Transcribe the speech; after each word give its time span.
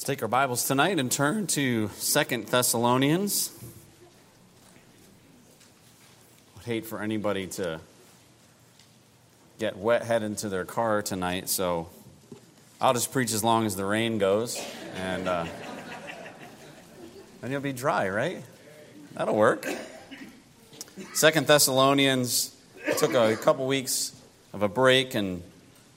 Let's 0.00 0.06
take 0.06 0.22
our 0.22 0.28
Bibles 0.28 0.66
tonight 0.66 0.98
and 0.98 1.12
turn 1.12 1.46
to 1.48 1.88
Second 1.88 2.46
Thessalonians. 2.46 3.52
I'd 6.56 6.64
hate 6.64 6.86
for 6.86 7.02
anybody 7.02 7.48
to 7.48 7.80
get 9.58 9.76
wet 9.76 10.04
head 10.04 10.22
into 10.22 10.48
their 10.48 10.64
car 10.64 11.02
tonight, 11.02 11.50
so 11.50 11.90
I'll 12.80 12.94
just 12.94 13.12
preach 13.12 13.34
as 13.34 13.44
long 13.44 13.66
as 13.66 13.76
the 13.76 13.84
rain 13.84 14.16
goes, 14.16 14.58
and 14.96 15.28
uh, 15.28 15.44
you'll 17.46 17.60
be 17.60 17.74
dry, 17.74 18.08
right? 18.08 18.42
That'll 19.12 19.36
work. 19.36 19.66
Second 21.12 21.46
Thessalonians 21.46 22.56
took 22.96 23.12
a 23.12 23.36
couple 23.36 23.66
weeks 23.66 24.18
of 24.54 24.62
a 24.62 24.68
break, 24.68 25.14
and 25.14 25.42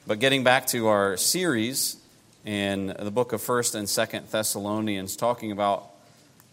but 0.05 0.19
getting 0.19 0.43
back 0.43 0.67
to 0.67 0.87
our 0.87 1.15
series 1.15 2.02
in 2.45 2.87
the 2.99 3.11
book 3.11 3.33
of 3.33 3.41
1st 3.41 3.75
and 3.75 3.87
2nd 3.87 4.29
Thessalonians, 4.29 5.15
talking 5.15 5.51
about 5.51 5.89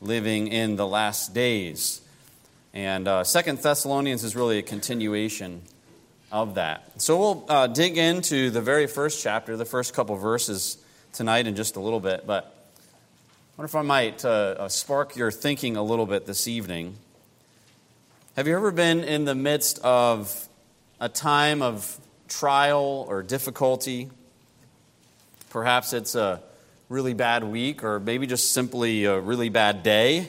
living 0.01 0.49
in 0.49 0.77
the 0.77 0.87
last 0.87 1.35
days. 1.35 2.01
And 2.73 3.09
uh, 3.09 3.23
2nd 3.23 3.61
Thessalonians 3.61 4.23
is 4.23 4.37
really 4.37 4.59
a 4.59 4.63
continuation 4.63 5.63
of 6.31 6.55
that. 6.55 7.01
So 7.01 7.19
we'll 7.19 7.45
uh, 7.49 7.67
dig 7.67 7.99
into 7.99 8.51
the 8.51 8.61
very 8.61 8.87
first 8.87 9.23
chapter, 9.23 9.57
the 9.57 9.65
first 9.65 9.93
couple 9.93 10.17
verses 10.17 10.79
tonight 11.13 11.47
in 11.47 11.57
just 11.57 11.75
a 11.75 11.81
little 11.81 12.01
bit. 12.01 12.27
But 12.27 12.45
I 12.45 13.63
wonder 13.63 13.67
if 13.67 13.75
I 13.75 13.83
might 13.83 14.25
uh, 14.25 14.29
uh 14.59 14.69
spark 14.69 15.17
your 15.17 15.33
thinking 15.33 15.77
a 15.77 15.83
little 15.83 16.07
bit 16.07 16.25
this 16.25 16.47
evening. 16.47 16.95
Have 18.37 18.47
you 18.47 18.55
ever 18.55 18.71
been 18.71 19.03
in 19.03 19.25
the 19.25 19.35
midst 19.35 19.81
of 19.81 20.49
a 21.01 21.09
time 21.09 21.63
of 21.63 21.99
trial 22.29 23.05
or 23.09 23.25
difficulty? 23.25 24.09
Perhaps 25.51 25.93
it's 25.93 26.15
a 26.15 26.43
really 26.89 27.13
bad 27.13 27.45
week, 27.45 27.85
or 27.85 28.01
maybe 28.01 28.27
just 28.27 28.53
simply 28.53 29.05
a 29.05 29.21
really 29.21 29.49
bad 29.49 29.83
day. 29.83 30.29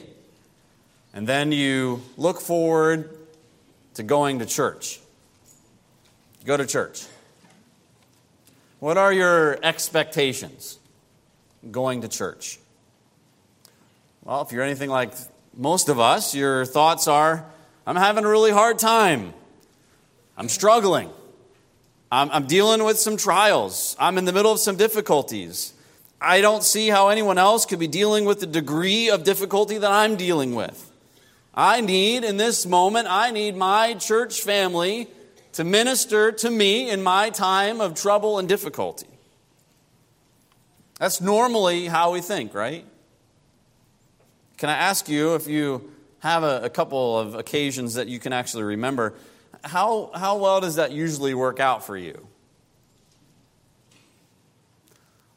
And 1.14 1.26
then 1.26 1.52
you 1.52 2.02
look 2.16 2.40
forward 2.40 3.16
to 3.94 4.02
going 4.02 4.40
to 4.40 4.46
church. 4.46 5.00
Go 6.44 6.56
to 6.56 6.66
church. 6.66 7.06
What 8.80 8.98
are 8.98 9.12
your 9.12 9.58
expectations 9.62 10.78
going 11.70 12.02
to 12.02 12.08
church? 12.08 12.58
Well, 14.24 14.42
if 14.42 14.52
you're 14.52 14.62
anything 14.62 14.90
like 14.90 15.12
most 15.56 15.88
of 15.88 16.00
us, 16.00 16.34
your 16.34 16.64
thoughts 16.64 17.08
are 17.08 17.44
I'm 17.86 17.96
having 17.96 18.24
a 18.24 18.28
really 18.28 18.52
hard 18.52 18.78
time. 18.78 19.34
I'm 20.36 20.48
struggling. 20.48 21.10
I'm, 22.12 22.30
I'm 22.30 22.46
dealing 22.46 22.84
with 22.84 22.98
some 22.98 23.16
trials. 23.16 23.96
I'm 23.98 24.18
in 24.18 24.26
the 24.26 24.34
middle 24.34 24.52
of 24.52 24.58
some 24.58 24.76
difficulties. 24.76 25.72
I 26.20 26.42
don't 26.42 26.62
see 26.62 26.88
how 26.88 27.08
anyone 27.08 27.38
else 27.38 27.64
could 27.64 27.78
be 27.78 27.88
dealing 27.88 28.26
with 28.26 28.38
the 28.38 28.46
degree 28.46 29.08
of 29.08 29.24
difficulty 29.24 29.78
that 29.78 29.90
I'm 29.90 30.16
dealing 30.16 30.54
with. 30.54 30.92
I 31.54 31.80
need, 31.80 32.22
in 32.22 32.36
this 32.36 32.66
moment, 32.66 33.08
I 33.08 33.30
need 33.30 33.56
my 33.56 33.94
church 33.94 34.42
family 34.42 35.08
to 35.54 35.64
minister 35.64 36.30
to 36.32 36.50
me 36.50 36.90
in 36.90 37.02
my 37.02 37.30
time 37.30 37.80
of 37.80 37.94
trouble 37.94 38.38
and 38.38 38.46
difficulty. 38.46 39.06
That's 40.98 41.22
normally 41.22 41.86
how 41.86 42.12
we 42.12 42.20
think, 42.20 42.52
right? 42.52 42.84
Can 44.58 44.68
I 44.68 44.76
ask 44.76 45.08
you 45.08 45.34
if 45.34 45.48
you 45.48 45.90
have 46.18 46.42
a, 46.42 46.60
a 46.64 46.70
couple 46.70 47.18
of 47.18 47.34
occasions 47.34 47.94
that 47.94 48.08
you 48.08 48.18
can 48.18 48.34
actually 48.34 48.64
remember 48.64 49.14
how, 49.62 50.10
how 50.14 50.36
well 50.38 50.60
does 50.60 50.76
that 50.76 50.92
usually 50.92 51.34
work 51.34 51.60
out 51.60 51.84
for 51.84 51.96
you? 51.96 52.26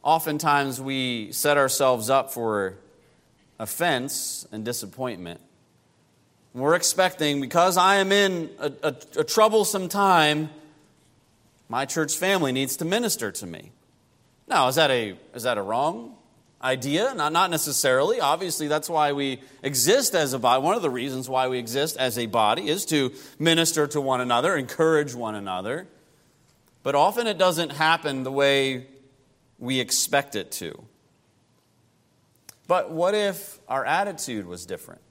Oftentimes, 0.03 0.79
we 0.79 1.31
set 1.31 1.57
ourselves 1.57 2.09
up 2.09 2.31
for 2.31 2.75
offense 3.59 4.47
and 4.51 4.63
disappointment. 4.63 5.41
We're 6.53 6.75
expecting, 6.75 7.41
because 7.41 7.75
I 7.75 7.95
am 7.95 8.11
in 8.11 8.49
a, 8.59 8.71
a, 8.83 8.95
a 9.17 9.23
troublesome 9.23 9.89
time, 9.89 10.49
my 11.67 11.85
church 11.85 12.15
family 12.15 12.51
needs 12.51 12.77
to 12.77 12.85
minister 12.85 13.31
to 13.31 13.45
me. 13.45 13.71
Now, 14.47 14.67
is 14.67 14.75
that 14.75 14.91
a, 14.91 15.17
is 15.33 15.43
that 15.43 15.57
a 15.57 15.61
wrong 15.61 16.14
idea? 16.65 17.13
Not, 17.15 17.31
not 17.31 17.51
necessarily. 17.51 18.19
Obviously, 18.19 18.67
that's 18.67 18.89
why 18.89 19.13
we 19.13 19.39
exist 19.63 20.15
as 20.15 20.33
a 20.33 20.39
body. 20.39 20.61
One 20.61 20.75
of 20.75 20.81
the 20.81 20.89
reasons 20.89 21.29
why 21.29 21.47
we 21.47 21.59
exist 21.59 21.95
as 21.97 22.17
a 22.17 22.25
body 22.25 22.67
is 22.67 22.85
to 22.87 23.13
minister 23.39 23.87
to 23.87 24.01
one 24.01 24.19
another, 24.19 24.57
encourage 24.57 25.13
one 25.13 25.35
another. 25.35 25.87
But 26.83 26.95
often 26.95 27.27
it 27.27 27.37
doesn't 27.37 27.71
happen 27.71 28.23
the 28.23 28.31
way 28.31 28.87
we 29.59 29.79
expect 29.79 30.35
it 30.35 30.51
to. 30.53 30.83
But 32.67 32.91
what 32.91 33.13
if 33.13 33.59
our 33.67 33.85
attitude 33.85 34.47
was 34.47 34.65
different? 34.65 35.01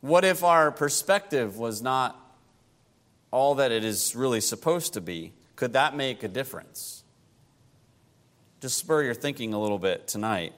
What 0.00 0.24
if 0.24 0.44
our 0.44 0.70
perspective 0.70 1.56
was 1.56 1.82
not 1.82 2.20
all 3.30 3.56
that 3.56 3.72
it 3.72 3.84
is 3.84 4.14
really 4.14 4.40
supposed 4.40 4.94
to 4.94 5.00
be? 5.00 5.32
Could 5.56 5.72
that 5.72 5.96
make 5.96 6.22
a 6.22 6.28
difference? 6.28 7.03
Just 8.64 8.78
spur 8.78 9.02
your 9.02 9.12
thinking 9.12 9.52
a 9.52 9.60
little 9.60 9.78
bit 9.78 10.08
tonight. 10.08 10.54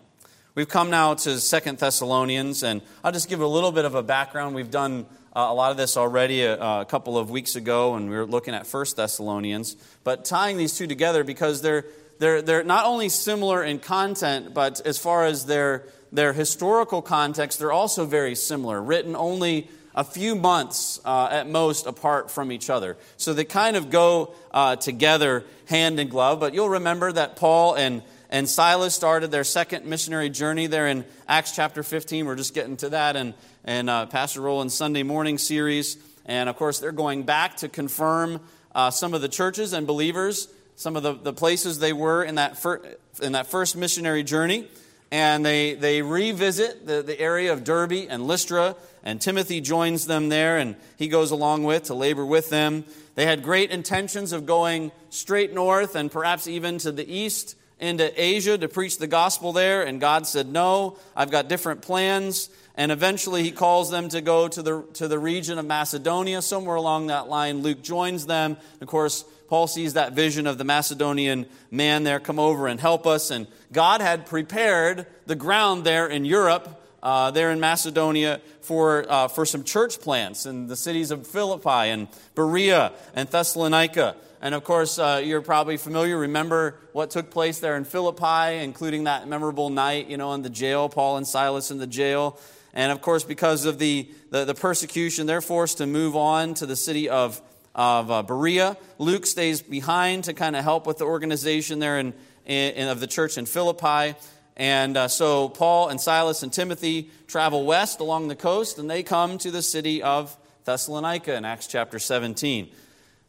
We've 0.54 0.68
come 0.68 0.90
now 0.90 1.14
to 1.14 1.40
Second 1.40 1.78
Thessalonians, 1.78 2.62
and 2.62 2.80
I'll 3.02 3.10
just 3.10 3.28
give 3.28 3.40
a 3.40 3.46
little 3.48 3.72
bit 3.72 3.84
of 3.84 3.96
a 3.96 4.02
background. 4.04 4.54
We've 4.54 4.70
done 4.70 5.06
uh, 5.34 5.48
a 5.48 5.52
lot 5.52 5.72
of 5.72 5.76
this 5.76 5.96
already 5.96 6.42
a, 6.42 6.56
a, 6.56 6.84
couple 6.84 7.18
of 7.18 7.30
weeks 7.30 7.56
ago, 7.56 7.96
and 7.96 8.08
we 8.08 8.14
were 8.14 8.24
looking 8.24 8.54
at 8.54 8.64
First 8.64 8.96
Thessalonians. 8.96 9.76
But 10.04 10.24
tying 10.24 10.56
these 10.56 10.78
two 10.78 10.86
together 10.86 11.24
because 11.24 11.62
they're, 11.62 11.86
they're, 12.20 12.42
they're 12.42 12.62
not 12.62 12.86
only 12.86 13.08
similar 13.08 13.64
in 13.64 13.80
content, 13.80 14.54
but 14.54 14.80
as 14.86 14.98
far 14.98 15.24
as 15.26 15.46
their, 15.46 15.88
their 16.12 16.32
historical 16.32 17.02
context, 17.02 17.58
they're 17.58 17.72
also 17.72 18.06
very 18.06 18.36
similar, 18.36 18.80
written 18.80 19.16
only 19.16 19.68
a 19.96 20.04
few 20.04 20.36
months 20.36 21.00
uh, 21.04 21.28
at 21.30 21.48
most 21.48 21.86
apart 21.86 22.30
from 22.30 22.52
each 22.52 22.68
other. 22.68 22.96
So 23.16 23.32
they 23.32 23.44
kind 23.44 23.76
of 23.76 23.90
go 23.90 24.34
uh, 24.52 24.76
together 24.76 25.44
hand 25.66 25.98
in 25.98 26.08
glove. 26.08 26.38
But 26.38 26.52
you'll 26.52 26.68
remember 26.68 27.10
that 27.12 27.36
Paul 27.36 27.74
and, 27.74 28.02
and 28.28 28.48
Silas 28.48 28.94
started 28.94 29.30
their 29.30 29.42
second 29.42 29.86
missionary 29.86 30.28
journey 30.28 30.66
there 30.66 30.86
in 30.86 31.06
Acts 31.26 31.52
chapter 31.52 31.82
15. 31.82 32.26
We're 32.26 32.36
just 32.36 32.54
getting 32.54 32.76
to 32.78 32.90
that 32.90 33.16
and, 33.16 33.32
and 33.64 33.88
uh, 33.88 34.06
Pastor 34.06 34.42
Roland's 34.42 34.74
Sunday 34.74 35.02
morning 35.02 35.38
series. 35.38 35.96
And 36.26 36.50
of 36.50 36.56
course, 36.56 36.78
they're 36.78 36.92
going 36.92 37.22
back 37.22 37.56
to 37.58 37.68
confirm 37.68 38.40
uh, 38.74 38.90
some 38.90 39.14
of 39.14 39.22
the 39.22 39.28
churches 39.28 39.72
and 39.72 39.86
believers, 39.86 40.48
some 40.76 40.96
of 40.96 41.02
the, 41.02 41.14
the 41.14 41.32
places 41.32 41.78
they 41.78 41.94
were 41.94 42.22
in 42.22 42.34
that, 42.34 42.58
fir- 42.58 42.82
in 43.22 43.32
that 43.32 43.46
first 43.46 43.76
missionary 43.76 44.22
journey 44.22 44.68
and 45.10 45.46
they, 45.46 45.74
they 45.74 46.02
revisit 46.02 46.86
the, 46.86 47.02
the 47.02 47.18
area 47.18 47.52
of 47.52 47.64
Derbe 47.64 48.06
and 48.08 48.26
Lystra 48.26 48.76
and 49.06 49.20
Timothy 49.20 49.60
joins 49.60 50.08
them 50.08 50.30
there, 50.30 50.58
and 50.58 50.74
he 50.96 51.06
goes 51.06 51.30
along 51.30 51.62
with 51.62 51.84
to 51.84 51.94
labor 51.94 52.26
with 52.26 52.50
them. 52.50 52.84
They 53.14 53.24
had 53.24 53.44
great 53.44 53.70
intentions 53.70 54.32
of 54.32 54.46
going 54.46 54.90
straight 55.10 55.54
north 55.54 55.94
and 55.94 56.10
perhaps 56.10 56.48
even 56.48 56.78
to 56.78 56.90
the 56.90 57.08
east 57.08 57.54
into 57.78 58.12
Asia 58.20 58.58
to 58.58 58.66
preach 58.66 58.98
the 58.98 59.06
gospel 59.06 59.52
there, 59.52 59.84
and 59.84 60.00
God 60.00 60.26
said, 60.26 60.48
No, 60.48 60.98
I've 61.14 61.30
got 61.30 61.48
different 61.48 61.82
plans. 61.82 62.50
And 62.74 62.90
eventually 62.90 63.44
he 63.44 63.52
calls 63.52 63.92
them 63.92 64.08
to 64.08 64.20
go 64.20 64.48
to 64.48 64.60
the, 64.60 64.82
to 64.94 65.06
the 65.06 65.20
region 65.20 65.58
of 65.58 65.64
Macedonia. 65.64 66.42
Somewhere 66.42 66.76
along 66.76 67.06
that 67.06 67.28
line, 67.28 67.62
Luke 67.62 67.82
joins 67.82 68.26
them. 68.26 68.56
Of 68.80 68.88
course, 68.88 69.24
Paul 69.48 69.68
sees 69.68 69.94
that 69.94 70.14
vision 70.14 70.48
of 70.48 70.58
the 70.58 70.64
Macedonian 70.64 71.46
man 71.70 72.02
there 72.02 72.18
come 72.18 72.40
over 72.40 72.66
and 72.66 72.80
help 72.80 73.06
us. 73.06 73.30
And 73.30 73.46
God 73.72 74.00
had 74.00 74.26
prepared 74.26 75.06
the 75.26 75.36
ground 75.36 75.84
there 75.84 76.08
in 76.08 76.24
Europe 76.24 76.82
uh, 77.02 77.30
there 77.30 77.50
in 77.50 77.60
Macedonia 77.60 78.40
for, 78.60 79.04
uh, 79.10 79.28
for 79.28 79.44
some 79.46 79.64
church 79.64 80.00
plants 80.00 80.46
in 80.46 80.66
the 80.66 80.76
cities 80.76 81.10
of 81.10 81.26
Philippi 81.26 81.90
and 81.90 82.08
Berea 82.34 82.92
and 83.14 83.28
Thessalonica. 83.28 84.16
And 84.40 84.54
of 84.54 84.64
course, 84.64 84.98
uh, 84.98 85.22
you're 85.24 85.40
probably 85.42 85.76
familiar. 85.76 86.18
Remember 86.18 86.76
what 86.92 87.10
took 87.10 87.30
place 87.30 87.58
there 87.58 87.76
in 87.76 87.84
Philippi, 87.84 88.62
including 88.62 89.04
that 89.04 89.28
memorable 89.28 89.70
night, 89.70 90.08
you 90.08 90.16
know, 90.16 90.32
in 90.34 90.42
the 90.42 90.50
jail, 90.50 90.88
Paul 90.88 91.16
and 91.16 91.26
Silas 91.26 91.70
in 91.70 91.78
the 91.78 91.86
jail. 91.86 92.38
And 92.74 92.92
of 92.92 93.00
course, 93.00 93.24
because 93.24 93.64
of 93.64 93.78
the, 93.78 94.08
the, 94.30 94.44
the 94.44 94.54
persecution, 94.54 95.26
they're 95.26 95.40
forced 95.40 95.78
to 95.78 95.86
move 95.86 96.14
on 96.14 96.54
to 96.54 96.66
the 96.66 96.76
city 96.76 97.08
of, 97.08 97.40
of 97.74 98.10
uh, 98.10 98.22
Berea. 98.22 98.76
Luke 98.98 99.24
stays 99.24 99.62
behind 99.62 100.24
to 100.24 100.34
kind 100.34 100.54
of 100.54 100.62
help 100.62 100.86
with 100.86 100.98
the 100.98 101.06
organization 101.06 101.78
there 101.78 101.98
in, 101.98 102.12
in, 102.44 102.88
of 102.88 103.00
the 103.00 103.06
church 103.06 103.38
in 103.38 103.46
Philippi. 103.46 104.14
And 104.56 104.96
uh, 104.96 105.08
so 105.08 105.48
Paul 105.50 105.88
and 105.88 106.00
Silas 106.00 106.42
and 106.42 106.52
Timothy 106.52 107.10
travel 107.26 107.66
west 107.66 108.00
along 108.00 108.28
the 108.28 108.36
coast, 108.36 108.78
and 108.78 108.88
they 108.88 109.02
come 109.02 109.36
to 109.38 109.50
the 109.50 109.62
city 109.62 110.02
of 110.02 110.36
Thessalonica 110.64 111.34
in 111.34 111.44
Acts 111.44 111.66
chapter 111.66 111.98
17. 111.98 112.68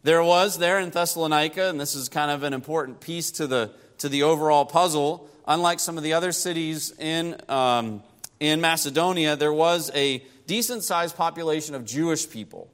There 0.04 0.24
was 0.24 0.58
there 0.58 0.80
in 0.80 0.90
Thessalonica, 0.90 1.70
and 1.70 1.80
this 1.80 1.96
is 1.96 2.08
kind 2.08 2.32
of 2.32 2.44
an 2.44 2.54
important 2.54 3.02
piece 3.02 3.32
to 3.32 3.48
the, 3.48 3.72
to 3.98 4.08
the 4.08 4.24
overall 4.24 4.66
puzzle, 4.66 5.30
unlike 5.48 5.80
some 5.82 5.98
of 5.98 6.04
the 6.04 6.14
other 6.14 6.32
cities 6.32 6.94
in, 6.98 7.36
um, 7.50 8.02
in 8.40 8.62
Macedonia, 8.62 9.36
there 9.36 9.54
was 9.54 9.92
a 9.94 10.24
decent 10.46 10.84
sized 10.84 11.18
population 11.18 11.76
of 11.76 11.84
Jewish 11.84 12.30
people 12.30 12.70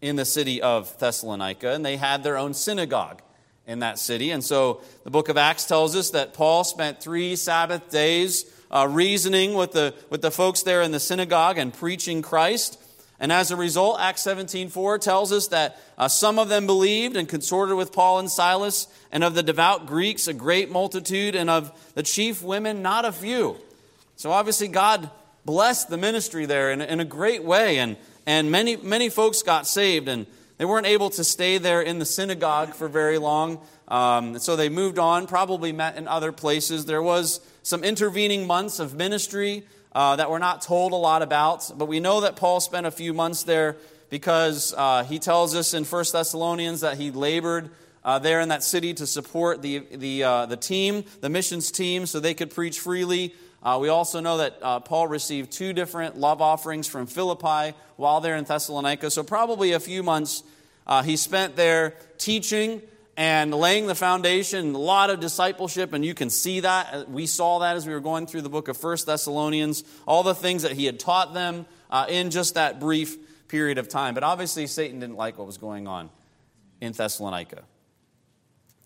in 0.00 0.14
the 0.14 0.24
city 0.24 0.62
of 0.62 0.96
Thessalonica, 0.98 1.72
and 1.72 1.84
they 1.84 1.96
had 1.96 2.22
their 2.22 2.36
own 2.36 2.54
synagogue 2.54 3.20
in 3.66 3.80
that 3.80 3.98
city. 3.98 4.30
And 4.30 4.44
so 4.44 4.80
the 5.04 5.10
book 5.10 5.28
of 5.28 5.36
Acts 5.36 5.64
tells 5.64 5.96
us 5.96 6.10
that 6.10 6.34
Paul 6.34 6.64
spent 6.64 7.00
three 7.00 7.36
Sabbath 7.36 7.90
days 7.90 8.44
uh, 8.70 8.86
reasoning 8.88 9.54
with 9.54 9.72
the, 9.72 9.94
with 10.10 10.22
the 10.22 10.30
folks 10.30 10.62
there 10.62 10.82
in 10.82 10.92
the 10.92 11.00
synagogue 11.00 11.58
and 11.58 11.72
preaching 11.72 12.22
Christ. 12.22 12.80
And 13.18 13.32
as 13.32 13.50
a 13.50 13.56
result, 13.56 13.98
Acts 14.00 14.22
17:4 14.24 15.00
tells 15.00 15.32
us 15.32 15.48
that 15.48 15.80
uh, 15.96 16.08
some 16.08 16.38
of 16.38 16.48
them 16.48 16.66
believed 16.66 17.16
and 17.16 17.28
consorted 17.28 17.76
with 17.76 17.92
Paul 17.92 18.18
and 18.18 18.30
Silas, 18.30 18.88
and 19.10 19.24
of 19.24 19.34
the 19.34 19.42
devout 19.42 19.86
Greeks 19.86 20.28
a 20.28 20.34
great 20.34 20.70
multitude, 20.70 21.34
and 21.34 21.48
of 21.48 21.72
the 21.94 22.02
chief 22.02 22.42
women 22.42 22.82
not 22.82 23.04
a 23.06 23.12
few. 23.12 23.56
So 24.16 24.32
obviously 24.32 24.68
God 24.68 25.10
blessed 25.46 25.88
the 25.88 25.96
ministry 25.96 26.44
there 26.44 26.70
in, 26.70 26.82
in 26.82 27.00
a 27.00 27.04
great 27.04 27.42
way, 27.42 27.78
and, 27.78 27.96
and 28.26 28.50
many, 28.50 28.76
many 28.76 29.08
folks 29.08 29.42
got 29.42 29.66
saved, 29.66 30.08
and 30.08 30.26
they 30.58 30.64
weren't 30.64 30.86
able 30.86 31.10
to 31.10 31.24
stay 31.24 31.58
there 31.58 31.82
in 31.82 31.98
the 31.98 32.06
synagogue 32.06 32.74
for 32.74 32.88
very 32.88 33.18
long. 33.18 33.60
Um, 33.88 34.38
so 34.38 34.56
they 34.56 34.68
moved 34.68 34.98
on, 34.98 35.26
probably 35.26 35.72
met 35.72 35.96
in 35.96 36.08
other 36.08 36.32
places. 36.32 36.86
There 36.86 37.02
was 37.02 37.40
some 37.62 37.84
intervening 37.84 38.46
months 38.46 38.78
of 38.78 38.94
ministry 38.94 39.64
uh, 39.92 40.16
that 40.16 40.30
we're 40.30 40.38
not 40.38 40.62
told 40.62 40.92
a 40.92 40.96
lot 40.96 41.22
about, 41.22 41.70
but 41.76 41.86
we 41.86 42.00
know 42.00 42.22
that 42.22 42.36
Paul 42.36 42.60
spent 42.60 42.86
a 42.86 42.90
few 42.90 43.12
months 43.12 43.42
there 43.42 43.76
because 44.08 44.74
uh, 44.76 45.04
he 45.04 45.18
tells 45.18 45.54
us 45.54 45.74
in 45.74 45.84
1 45.84 46.04
Thessalonians 46.12 46.80
that 46.80 46.96
he 46.96 47.10
labored 47.10 47.70
uh, 48.04 48.18
there 48.18 48.40
in 48.40 48.50
that 48.50 48.62
city 48.62 48.94
to 48.94 49.06
support 49.06 49.62
the, 49.62 49.80
the, 49.90 50.22
uh, 50.22 50.46
the 50.46 50.56
team, 50.56 51.04
the 51.20 51.28
missions 51.28 51.70
team, 51.70 52.06
so 52.06 52.20
they 52.20 52.34
could 52.34 52.50
preach 52.50 52.78
freely. 52.78 53.34
Uh, 53.66 53.78
we 53.80 53.88
also 53.88 54.20
know 54.20 54.36
that 54.36 54.58
uh, 54.62 54.78
Paul 54.78 55.08
received 55.08 55.50
two 55.50 55.72
different 55.72 56.16
love 56.16 56.40
offerings 56.40 56.86
from 56.86 57.08
Philippi 57.08 57.76
while 57.96 58.20
there 58.20 58.36
in 58.36 58.44
Thessalonica, 58.44 59.10
so 59.10 59.24
probably 59.24 59.72
a 59.72 59.80
few 59.80 60.04
months 60.04 60.44
he 61.04 61.16
spent 61.16 61.56
there 61.56 61.94
teaching 62.16 62.80
and 63.16 63.52
laying 63.52 63.86
the 63.86 63.94
foundation, 63.94 64.74
a 64.74 64.78
lot 64.78 65.10
of 65.10 65.20
discipleship, 65.20 65.92
and 65.94 66.04
you 66.04 66.14
can 66.14 66.28
see 66.28 66.60
that. 66.60 67.10
We 67.10 67.26
saw 67.26 67.58
that 67.58 67.74
as 67.76 67.86
we 67.86 67.92
were 67.92 68.00
going 68.00 68.28
through 68.28 68.42
the 68.42 68.50
book 68.50 68.68
of 68.68 68.76
First 68.76 69.06
Thessalonians, 69.06 69.82
all 70.06 70.22
the 70.22 70.34
things 70.34 70.62
that 70.62 70.72
he 70.72 70.84
had 70.84 71.00
taught 71.00 71.32
them 71.32 71.66
uh, 71.90 72.06
in 72.08 72.30
just 72.30 72.54
that 72.54 72.78
brief 72.78 73.48
period 73.48 73.78
of 73.78 73.88
time. 73.88 74.14
But 74.14 74.22
obviously, 74.22 74.66
Satan 74.66 75.00
didn't 75.00 75.16
like 75.16 75.38
what 75.38 75.46
was 75.46 75.56
going 75.56 75.88
on 75.88 76.10
in 76.80 76.92
Thessalonica. 76.92 77.62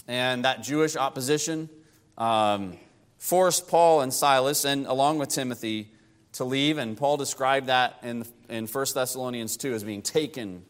And 0.07 0.45
that 0.45 0.63
Jewish 0.63 0.97
opposition 0.97 1.69
um, 2.17 2.79
forced 3.21 3.69
Paul 3.69 4.01
and 4.01 4.13
Silas, 4.13 4.65
and 4.65 4.87
along 4.87 5.19
with 5.19 5.29
Timothy, 5.29 5.93
to 6.33 6.45
leave. 6.45 6.79
And 6.79 6.97
Paul 6.97 7.17
described 7.19 7.67
that 7.67 7.99
in, 8.03 8.25
in 8.49 8.67
1 8.67 8.87
Thessalonians 8.95 9.57
2 9.59 9.75
as 9.75 9.85
being 9.85 10.03
taken 10.03 10.65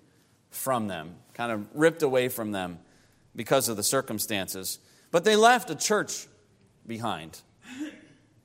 from 0.51 0.89
them, 0.89 1.15
kind 1.33 1.53
of 1.53 1.65
ripped 1.73 2.03
away 2.03 2.29
from 2.29 2.51
them 2.51 2.81
because 3.37 3.69
of 3.69 3.77
the 3.77 3.85
circumstances. 3.85 4.81
But 5.13 5.25
they 5.25 5.37
left 5.37 5.71
a 5.71 5.77
church 5.77 6.27
behind. 6.87 7.41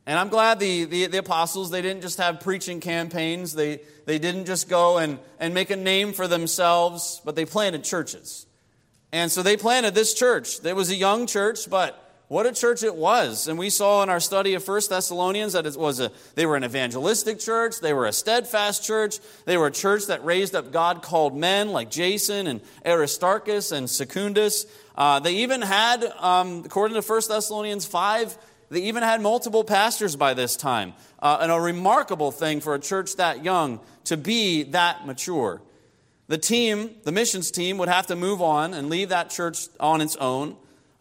And 0.06 0.19
I'm 0.19 0.30
glad 0.30 0.60
the, 0.60 0.86
the, 0.86 1.07
the, 1.07 1.18
apostles, 1.18 1.72
they 1.72 1.81
didn't 1.81 2.04
just 2.04 2.19
have 2.19 2.40
preaching 2.40 2.80
campaigns. 2.80 3.56
They, 3.56 3.80
they 4.06 4.19
didn't 4.19 4.46
just 4.46 4.69
go 4.69 5.00
and, 5.00 5.18
and 5.40 5.56
make 5.56 5.72
a 5.72 5.75
name 5.75 6.13
for 6.13 6.28
themselves, 6.28 7.22
but 7.25 7.36
they 7.36 7.46
planted 7.46 7.84
churches. 7.84 8.46
And 9.12 9.31
so 9.31 9.42
they 9.42 9.57
planted 9.57 9.96
this 9.96 10.13
church. 10.13 10.63
It 10.63 10.75
was 10.75 10.92
a 10.92 10.96
young 10.96 11.25
church, 11.25 11.68
but 11.68 12.05
what 12.27 12.45
a 12.45 12.51
church 12.51 12.81
it 12.83 12.95
was. 12.95 13.48
And 13.48 13.60
we 13.60 13.69
saw 13.69 14.01
in 14.01 14.10
our 14.10 14.19
study 14.19 14.56
of 14.56 14.63
First 14.63 14.89
Thessalonians 14.89 15.54
that 15.54 15.66
it 15.66 15.77
was 15.77 16.00
a, 16.00 16.12
they 16.33 16.45
were 16.45 16.56
an 16.56 16.63
evangelistic 16.63 17.39
church, 17.39 17.80
they 17.81 17.94
were 17.94 18.06
a 18.06 18.13
steadfast 18.13 18.83
church, 18.83 19.19
they 19.45 19.57
were 19.57 19.68
a 19.68 19.72
church 19.72 20.07
that 20.07 20.25
raised 20.25 20.56
up 20.56 20.72
God 20.72 21.01
called 21.04 21.38
men 21.38 21.69
like 21.69 21.92
Jason 21.92 22.48
and 22.48 22.62
Aristarchus 22.86 23.72
and 23.72 23.89
Secundus. 23.89 24.66
Uh, 24.98 25.19
they 25.19 25.36
even 25.38 25.62
had, 25.62 26.04
um, 26.19 26.63
according 26.66 26.95
to 26.95 27.01
First 27.01 27.30
Thessalonians 27.30 27.86
5, 27.86 28.38
they 28.69 28.81
even 28.83 29.04
had 29.04 29.21
multiple 29.21 29.63
pastors 29.63 30.16
by 30.16 30.33
this 30.33 30.56
time. 30.56 30.94
Uh, 31.19 31.38
and 31.42 31.51
a 31.51 31.60
remarkable 31.60 32.31
thing 32.31 32.60
for 32.60 32.74
a 32.74 32.80
church 32.80 33.18
that 33.18 33.44
young 33.44 33.80
to 34.06 34.18
be 34.18 34.63
that 34.63 35.06
mature. 35.06 35.62
The 36.28 36.38
team, 36.39 36.95
the 37.04 37.12
missions 37.12 37.51
team, 37.51 37.78
would 37.78 37.89
have 37.89 38.07
to 38.07 38.16
move 38.16 38.42
on 38.42 38.74
and 38.74 38.89
leave 38.89 39.10
that 39.10 39.30
church 39.30 39.68
on 39.80 40.01
its 40.01 40.16
own. 40.16 40.56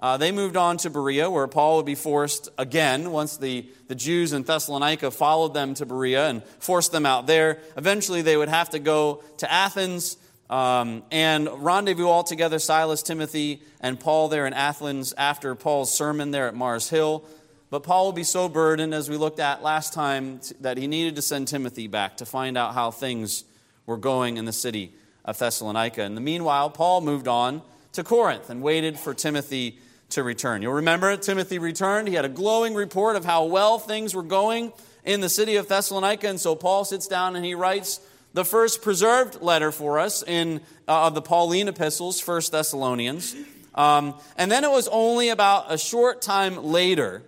Uh, 0.04 0.18
they 0.18 0.32
moved 0.32 0.54
on 0.54 0.76
to 0.76 0.90
Berea, 0.90 1.30
where 1.30 1.46
Paul 1.46 1.78
would 1.78 1.86
be 1.86 1.94
forced 1.94 2.50
again 2.58 3.10
once 3.10 3.38
the, 3.38 3.66
the 3.88 3.94
Jews 3.94 4.34
in 4.34 4.42
Thessalonica 4.42 5.10
followed 5.10 5.54
them 5.54 5.72
to 5.76 5.86
Berea 5.86 6.28
and 6.28 6.44
forced 6.58 6.92
them 6.92 7.06
out 7.06 7.26
there. 7.26 7.60
Eventually, 7.78 8.20
they 8.20 8.36
would 8.36 8.50
have 8.50 8.68
to 8.70 8.78
go 8.78 9.24
to 9.38 9.50
Athens 9.50 10.18
um, 10.50 11.04
and 11.10 11.48
rendezvous 11.64 12.06
all 12.06 12.22
together 12.22 12.58
Silas, 12.58 13.02
Timothy, 13.02 13.62
and 13.80 13.98
Paul 13.98 14.28
there 14.28 14.46
in 14.46 14.52
Athens 14.52 15.14
after 15.16 15.54
Paul's 15.54 15.96
sermon 15.96 16.32
there 16.32 16.48
at 16.48 16.54
Mars 16.54 16.90
Hill. 16.90 17.24
But 17.70 17.82
Paul 17.82 18.08
would 18.08 18.14
be 18.14 18.24
so 18.24 18.50
burdened, 18.50 18.92
as 18.92 19.08
we 19.08 19.16
looked 19.16 19.40
at 19.40 19.62
last 19.62 19.94
time, 19.94 20.38
that 20.60 20.76
he 20.76 20.86
needed 20.86 21.16
to 21.16 21.22
send 21.22 21.48
Timothy 21.48 21.86
back 21.86 22.18
to 22.18 22.26
find 22.26 22.58
out 22.58 22.74
how 22.74 22.90
things 22.90 23.44
were 23.86 23.96
going 23.96 24.36
in 24.36 24.44
the 24.44 24.52
city 24.52 24.92
of 25.24 25.38
Thessalonica. 25.38 26.02
In 26.02 26.14
the 26.14 26.20
meanwhile, 26.20 26.68
Paul 26.68 27.00
moved 27.00 27.26
on 27.26 27.62
to 27.92 28.04
Corinth 28.04 28.50
and 28.50 28.60
waited 28.60 28.98
for 28.98 29.14
Timothy 29.14 29.78
to 30.10 30.22
return. 30.22 30.62
You'll 30.62 30.74
remember 30.74 31.16
Timothy 31.16 31.58
returned. 31.58 32.08
He 32.08 32.14
had 32.14 32.24
a 32.24 32.28
glowing 32.28 32.74
report 32.74 33.16
of 33.16 33.24
how 33.24 33.44
well 33.44 33.78
things 33.78 34.14
were 34.14 34.22
going 34.22 34.72
in 35.04 35.20
the 35.20 35.28
city 35.28 35.56
of 35.56 35.68
Thessalonica. 35.68 36.28
And 36.28 36.40
so 36.40 36.54
Paul 36.54 36.84
sits 36.84 37.06
down 37.06 37.36
and 37.36 37.44
he 37.44 37.54
writes 37.54 38.00
the 38.32 38.44
first 38.44 38.82
preserved 38.82 39.40
letter 39.42 39.70
for 39.70 39.98
us 39.98 40.22
in 40.22 40.60
uh, 40.88 41.10
the 41.10 41.22
Pauline 41.22 41.68
epistles, 41.68 42.20
First 42.20 42.52
Thessalonians. 42.52 43.34
Um, 43.74 44.14
and 44.36 44.50
then 44.50 44.64
it 44.64 44.70
was 44.70 44.88
only 44.88 45.30
about 45.30 45.72
a 45.72 45.78
short 45.78 46.22
time 46.22 46.62
later, 46.64 47.22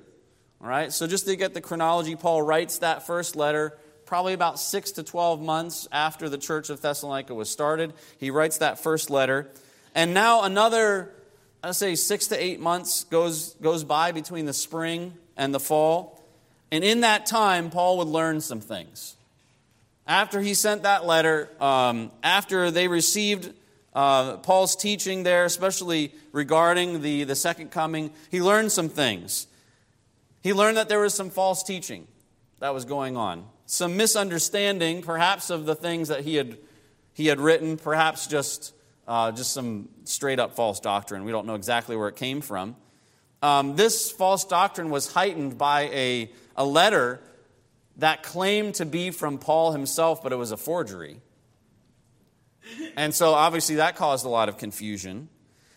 all 0.60 0.68
right, 0.68 0.92
so 0.92 1.06
just 1.06 1.26
to 1.26 1.36
get 1.36 1.54
the 1.54 1.60
chronology, 1.60 2.16
Paul 2.16 2.42
writes 2.42 2.78
that 2.78 3.06
first 3.06 3.36
letter 3.36 3.76
probably 4.06 4.32
about 4.32 4.58
six 4.58 4.92
to 4.92 5.02
12 5.02 5.42
months 5.42 5.88
after 5.90 6.28
the 6.28 6.38
church 6.38 6.70
of 6.70 6.80
Thessalonica 6.80 7.34
was 7.34 7.50
started. 7.50 7.92
He 8.18 8.30
writes 8.30 8.58
that 8.58 8.78
first 8.78 9.10
letter. 9.10 9.50
And 9.94 10.14
now 10.14 10.44
another 10.44 11.12
I 11.66 11.72
say 11.72 11.96
six 11.96 12.28
to 12.28 12.40
eight 12.40 12.60
months 12.60 13.02
goes, 13.04 13.54
goes 13.54 13.82
by 13.82 14.12
between 14.12 14.46
the 14.46 14.52
spring 14.52 15.14
and 15.36 15.52
the 15.52 15.58
fall. 15.58 16.22
And 16.70 16.84
in 16.84 17.00
that 17.00 17.26
time, 17.26 17.70
Paul 17.70 17.98
would 17.98 18.06
learn 18.06 18.40
some 18.40 18.60
things. 18.60 19.16
After 20.06 20.40
he 20.40 20.54
sent 20.54 20.84
that 20.84 21.06
letter, 21.06 21.50
um, 21.60 22.12
after 22.22 22.70
they 22.70 22.86
received 22.86 23.52
uh, 23.94 24.36
Paul's 24.36 24.76
teaching 24.76 25.24
there, 25.24 25.44
especially 25.44 26.12
regarding 26.30 27.02
the, 27.02 27.24
the 27.24 27.34
second 27.34 27.72
coming, 27.72 28.12
he 28.30 28.40
learned 28.40 28.70
some 28.70 28.88
things. 28.88 29.48
He 30.42 30.52
learned 30.52 30.76
that 30.76 30.88
there 30.88 31.00
was 31.00 31.14
some 31.14 31.30
false 31.30 31.64
teaching 31.64 32.06
that 32.60 32.74
was 32.74 32.84
going 32.84 33.16
on, 33.16 33.44
some 33.64 33.96
misunderstanding, 33.96 35.02
perhaps, 35.02 35.50
of 35.50 35.66
the 35.66 35.74
things 35.74 36.06
that 36.08 36.20
he 36.20 36.36
had, 36.36 36.58
he 37.12 37.26
had 37.26 37.40
written, 37.40 37.76
perhaps 37.76 38.28
just 38.28 38.72
uh, 39.06 39.32
just 39.32 39.52
some 39.52 39.88
straight 40.04 40.38
up 40.38 40.54
false 40.56 40.80
doctrine. 40.80 41.24
We 41.24 41.32
don't 41.32 41.46
know 41.46 41.54
exactly 41.54 41.96
where 41.96 42.08
it 42.08 42.16
came 42.16 42.40
from. 42.40 42.76
Um, 43.42 43.76
this 43.76 44.10
false 44.10 44.44
doctrine 44.44 44.90
was 44.90 45.12
heightened 45.12 45.58
by 45.58 45.82
a, 45.82 46.30
a 46.56 46.64
letter 46.64 47.20
that 47.98 48.22
claimed 48.22 48.74
to 48.76 48.86
be 48.86 49.10
from 49.10 49.38
Paul 49.38 49.72
himself, 49.72 50.22
but 50.22 50.32
it 50.32 50.36
was 50.36 50.52
a 50.52 50.56
forgery. 50.56 51.20
And 52.96 53.14
so 53.14 53.34
obviously 53.34 53.76
that 53.76 53.96
caused 53.96 54.26
a 54.26 54.28
lot 54.28 54.48
of 54.48 54.58
confusion. 54.58 55.28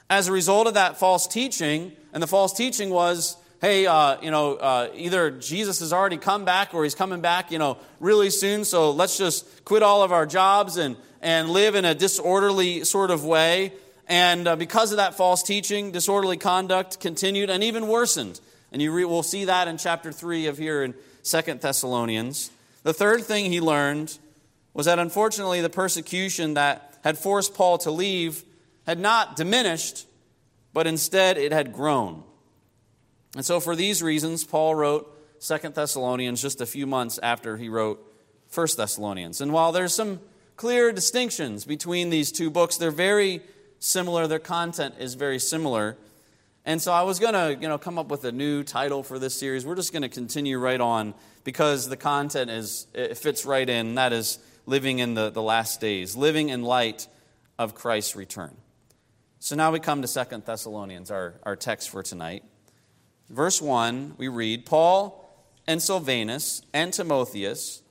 As 0.09 0.27
a 0.27 0.31
result 0.31 0.67
of 0.67 0.74
that 0.74 0.98
false 0.98 1.27
teaching, 1.27 1.91
and 2.13 2.24
the 2.24 2.27
false 2.27 2.53
teaching 2.53 2.89
was, 2.89 3.38
hey, 3.62 3.86
uh, 3.86 4.19
you 4.21 4.31
know, 4.31 4.55
uh, 4.55 4.89
either 4.95 5.29
Jesus 5.29 5.81
has 5.81 5.93
already 5.93 6.17
come 6.17 6.45
back 6.45 6.74
or 6.74 6.83
he's 6.83 6.95
coming 6.95 7.21
back, 7.21 7.51
you 7.51 7.59
know, 7.59 7.77
really 8.00 8.31
soon, 8.31 8.65
so 8.65 8.91
let's 8.91 9.17
just 9.17 9.65
quit 9.65 9.83
all 9.83 10.01
of 10.01 10.12
our 10.12 10.25
jobs 10.25 10.77
and 10.77 10.98
and 11.22 11.50
live 11.50 11.76
in 11.76 11.86
a 11.86 11.96
disorderly 11.96 12.84
sort 12.84 13.12
of 13.12 13.26
way. 13.26 13.74
And 14.08 14.48
uh, 14.48 14.56
because 14.56 14.92
of 14.92 14.98
that 14.98 15.16
false 15.16 15.44
teaching, 15.44 15.92
disorderly 15.92 16.38
conduct 16.38 17.00
continued 17.00 17.50
and 17.50 17.64
even 17.64 17.88
worsened. 17.88 18.40
And 18.72 18.82
you 18.82 18.92
re- 18.92 19.06
will 19.06 19.24
see 19.24 19.46
that 19.46 19.68
in 19.68 19.78
chapter 19.78 20.12
3 20.12 20.48
of 20.48 20.58
here 20.58 20.84
in 20.84 20.94
Second 21.22 21.62
Thessalonians. 21.62 22.52
The 22.84 22.94
third 22.94 23.24
thing 23.24 23.52
he 23.52 23.62
learned 23.62 24.18
was 24.74 24.86
that 24.86 25.00
unfortunately 25.00 25.62
the 25.62 25.70
persecution 25.70 26.54
that 26.54 26.98
had 27.04 27.18
forced 27.18 27.54
Paul 27.54 27.78
to 27.80 27.92
leave 27.92 28.44
had 28.86 29.00
not 29.00 29.36
diminished, 29.36 30.08
but 30.74 30.88
instead 30.88 31.38
it 31.38 31.52
had 31.52 31.74
grown. 31.74 32.24
And 33.36 33.46
so 33.46 33.60
for 33.60 33.76
these 33.76 34.02
reasons, 34.02 34.44
Paul 34.44 34.76
wrote 34.76 35.16
Second 35.40 35.76
Thessalonians 35.76 36.42
just 36.42 36.62
a 36.62 36.66
few 36.66 36.88
months 36.88 37.20
after 37.22 37.58
he 37.58 37.70
wrote 37.70 38.04
First 38.48 38.78
Thessalonians. 38.78 39.42
And 39.42 39.54
while 39.54 39.72
there's 39.72 39.94
some 39.94 40.20
clear 40.60 40.92
distinctions 40.92 41.63
between 41.63 42.10
these 42.10 42.34
two 42.34 42.50
books. 42.50 42.75
They're 42.75 42.92
very 42.92 43.39
similar, 43.80 44.28
their 44.28 44.39
content 44.39 44.96
is 45.00 45.13
very 45.13 45.39
similar. 45.39 45.96
And 46.66 46.82
so 46.82 46.92
I 46.92 47.04
was 47.04 47.18
going 47.18 47.34
to, 47.34 47.58
you 47.62 47.70
know, 47.70 47.78
come 47.78 47.98
up 47.98 48.10
with 48.10 48.25
a 48.25 48.34
new 48.34 48.63
title 48.63 49.01
for 49.01 49.18
this 49.18 49.34
series. 49.34 49.66
We're 49.66 49.78
just 49.78 49.94
going 49.94 50.01
to 50.01 50.10
continue 50.10 50.60
right 50.60 50.82
on 50.82 51.13
because 51.46 51.88
the 51.88 51.96
content 51.96 52.51
is 52.51 52.88
it 52.94 53.18
fits 53.18 53.46
right 53.46 53.70
in. 53.70 53.96
That 53.96 54.12
is 54.12 54.38
living 54.66 55.00
in 55.00 55.13
the, 55.13 55.30
the 55.30 55.42
last 55.42 55.80
days, 55.80 56.18
living 56.18 56.50
in 56.50 56.63
light 56.63 57.08
of 57.58 57.74
Christ's 57.74 58.18
return. 58.18 58.54
So 59.39 59.56
now 59.56 59.72
we 59.72 59.80
come 59.80 60.01
to 60.01 60.10
Second 60.10 60.44
Thessalonians, 60.44 61.10
our, 61.10 61.36
our 61.44 61.56
text 61.56 61.89
for 61.89 62.04
tonight. 62.04 62.44
Verse 63.30 63.62
1, 63.62 64.16
we 64.18 64.28
read 64.28 64.66
Paul 64.66 65.25
and 65.66 65.82
Silvanus 65.82 66.63
and 66.74 66.92
Timotheus 66.92 67.82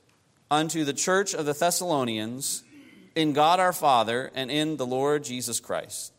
unto 0.51 0.83
the 0.83 0.93
church 0.93 1.33
of 1.33 1.45
the 1.45 1.53
Thessalonians 1.53 2.63
in 3.15 3.33
God 3.33 3.59
our 3.59 3.73
Father 3.73 4.31
and 4.33 4.49
in 4.49 4.77
the 4.77 4.85
Lord 4.85 5.23
Jesus 5.23 5.59
Christ. 5.59 6.13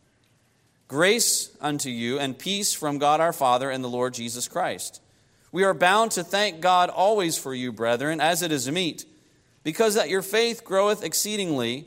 Grace 0.89 1.57
unto 1.61 1.89
you 1.89 2.19
and 2.19 2.39
peace 2.39 2.73
from 2.73 2.99
God 2.99 3.21
our 3.21 3.33
Father 3.33 3.71
and 3.71 3.83
the 3.83 3.89
Lord 3.89 4.15
Jesus 4.15 4.49
Christ. 4.49 5.01
We 5.53 5.65
are 5.65 5.75
bound 5.75 6.13
to 6.13 6.25
thank 6.25 6.61
God 6.61 6.91
always 6.91 7.37
for 7.37 7.55
you, 7.55 7.73
brethren, 7.73 8.21
as 8.21 8.43
it 8.43 8.53
is 8.53 8.71
meet, 8.71 9.05
because 9.65 9.95
that 9.95 10.09
your 10.09 10.23
faith 10.23 10.65
groweth 10.65 11.05
exceedingly, 11.05 11.87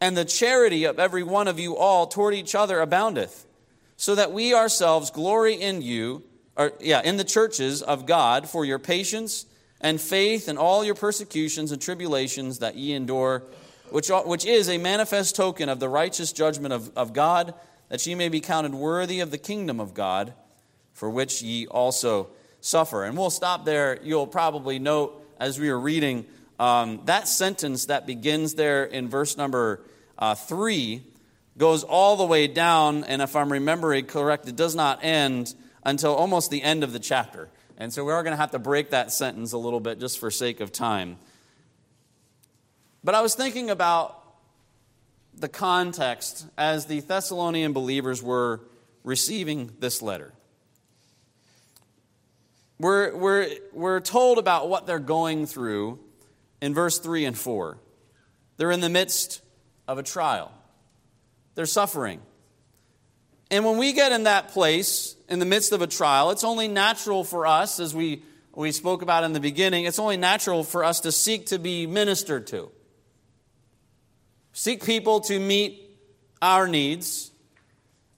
and 0.00 0.16
the 0.16 0.24
charity 0.24 0.84
of 0.84 0.98
every 0.98 1.22
one 1.22 1.48
of 1.48 1.58
you 1.58 1.76
all 1.76 2.06
toward 2.06 2.34
each 2.34 2.54
other 2.54 2.80
aboundeth, 2.80 3.46
so 3.96 4.14
that 4.14 4.32
we 4.32 4.54
ourselves 4.54 5.10
glory 5.10 5.54
in 5.54 5.82
you, 5.82 6.22
or 6.56 6.72
yeah, 6.80 7.02
in 7.02 7.16
the 7.16 7.24
churches 7.24 7.82
of 7.82 8.06
God 8.06 8.48
for 8.48 8.64
your 8.64 8.78
patience 8.78 9.46
and 9.80 10.00
faith 10.00 10.48
in 10.48 10.58
all 10.58 10.84
your 10.84 10.94
persecutions 10.94 11.72
and 11.72 11.80
tribulations 11.80 12.58
that 12.58 12.76
ye 12.76 12.92
endure, 12.92 13.42
which, 13.90 14.10
which 14.26 14.44
is 14.44 14.68
a 14.68 14.78
manifest 14.78 15.36
token 15.36 15.68
of 15.68 15.80
the 15.80 15.88
righteous 15.88 16.32
judgment 16.32 16.72
of, 16.72 16.90
of 16.96 17.12
God 17.12 17.54
that 17.88 18.06
ye 18.06 18.14
may 18.14 18.28
be 18.28 18.40
counted 18.40 18.74
worthy 18.74 19.20
of 19.20 19.30
the 19.30 19.38
kingdom 19.38 19.80
of 19.80 19.94
God, 19.94 20.32
for 20.92 21.10
which 21.10 21.42
ye 21.42 21.66
also 21.66 22.28
suffer. 22.60 23.04
And 23.04 23.16
we'll 23.16 23.30
stop 23.30 23.64
there. 23.64 23.98
You'll 24.02 24.26
probably 24.26 24.78
note 24.78 25.26
as 25.38 25.58
we 25.58 25.70
are 25.70 25.80
reading 25.80 26.26
um, 26.60 27.00
that 27.06 27.26
sentence 27.26 27.86
that 27.86 28.06
begins 28.06 28.54
there 28.54 28.84
in 28.84 29.08
verse 29.08 29.38
number 29.38 29.80
uh, 30.18 30.34
three 30.34 31.02
goes 31.56 31.82
all 31.82 32.16
the 32.16 32.24
way 32.24 32.46
down, 32.46 33.02
and 33.04 33.22
if 33.22 33.34
I'm 33.34 33.50
remembering 33.50 34.04
correct, 34.04 34.46
it 34.46 34.56
does 34.56 34.74
not 34.74 35.02
end 35.02 35.54
until 35.84 36.14
almost 36.14 36.50
the 36.50 36.62
end 36.62 36.84
of 36.84 36.92
the 36.92 36.98
chapter. 36.98 37.48
And 37.80 37.90
so 37.90 38.04
we 38.04 38.12
are 38.12 38.22
going 38.22 38.32
to 38.32 38.40
have 38.40 38.50
to 38.50 38.58
break 38.58 38.90
that 38.90 39.10
sentence 39.10 39.52
a 39.52 39.58
little 39.58 39.80
bit 39.80 39.98
just 39.98 40.18
for 40.18 40.30
sake 40.30 40.60
of 40.60 40.70
time. 40.70 41.16
But 43.02 43.14
I 43.14 43.22
was 43.22 43.34
thinking 43.34 43.70
about 43.70 44.22
the 45.34 45.48
context 45.48 46.46
as 46.58 46.84
the 46.84 47.00
Thessalonian 47.00 47.72
believers 47.72 48.22
were 48.22 48.60
receiving 49.02 49.72
this 49.78 50.02
letter. 50.02 50.34
We're, 52.78 53.16
we're, 53.16 53.48
we're 53.72 54.00
told 54.00 54.36
about 54.36 54.68
what 54.68 54.86
they're 54.86 54.98
going 54.98 55.46
through 55.46 56.00
in 56.60 56.74
verse 56.74 56.98
3 56.98 57.24
and 57.24 57.38
4. 57.38 57.78
They're 58.58 58.70
in 58.70 58.80
the 58.80 58.90
midst 58.90 59.40
of 59.88 59.96
a 59.96 60.02
trial, 60.02 60.52
they're 61.54 61.64
suffering. 61.64 62.20
And 63.50 63.64
when 63.64 63.78
we 63.78 63.94
get 63.94 64.12
in 64.12 64.24
that 64.24 64.48
place, 64.48 65.16
in 65.30 65.38
the 65.38 65.46
midst 65.46 65.72
of 65.72 65.80
a 65.80 65.86
trial, 65.86 66.30
it's 66.30 66.42
only 66.42 66.66
natural 66.66 67.22
for 67.22 67.46
us, 67.46 67.78
as 67.78 67.94
we, 67.94 68.22
we 68.54 68.72
spoke 68.72 69.00
about 69.00 69.22
in 69.22 69.32
the 69.32 69.40
beginning, 69.40 69.84
it's 69.84 70.00
only 70.00 70.16
natural 70.16 70.64
for 70.64 70.84
us 70.84 71.00
to 71.00 71.12
seek 71.12 71.46
to 71.46 71.58
be 71.58 71.86
ministered 71.86 72.48
to. 72.48 72.70
Seek 74.52 74.84
people 74.84 75.20
to 75.20 75.38
meet 75.38 75.88
our 76.42 76.66
needs. 76.66 77.30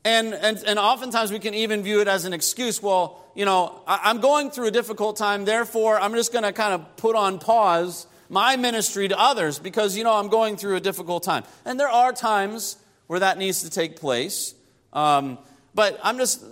And, 0.04 0.32
and, 0.32 0.56
and 0.66 0.78
oftentimes 0.78 1.30
we 1.30 1.38
can 1.38 1.52
even 1.52 1.82
view 1.82 2.00
it 2.00 2.08
as 2.08 2.24
an 2.24 2.32
excuse. 2.32 2.82
Well, 2.82 3.22
you 3.34 3.44
know, 3.44 3.82
I'm 3.86 4.20
going 4.20 4.50
through 4.50 4.68
a 4.68 4.70
difficult 4.70 5.16
time, 5.16 5.44
therefore 5.44 6.00
I'm 6.00 6.14
just 6.14 6.32
going 6.32 6.44
to 6.44 6.52
kind 6.52 6.72
of 6.72 6.96
put 6.96 7.14
on 7.14 7.38
pause 7.38 8.06
my 8.30 8.56
ministry 8.56 9.08
to 9.08 9.20
others 9.20 9.58
because, 9.58 9.96
you 9.96 10.04
know, 10.04 10.14
I'm 10.14 10.28
going 10.28 10.56
through 10.56 10.76
a 10.76 10.80
difficult 10.80 11.22
time. 11.22 11.44
And 11.66 11.78
there 11.78 11.90
are 11.90 12.12
times 12.12 12.78
where 13.06 13.20
that 13.20 13.36
needs 13.36 13.62
to 13.62 13.70
take 13.70 14.00
place. 14.00 14.54
Um, 14.94 15.38
but 15.74 16.00
I'm 16.02 16.16
just, 16.16 16.42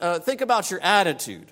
uh, 0.00 0.18
think 0.18 0.40
about 0.40 0.70
your 0.70 0.80
attitude. 0.80 1.46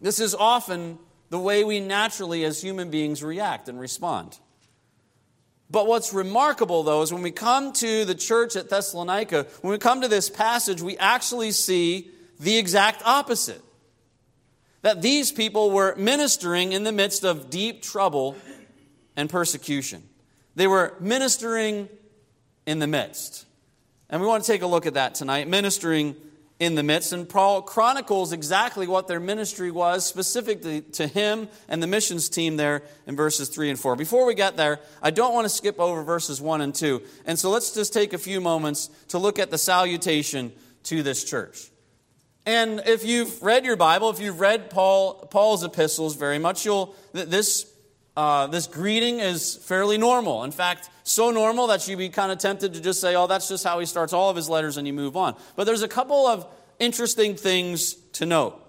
This 0.00 0.20
is 0.20 0.34
often 0.34 0.98
the 1.30 1.38
way 1.38 1.64
we 1.64 1.80
naturally, 1.80 2.44
as 2.44 2.62
human 2.62 2.90
beings, 2.90 3.22
react 3.22 3.68
and 3.68 3.80
respond. 3.80 4.38
But 5.70 5.86
what's 5.86 6.12
remarkable, 6.12 6.82
though, 6.82 7.02
is 7.02 7.12
when 7.12 7.22
we 7.22 7.30
come 7.30 7.72
to 7.74 8.04
the 8.04 8.14
church 8.14 8.54
at 8.54 8.68
Thessalonica, 8.68 9.46
when 9.62 9.72
we 9.72 9.78
come 9.78 10.02
to 10.02 10.08
this 10.08 10.28
passage, 10.30 10.82
we 10.82 10.96
actually 10.98 11.50
see 11.50 12.10
the 12.38 12.56
exact 12.56 13.02
opposite. 13.04 13.62
That 14.82 15.00
these 15.00 15.32
people 15.32 15.70
were 15.70 15.96
ministering 15.96 16.72
in 16.72 16.84
the 16.84 16.92
midst 16.92 17.24
of 17.24 17.48
deep 17.48 17.82
trouble 17.82 18.36
and 19.16 19.30
persecution. 19.30 20.02
They 20.54 20.66
were 20.66 20.94
ministering 21.00 21.88
in 22.66 22.78
the 22.78 22.86
midst. 22.86 23.46
And 24.10 24.20
we 24.20 24.28
want 24.28 24.44
to 24.44 24.52
take 24.52 24.62
a 24.62 24.66
look 24.66 24.86
at 24.86 24.94
that 24.94 25.14
tonight 25.14 25.48
ministering 25.48 26.14
in 26.60 26.74
the 26.74 26.82
midst. 26.82 27.12
And 27.12 27.28
Paul 27.28 27.62
chronicles 27.62 28.32
exactly 28.32 28.86
what 28.86 29.08
their 29.08 29.20
ministry 29.20 29.70
was, 29.70 30.06
specifically 30.06 30.82
to 30.82 31.06
him 31.06 31.48
and 31.68 31.82
the 31.82 31.86
missions 31.86 32.28
team 32.28 32.56
there 32.56 32.82
in 33.06 33.16
verses 33.16 33.48
3 33.48 33.70
and 33.70 33.78
4. 33.78 33.96
Before 33.96 34.26
we 34.26 34.34
get 34.34 34.56
there, 34.56 34.80
I 35.02 35.10
don't 35.10 35.34
want 35.34 35.46
to 35.46 35.48
skip 35.48 35.80
over 35.80 36.02
verses 36.02 36.40
1 36.40 36.60
and 36.60 36.74
2. 36.74 37.02
And 37.26 37.38
so 37.38 37.50
let's 37.50 37.72
just 37.72 37.92
take 37.92 38.12
a 38.12 38.18
few 38.18 38.40
moments 38.40 38.88
to 39.08 39.18
look 39.18 39.38
at 39.38 39.50
the 39.50 39.58
salutation 39.58 40.52
to 40.84 41.02
this 41.02 41.24
church. 41.24 41.70
And 42.46 42.82
if 42.86 43.04
you've 43.04 43.42
read 43.42 43.64
your 43.64 43.76
Bible, 43.76 44.10
if 44.10 44.20
you've 44.20 44.40
read 44.40 44.68
Paul, 44.68 45.14
Paul's 45.30 45.64
epistles 45.64 46.14
very 46.14 46.38
much, 46.38 46.64
you'll, 46.64 46.94
this, 47.12 47.73
uh, 48.16 48.46
this 48.46 48.66
greeting 48.66 49.18
is 49.18 49.56
fairly 49.56 49.98
normal. 49.98 50.44
In 50.44 50.52
fact, 50.52 50.88
so 51.02 51.30
normal 51.30 51.66
that 51.68 51.86
you'd 51.88 51.98
be 51.98 52.08
kind 52.08 52.30
of 52.30 52.38
tempted 52.38 52.74
to 52.74 52.80
just 52.80 53.00
say, 53.00 53.14
oh, 53.16 53.26
that's 53.26 53.48
just 53.48 53.64
how 53.64 53.80
he 53.80 53.86
starts 53.86 54.12
all 54.12 54.30
of 54.30 54.36
his 54.36 54.48
letters 54.48 54.76
and 54.76 54.86
you 54.86 54.92
move 54.92 55.16
on. 55.16 55.36
But 55.56 55.64
there's 55.64 55.82
a 55.82 55.88
couple 55.88 56.26
of 56.26 56.46
interesting 56.78 57.34
things 57.34 57.94
to 58.12 58.26
note. 58.26 58.60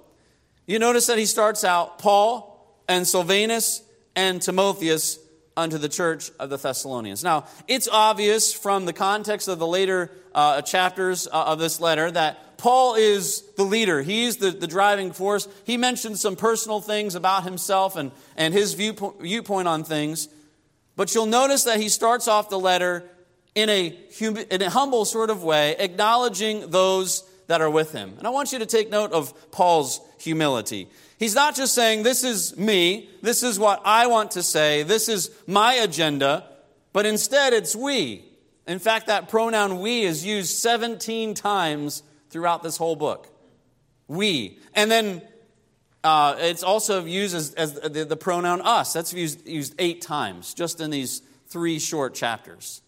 You 0.66 0.80
notice 0.80 1.06
that 1.08 1.18
he 1.18 1.26
starts 1.26 1.64
out 1.64 2.00
Paul 2.00 2.82
and 2.88 3.08
Silvanus 3.08 3.84
and 4.16 4.42
Timotheus 4.42 5.20
unto 5.56 5.78
the 5.78 5.90
church 5.90 6.32
of 6.40 6.50
the 6.50 6.58
Thessalonians. 6.58 7.24
Now, 7.24 7.46
it's 7.68 7.88
obvious 7.88 8.54
from 8.54 8.86
the 8.86 8.94
context 8.94 9.48
of 9.48 9.60
the 9.60 9.68
later 9.68 10.12
uh, 10.34 10.62
chapters 10.64 11.28
uh, 11.28 11.44
of 11.46 11.60
this 11.60 11.80
letter 11.80 12.12
that 12.12 12.40
Paul 12.58 12.96
is 12.96 13.42
the 13.58 13.64
leader. 13.64 14.02
He's 14.02 14.38
the, 14.38 14.52
the 14.52 14.68
driving 14.68 15.12
force. 15.12 15.48
He 15.66 15.78
mentions 15.78 16.22
some 16.22 16.36
personal 16.36 16.82
things 16.82 17.16
about 17.16 17.44
himself 17.44 17.96
and, 17.96 18.12
and 18.38 18.54
his 18.54 18.74
viewpoint, 18.74 19.22
viewpoint 19.22 19.68
on 19.68 19.84
things. 19.84 20.30
But 20.96 21.14
you'll 21.14 21.26
notice 21.26 21.66
that 21.66 21.80
he 21.80 21.90
starts 21.90 22.28
off 22.28 22.50
the 22.50 22.60
letter 22.60 23.04
in 23.54 23.70
a, 23.70 23.98
hum- 24.20 24.38
in 24.38 24.62
a 24.62 24.70
humble 24.70 25.06
sort 25.06 25.30
of 25.30 25.44
way, 25.44 25.76
acknowledging 25.78 26.70
those 26.70 27.24
that 27.48 27.62
are 27.62 27.70
with 27.70 27.92
him. 27.92 28.16
And 28.18 28.28
I 28.28 28.30
want 28.30 28.52
you 28.52 28.60
to 28.60 28.66
take 28.66 28.90
note 28.90 29.12
of 29.12 29.52
Paul's 29.52 30.02
humility. 30.20 30.90
He's 31.18 31.36
not 31.36 31.56
just 31.56 31.74
saying, 31.74 32.04
This 32.04 32.24
is 32.24 32.58
me, 32.58 33.10
this 33.22 33.44
is 33.44 33.60
what 33.60 33.82
I 33.86 34.08
want 34.08 34.32
to 34.32 34.44
say, 34.44 34.84
this 34.84 35.08
is 35.10 35.32
my 35.48 35.76
agenda, 35.76 36.50
but 36.94 37.06
instead 37.06 37.54
it's 37.54 37.76
we. 37.76 38.26
In 38.68 38.80
fact, 38.80 39.08
that 39.08 39.30
pronoun 39.30 39.80
we 39.80 40.02
is 40.02 40.26
used 40.26 40.58
17 40.58 41.36
times 41.36 42.02
throughout 42.36 42.62
this 42.62 42.76
whole 42.76 42.98
book. 42.98 43.30
We. 44.10 44.60
And 44.74 44.92
then 44.92 45.22
uh, 46.04 46.36
it's 46.38 46.64
also 46.64 47.06
used 47.06 47.34
as, 47.34 47.54
as 47.54 47.76
the, 47.76 48.04
the, 48.04 48.18
pronoun 48.18 48.60
us. 48.60 48.92
That's 48.92 49.14
used, 49.14 49.48
used 49.48 49.74
eight 49.80 50.02
times 50.02 50.54
just 50.54 50.82
in 50.82 50.92
these 50.92 51.22
three 51.48 51.80
short 51.80 52.14
chapters. 52.14 52.82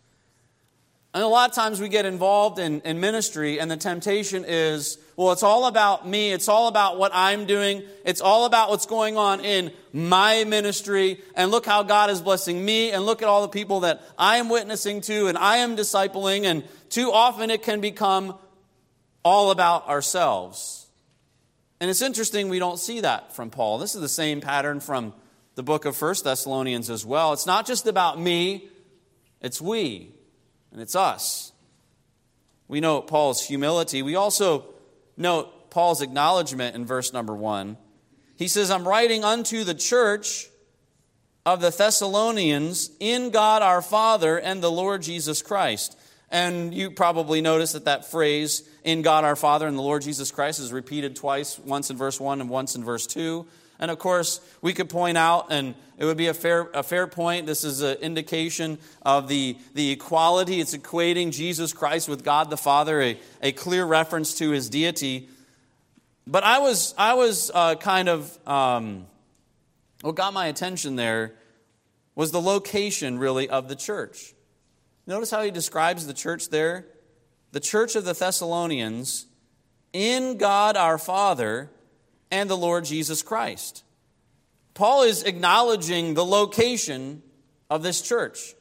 And 1.14 1.24
a 1.24 1.28
lot 1.28 1.50
of 1.50 1.56
times 1.56 1.80
we 1.80 1.88
get 1.88 2.06
involved 2.06 2.60
in, 2.60 2.82
in 2.82 3.00
ministry, 3.00 3.58
and 3.58 3.72
the 3.72 3.78
temptation 3.78 4.44
is 4.46 4.98
well, 5.18 5.32
it's 5.32 5.42
all 5.42 5.66
about 5.66 6.08
me. 6.08 6.32
It's 6.32 6.48
all 6.48 6.68
about 6.68 7.00
what 7.00 7.12
I'm 7.12 7.46
doing. 7.48 7.82
It's 8.06 8.22
all 8.22 8.46
about 8.46 8.70
what's 8.70 8.86
going 8.86 9.18
on 9.18 9.40
in 9.40 9.72
my 9.92 10.44
ministry. 10.44 11.22
And 11.36 11.50
look 11.50 11.66
how 11.66 11.82
God 11.82 12.12
is 12.12 12.22
blessing 12.22 12.64
me. 12.64 12.92
And 12.92 13.04
look 13.04 13.24
at 13.24 13.28
all 13.28 13.42
the 13.42 13.48
people 13.48 13.80
that 13.80 14.04
I 14.16 14.38
am 14.38 14.48
witnessing 14.48 15.02
to 15.02 15.26
and 15.26 15.36
I 15.36 15.58
am 15.58 15.76
discipling. 15.76 16.44
And 16.44 16.64
too 16.90 17.12
often 17.12 17.50
it 17.50 17.64
can 17.64 17.82
become 17.82 18.36
all 19.28 19.52
about 19.52 19.90
ourselves. 19.90 20.88
And 21.82 21.90
it's 21.90 22.02
interesting 22.02 22.48
we 22.48 22.60
don't 22.60 22.80
see 22.80 23.02
that 23.02 23.36
from 23.36 23.50
Paul. 23.50 23.78
This 23.78 23.94
is 23.94 24.00
the 24.00 24.08
same 24.08 24.40
pattern 24.40 24.80
from 24.80 25.14
the 25.56 25.64
book 25.64 25.84
of 25.84 25.98
First 25.98 26.24
Thessalonians 26.24 26.90
as 26.90 27.06
well. 27.06 27.34
It's 27.34 27.46
not 27.46 27.68
just 27.68 27.88
about 27.88 28.18
me, 28.18 28.70
it's 29.42 29.62
we, 29.62 30.14
and 30.72 30.80
it's 30.80 30.96
us. 30.96 31.52
We 32.70 32.80
note 32.80 33.08
Paul's 33.08 33.46
humility. 33.46 34.02
We 34.02 34.16
also 34.16 34.66
note 35.18 35.72
Paul's 35.72 36.02
acknowledgement 36.02 36.76
in 36.76 36.86
verse 36.86 37.12
number 37.12 37.36
one. 37.36 37.76
He 38.38 38.48
says, 38.48 38.72
I'm 38.72 38.88
writing 38.88 39.26
unto 39.26 39.66
the 39.66 39.76
church 39.76 40.48
of 41.46 41.60
the 41.60 41.72
Thessalonians 41.72 42.92
in 43.02 43.30
God 43.32 43.62
our 43.62 43.82
Father 43.82 44.40
and 44.40 44.62
the 44.62 44.72
Lord 44.72 45.02
Jesus 45.02 45.42
Christ. 45.42 45.97
And 46.30 46.74
you 46.74 46.92
probably 46.92 47.42
notice 47.42 47.72
that 47.72 47.86
that 47.86 48.10
phrase, 48.12 48.68
in 48.84 49.02
God 49.02 49.24
our 49.24 49.36
Father 49.36 49.68
and 49.68 49.78
the 49.78 49.82
Lord 49.82 50.02
Jesus 50.02 50.32
Christ, 50.32 50.60
is 50.60 50.74
repeated 50.74 51.16
twice, 51.16 51.58
once 51.60 51.90
in 51.90 51.98
verse 51.98 52.20
1 52.20 52.42
and 52.42 52.50
once 52.50 52.76
in 52.76 52.84
verse 52.84 53.08
2. 53.08 53.46
And 53.80 53.92
of 53.92 54.00
course, 54.00 54.42
we 54.62 54.74
could 54.74 54.90
point 54.90 55.18
out, 55.18 55.48
and 55.52 55.76
it 55.98 56.06
would 56.06 56.18
be 56.18 56.28
a 56.28 56.34
fair, 56.34 56.70
a 56.74 56.84
fair 56.84 57.08
point, 57.08 57.46
this 57.46 57.64
is 57.64 57.82
an 57.82 57.98
indication 57.98 58.78
of 59.04 59.28
the, 59.28 59.58
the 59.74 59.92
equality. 59.92 60.60
It's 60.60 60.76
equating 60.76 61.32
Jesus 61.32 61.74
Christ 61.74 62.10
with 62.10 62.24
God 62.24 62.50
the 62.50 62.58
Father, 62.58 63.02
a, 63.02 63.20
a 63.42 63.52
clear 63.52 63.86
reference 63.86 64.34
to 64.40 64.50
his 64.50 64.70
deity. 64.70 65.30
But 66.26 66.44
I 66.44 66.60
was, 66.60 66.94
I 66.98 67.14
was 67.14 67.52
uh, 67.54 67.76
kind 67.76 68.10
of, 68.10 68.48
um, 68.48 69.06
what 70.02 70.16
got 70.16 70.34
my 70.34 70.48
attention 70.48 70.96
there 70.96 71.34
was 72.16 72.32
the 72.32 72.42
location, 72.42 73.20
really, 73.20 73.48
of 73.48 73.70
the 73.70 73.76
church. 73.76 74.34
Notice 75.08 75.32
how 75.32 75.42
he 75.42 75.52
describes 75.52 76.06
the 76.06 76.14
church 76.14 76.50
there. 76.50 76.86
The 77.54 77.60
church 77.62 77.96
of 77.96 78.04
the 78.04 78.14
Thessalonians 78.14 79.26
in 79.94 80.38
God 80.38 80.76
our 80.76 80.98
Father 80.98 81.72
and 82.30 82.50
the 82.50 82.58
Lord 82.58 82.86
Jesus 82.86 83.24
Christ. 83.24 83.84
Paul 84.74 85.04
is 85.04 85.24
acknowledging 85.24 86.14
the 86.14 86.26
location 86.26 87.24
of 87.70 87.84
this 87.84 88.02
church. 88.02 88.54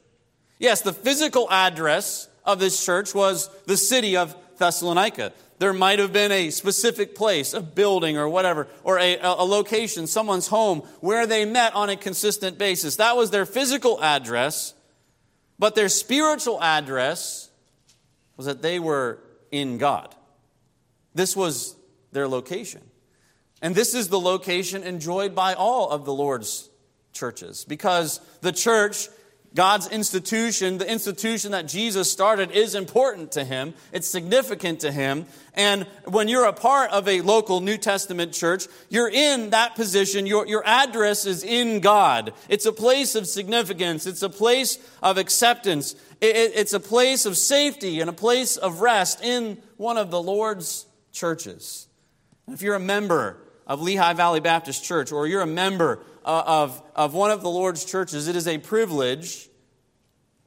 Yes, 0.57 0.81
the 0.81 0.93
physical 0.93 1.47
address 1.51 2.27
of 2.45 2.59
this 2.59 2.83
church 2.83 3.13
was 3.13 3.49
the 3.65 3.77
city 3.77 4.17
of 4.17 4.35
Thessalonica. 4.57 5.33
There 5.59 5.73
might 5.73 5.99
have 5.99 6.13
been 6.13 6.31
a 6.31 6.49
specific 6.49 7.13
place, 7.13 7.53
a 7.53 7.61
building 7.61 8.17
or 8.17 8.29
whatever, 8.29 8.67
or 8.83 8.97
a, 8.99 9.17
a, 9.17 9.43
location, 9.43 10.07
someone's 10.07 10.47
home, 10.47 10.79
where 11.01 11.27
they 11.27 11.45
met 11.45 11.75
on 11.75 11.89
a 11.89 11.97
consistent 11.97 12.57
basis. 12.57 12.95
That 12.95 13.17
was 13.17 13.31
their 13.31 13.45
physical 13.45 14.01
address, 14.01 14.73
but 15.59 15.75
their 15.75 15.89
spiritual 15.89 16.61
address 16.61 17.49
was 18.35 18.45
that 18.45 18.61
they 18.61 18.79
were 18.79 19.19
in 19.51 19.77
God. 19.77 20.13
This 21.13 21.35
was 21.35 21.75
their 22.11 22.27
location. 22.27 22.81
And 23.61 23.73
this 23.73 23.95
is 23.95 24.09
the 24.09 24.19
location 24.19 24.83
enjoyed 24.83 25.33
by 25.33 25.53
all 25.53 25.89
of 25.89 26.05
the 26.05 26.13
Lord's 26.13 26.69
churches 27.11 27.65
because 27.65 28.21
the 28.41 28.51
church, 28.51 29.07
God's 29.57 29.87
institution, 29.87 30.77
the 30.77 30.87
institution 30.87 31.53
that 31.53 31.67
Jesus 31.67 32.11
started, 32.11 32.51
is 32.51 32.75
important 32.75 33.31
to 33.31 33.43
him. 33.43 33.73
It's 33.91 34.07
significant 34.07 34.81
to 34.81 34.91
him. 34.91 35.25
And 35.55 35.87
when 36.05 36.27
you're 36.27 36.45
a 36.45 36.53
part 36.53 36.91
of 36.91 37.07
a 37.07 37.21
local 37.21 37.59
New 37.59 37.77
Testament 37.79 38.33
church, 38.33 38.67
you're 38.87 39.09
in 39.09 39.49
that 39.49 39.73
position. 39.73 40.27
Your, 40.27 40.45
your 40.45 40.61
address 40.63 41.25
is 41.25 41.43
in 41.43 41.79
God. 41.79 42.33
It's 42.49 42.67
a 42.67 42.71
place 42.71 43.15
of 43.15 43.25
significance, 43.25 44.05
it's 44.05 44.21
a 44.21 44.29
place 44.29 44.77
of 45.01 45.17
acceptance, 45.17 45.95
it, 46.21 46.35
it, 46.35 46.51
it's 46.53 46.73
a 46.73 46.79
place 46.79 47.25
of 47.25 47.35
safety 47.35 47.99
and 47.99 48.11
a 48.11 48.13
place 48.13 48.57
of 48.57 48.81
rest 48.81 49.23
in 49.23 49.57
one 49.77 49.97
of 49.97 50.11
the 50.11 50.21
Lord's 50.21 50.85
churches. 51.11 51.87
If 52.47 52.61
you're 52.61 52.75
a 52.75 52.79
member 52.79 53.41
of 53.65 53.81
Lehigh 53.81 54.13
Valley 54.13 54.39
Baptist 54.39 54.83
Church 54.83 55.11
or 55.11 55.25
you're 55.25 55.41
a 55.41 55.47
member 55.47 56.03
uh, 56.23 56.43
of, 56.45 56.83
of 56.95 57.15
one 57.15 57.31
of 57.31 57.41
the 57.41 57.49
Lord's 57.49 57.85
churches, 57.85 58.27
it 58.27 58.35
is 58.35 58.47
a 58.47 58.59
privilege 58.59 59.46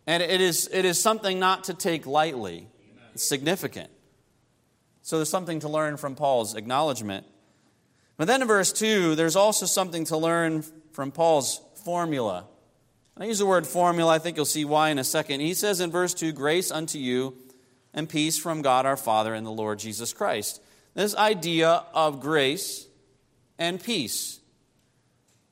and 0.07 0.23
it 0.23 0.41
is, 0.41 0.69
it 0.73 0.85
is 0.85 1.01
something 1.01 1.39
not 1.39 1.65
to 1.65 1.75
take 1.75 2.07
lightly. 2.07 2.69
It's 3.15 3.25
significant. 3.25 3.91
So 5.03 5.17
there's 5.17 5.29
something 5.29 5.61
to 5.61 5.69
learn 5.69 5.97
from 5.97 6.15
Paul's 6.15 6.55
acknowledgement. 6.55 7.27
But 8.17 8.27
then 8.27 8.43
in 8.43 8.49
verse 8.49 8.73
2, 8.73 9.15
there's 9.15 9.37
also 9.37 9.67
something 9.67 10.05
to 10.07 10.17
learn 10.17 10.65
from 10.93 11.11
Paul's 11.11 11.61
formula. 11.85 12.47
I 13.21 13.25
use 13.25 13.39
the 13.39 13.47
word 13.47 13.67
formula, 13.67 14.15
I 14.15 14.19
think 14.19 14.37
you'll 14.37 14.47
see 14.47 14.65
why 14.65 14.89
in 14.89 14.99
a 14.99 15.05
second. 15.05 15.41
He 15.41 15.53
says 15.53 15.81
in 15.81 15.91
verse 15.91 16.15
2 16.15 16.33
Grace 16.33 16.71
unto 16.71 16.99
you 16.99 17.37
and 17.93 18.09
peace 18.09 18.39
from 18.39 18.63
God 18.63 18.87
our 18.87 18.97
Father 18.97 19.35
and 19.35 19.47
the 19.47 19.51
Lord 19.51 19.79
Jesus 19.79 20.15
Christ. 20.15 20.63
This 20.95 21.15
idea 21.15 21.85
of 21.93 22.21
grace 22.21 22.87
and 23.59 23.83
peace. 23.83 24.41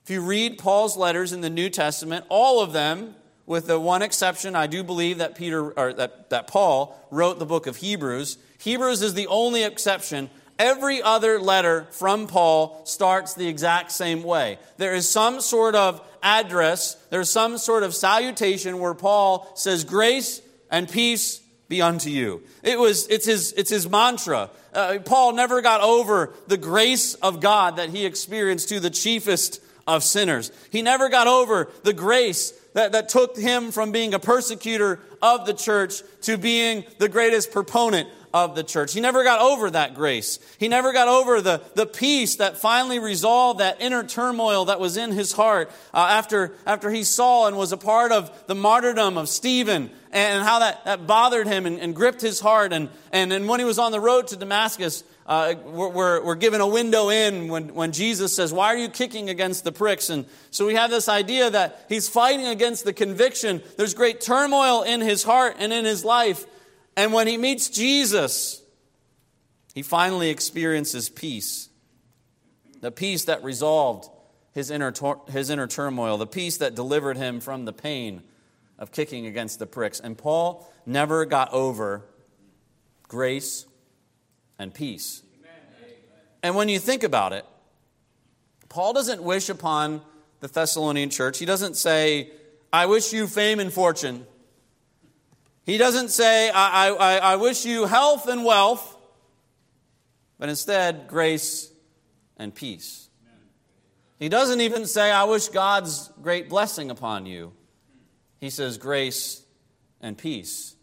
If 0.04 0.10
you 0.10 0.22
read 0.22 0.56
Paul's 0.56 0.96
letters 0.96 1.34
in 1.34 1.42
the 1.42 1.50
New 1.50 1.68
Testament, 1.68 2.24
all 2.30 2.62
of 2.62 2.72
them, 2.72 3.14
with 3.48 3.66
the 3.66 3.80
one 3.80 4.02
exception, 4.02 4.54
I 4.54 4.66
do 4.66 4.84
believe 4.84 5.18
that 5.18 5.34
Peter 5.34 5.70
or 5.72 5.94
that, 5.94 6.28
that 6.28 6.46
Paul 6.48 6.94
wrote 7.10 7.38
the 7.38 7.46
book 7.46 7.66
of 7.66 7.76
Hebrews. 7.76 8.36
Hebrews 8.58 9.00
is 9.00 9.14
the 9.14 9.26
only 9.28 9.64
exception. 9.64 10.28
Every 10.58 11.00
other 11.00 11.40
letter 11.40 11.86
from 11.92 12.26
Paul 12.26 12.82
starts 12.84 13.34
the 13.34 13.48
exact 13.48 13.90
same 13.90 14.22
way. 14.22 14.58
There 14.76 14.94
is 14.94 15.08
some 15.08 15.40
sort 15.40 15.74
of 15.74 16.06
address, 16.22 16.94
there's 17.08 17.30
some 17.30 17.56
sort 17.56 17.84
of 17.84 17.94
salutation 17.94 18.80
where 18.80 18.94
Paul 18.94 19.50
says, 19.54 19.84
Grace 19.84 20.42
and 20.70 20.86
peace 20.86 21.40
be 21.68 21.80
unto 21.80 22.10
you. 22.10 22.42
It 22.62 22.78
was, 22.78 23.06
it's 23.08 23.24
his, 23.24 23.52
it's 23.52 23.70
his 23.70 23.88
mantra. 23.88 24.50
Uh, 24.74 24.98
Paul 25.02 25.32
never 25.32 25.62
got 25.62 25.80
over 25.80 26.34
the 26.48 26.58
grace 26.58 27.14
of 27.14 27.40
God 27.40 27.76
that 27.76 27.88
he 27.88 28.04
experienced 28.04 28.68
to 28.68 28.80
the 28.80 28.90
chiefest 28.90 29.62
of 29.86 30.04
sinners. 30.04 30.52
He 30.70 30.82
never 30.82 31.08
got 31.08 31.26
over 31.26 31.70
the 31.82 31.94
grace 31.94 32.52
that, 32.74 32.92
that 32.92 33.08
took 33.08 33.36
him 33.36 33.70
from 33.70 33.92
being 33.92 34.14
a 34.14 34.18
persecutor 34.18 35.00
of 35.22 35.46
the 35.46 35.54
church 35.54 36.02
to 36.22 36.36
being 36.36 36.84
the 36.98 37.08
greatest 37.08 37.50
proponent 37.50 38.08
of 38.32 38.54
the 38.54 38.62
church. 38.62 38.92
He 38.92 39.00
never 39.00 39.24
got 39.24 39.40
over 39.40 39.70
that 39.70 39.94
grace. 39.94 40.38
He 40.58 40.68
never 40.68 40.92
got 40.92 41.08
over 41.08 41.40
the, 41.40 41.62
the 41.74 41.86
peace 41.86 42.36
that 42.36 42.58
finally 42.58 42.98
resolved 42.98 43.60
that 43.60 43.80
inner 43.80 44.04
turmoil 44.04 44.66
that 44.66 44.80
was 44.80 44.96
in 44.96 45.12
his 45.12 45.32
heart 45.32 45.70
uh, 45.94 46.08
after, 46.10 46.52
after 46.66 46.90
he 46.90 47.04
saw 47.04 47.46
and 47.46 47.56
was 47.56 47.72
a 47.72 47.76
part 47.76 48.12
of 48.12 48.30
the 48.46 48.54
martyrdom 48.54 49.16
of 49.16 49.28
Stephen 49.28 49.90
and 50.12 50.44
how 50.44 50.58
that, 50.58 50.84
that 50.84 51.06
bothered 51.06 51.46
him 51.46 51.66
and, 51.66 51.78
and 51.80 51.94
gripped 51.94 52.20
his 52.20 52.40
heart. 52.40 52.72
And, 52.72 52.90
and, 53.12 53.32
and 53.32 53.48
when 53.48 53.60
he 53.60 53.64
was 53.64 53.78
on 53.78 53.92
the 53.92 54.00
road 54.00 54.28
to 54.28 54.36
Damascus, 54.36 55.04
uh, 55.28 55.54
we're, 55.66 56.24
we're, 56.24 56.34
given 56.36 56.62
a 56.62 56.66
window 56.66 57.10
in 57.10 57.48
when, 57.48 57.74
when 57.74 57.92
Jesus 57.92 58.34
says, 58.34 58.50
Why 58.50 58.68
are 58.68 58.78
you 58.78 58.88
kicking 58.88 59.28
against 59.28 59.62
the 59.62 59.70
pricks? 59.70 60.08
And 60.08 60.24
so 60.50 60.66
we 60.66 60.74
have 60.74 60.88
this 60.88 61.06
idea 61.06 61.50
that 61.50 61.84
he's 61.90 62.08
fighting 62.08 62.46
against 62.46 62.86
the 62.86 62.94
conviction. 62.94 63.62
There's 63.76 63.92
great 63.92 64.22
turmoil 64.22 64.84
in 64.84 65.02
his 65.02 65.22
heart 65.22 65.56
and 65.58 65.70
in 65.70 65.84
his 65.84 66.02
life. 66.02 66.46
And 66.96 67.12
when 67.12 67.26
he 67.26 67.36
meets 67.36 67.68
Jesus, 67.68 68.62
he 69.74 69.82
finally 69.82 70.30
experiences 70.30 71.10
peace. 71.10 71.68
The 72.80 72.90
peace 72.90 73.26
that 73.26 73.44
resolved 73.44 74.08
his 74.54 74.70
inner, 74.70 74.94
his 75.30 75.50
inner 75.50 75.66
turmoil, 75.66 76.16
the 76.16 76.26
peace 76.26 76.56
that 76.56 76.74
delivered 76.74 77.18
him 77.18 77.40
from 77.40 77.66
the 77.66 77.74
pain 77.74 78.22
of 78.78 78.92
kicking 78.92 79.26
against 79.26 79.58
the 79.58 79.66
pricks. 79.66 80.00
And 80.00 80.16
Paul 80.16 80.66
never 80.86 81.26
got 81.26 81.52
over 81.52 82.06
grace 83.08 83.66
and 84.58 84.72
peace. 84.72 85.22
And 86.42 86.54
when 86.54 86.68
you 86.68 86.78
think 86.78 87.02
about 87.02 87.32
it, 87.32 87.44
Paul 88.68 88.92
doesn't 88.92 89.22
wish 89.22 89.48
upon 89.48 90.02
the 90.40 90.48
Thessalonian 90.48 91.10
church, 91.10 91.38
he 91.38 91.46
doesn't 91.46 91.76
say, 91.76 92.30
I 92.72 92.86
wish 92.86 93.12
you 93.12 93.26
fame 93.26 93.58
and 93.58 93.72
fortune. 93.72 94.24
He 95.64 95.78
doesn't 95.78 96.10
say, 96.10 96.48
I, 96.50 96.90
I, 96.90 97.16
I 97.16 97.36
wish 97.36 97.66
you 97.66 97.86
health 97.86 98.28
and 98.28 98.44
wealth, 98.44 98.96
but 100.38 100.48
instead, 100.48 101.08
grace 101.08 101.70
and 102.36 102.54
peace. 102.54 103.08
He 104.18 104.28
doesn't 104.28 104.60
even 104.60 104.86
say, 104.86 105.10
I 105.10 105.24
wish 105.24 105.48
God's 105.48 106.10
great 106.22 106.48
blessing 106.48 106.90
upon 106.90 107.26
you. 107.26 107.52
He 108.40 108.50
says, 108.50 108.78
grace 108.78 109.42
and 110.00 110.16
peace. 110.16 110.74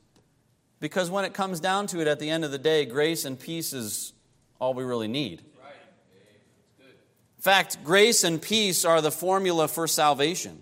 Because 0.86 1.10
when 1.10 1.26
it 1.26 1.34
comes 1.34 1.60
down 1.60 1.88
to 1.88 2.00
it 2.00 2.08
at 2.08 2.20
the 2.20 2.30
end 2.30 2.46
of 2.46 2.52
the 2.52 2.60
day, 2.60 2.86
grace 2.86 3.26
and 3.26 3.40
peace 3.40 3.74
is 3.74 4.14
all 4.60 4.76
we 4.76 4.84
really 4.84 5.08
need. 5.08 5.42
In 6.80 7.42
fact, 7.42 7.84
grace 7.84 8.24
and 8.24 8.40
peace 8.40 8.86
are 8.86 9.02
the 9.02 9.10
formula 9.10 9.68
for 9.68 9.88
salvation. 9.88 10.62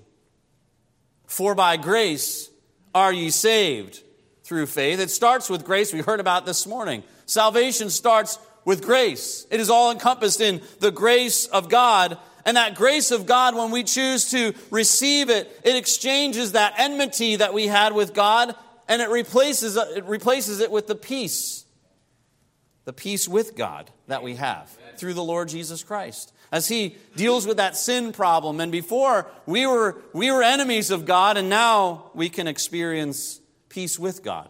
For 1.27 1.55
by 1.55 1.75
grace 1.75 2.49
are 2.95 3.11
ye 3.11 3.31
saved 3.31 4.01
through 4.45 4.67
faith. 4.67 5.01
It 5.01 5.11
starts 5.11 5.49
with 5.49 5.65
grace, 5.65 5.91
we 5.91 5.99
heard 5.99 6.21
about 6.21 6.45
this 6.45 6.65
morning. 6.65 7.03
Salvation 7.25 7.89
starts 7.89 8.39
with 8.63 8.81
grace, 8.81 9.45
it 9.51 9.59
is 9.59 9.69
all 9.69 9.91
encompassed 9.91 10.39
in 10.39 10.61
the 10.79 10.91
grace 10.91 11.47
of 11.47 11.67
God. 11.67 12.17
And 12.45 12.55
that 12.55 12.75
grace 12.75 13.11
of 13.11 13.25
God, 13.25 13.55
when 13.55 13.71
we 13.71 13.83
choose 13.83 14.31
to 14.31 14.53
receive 14.71 15.29
it, 15.29 15.59
it 15.65 15.75
exchanges 15.75 16.53
that 16.53 16.75
enmity 16.77 17.35
that 17.35 17.53
we 17.53 17.67
had 17.67 17.91
with 17.91 18.13
God 18.13 18.55
and 18.87 19.01
it 19.01 19.09
replaces, 19.09 19.77
uh, 19.77 19.91
it 19.95 20.05
replaces 20.05 20.59
it 20.59 20.71
with 20.71 20.87
the 20.87 20.95
peace. 20.95 21.65
The 22.85 22.93
peace 22.93 23.27
with 23.27 23.55
God 23.55 23.89
that 24.07 24.23
we 24.23 24.35
have 24.35 24.69
through 24.97 25.13
the 25.13 25.23
Lord 25.23 25.47
Jesus 25.47 25.83
Christ. 25.83 26.33
As 26.51 26.67
He 26.67 26.97
deals 27.15 27.47
with 27.47 27.57
that 27.57 27.77
sin 27.77 28.11
problem. 28.11 28.59
And 28.59 28.71
before, 28.71 29.27
we 29.45 29.65
were, 29.65 29.97
we 30.13 30.31
were 30.31 30.43
enemies 30.43 30.91
of 30.91 31.05
God, 31.05 31.37
and 31.37 31.49
now 31.49 32.11
we 32.13 32.29
can 32.29 32.47
experience 32.47 33.39
peace 33.69 33.97
with 33.97 34.23
God. 34.23 34.49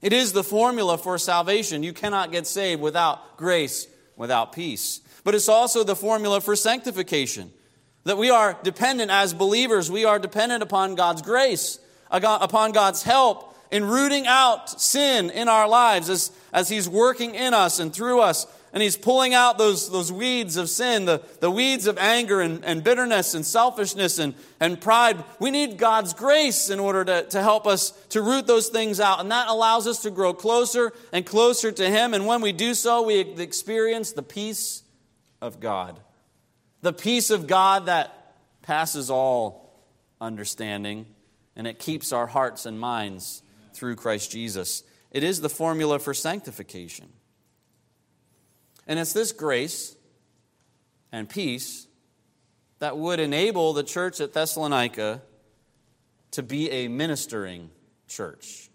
It 0.00 0.12
is 0.12 0.32
the 0.32 0.44
formula 0.44 0.96
for 0.96 1.18
salvation. 1.18 1.82
You 1.82 1.92
cannot 1.92 2.30
get 2.30 2.46
saved 2.46 2.80
without 2.80 3.36
grace, 3.36 3.88
without 4.16 4.52
peace. 4.52 5.00
But 5.24 5.34
it's 5.34 5.48
also 5.48 5.82
the 5.82 5.96
formula 5.96 6.40
for 6.40 6.54
sanctification. 6.56 7.52
That 8.04 8.16
we 8.16 8.30
are 8.30 8.56
dependent 8.62 9.10
as 9.10 9.34
believers, 9.34 9.90
we 9.90 10.04
are 10.04 10.18
dependent 10.18 10.62
upon 10.62 10.94
God's 10.94 11.20
grace, 11.20 11.78
upon 12.10 12.72
God's 12.72 13.02
help 13.02 13.47
in 13.70 13.84
rooting 13.84 14.26
out 14.26 14.80
sin 14.80 15.30
in 15.30 15.48
our 15.48 15.68
lives 15.68 16.08
as, 16.10 16.30
as 16.52 16.68
He's 16.68 16.88
working 16.88 17.34
in 17.34 17.54
us 17.54 17.78
and 17.78 17.92
through 17.92 18.20
us 18.20 18.46
and 18.72 18.82
he's 18.82 18.96
pulling 18.96 19.34
out 19.34 19.56
those, 19.56 19.90
those 19.90 20.12
weeds 20.12 20.56
of 20.56 20.68
sin, 20.68 21.06
the, 21.06 21.22
the 21.40 21.50
weeds 21.50 21.86
of 21.86 21.96
anger 21.98 22.40
and, 22.40 22.64
and 22.64 22.84
bitterness 22.84 23.34
and 23.34 23.44
selfishness 23.44 24.18
and, 24.18 24.34
and 24.60 24.80
pride. 24.80 25.24
We 25.40 25.50
need 25.50 25.78
God's 25.78 26.12
grace 26.12 26.68
in 26.68 26.78
order 26.78 27.04
to, 27.04 27.22
to 27.30 27.42
help 27.42 27.66
us 27.66 27.92
to 28.10 28.20
root 28.20 28.46
those 28.46 28.68
things 28.68 29.00
out. 29.00 29.20
And 29.20 29.30
that 29.30 29.48
allows 29.48 29.86
us 29.86 30.02
to 30.02 30.10
grow 30.10 30.34
closer 30.34 30.92
and 31.12 31.24
closer 31.24 31.72
to 31.72 31.88
Him. 31.88 32.12
And 32.12 32.26
when 32.26 32.42
we 32.42 32.52
do 32.52 32.74
so, 32.74 33.02
we 33.02 33.18
experience 33.18 34.12
the 34.12 34.22
peace 34.22 34.82
of 35.40 35.60
God. 35.60 35.98
The 36.82 36.92
peace 36.92 37.30
of 37.30 37.46
God 37.46 37.86
that 37.86 38.34
passes 38.62 39.08
all 39.08 39.72
understanding, 40.20 41.06
and 41.56 41.66
it 41.66 41.78
keeps 41.78 42.12
our 42.12 42.26
hearts 42.26 42.66
and 42.66 42.78
minds 42.78 43.42
through 43.78 43.96
Christ 43.96 44.30
Jesus. 44.30 44.82
It 45.10 45.22
is 45.22 45.40
the 45.40 45.48
formula 45.48 45.98
for 45.98 46.12
sanctification. 46.12 47.08
And 48.86 48.98
it's 48.98 49.12
this 49.12 49.32
grace 49.32 49.96
and 51.12 51.28
peace 51.28 51.86
that 52.78 52.96
would 52.96 53.20
enable 53.20 53.72
the 53.72 53.82
church 53.82 54.20
at 54.20 54.32
Thessalonica 54.32 55.22
to 56.32 56.42
be 56.42 56.70
a 56.70 56.88
ministering 56.88 57.70
church. 58.06 58.70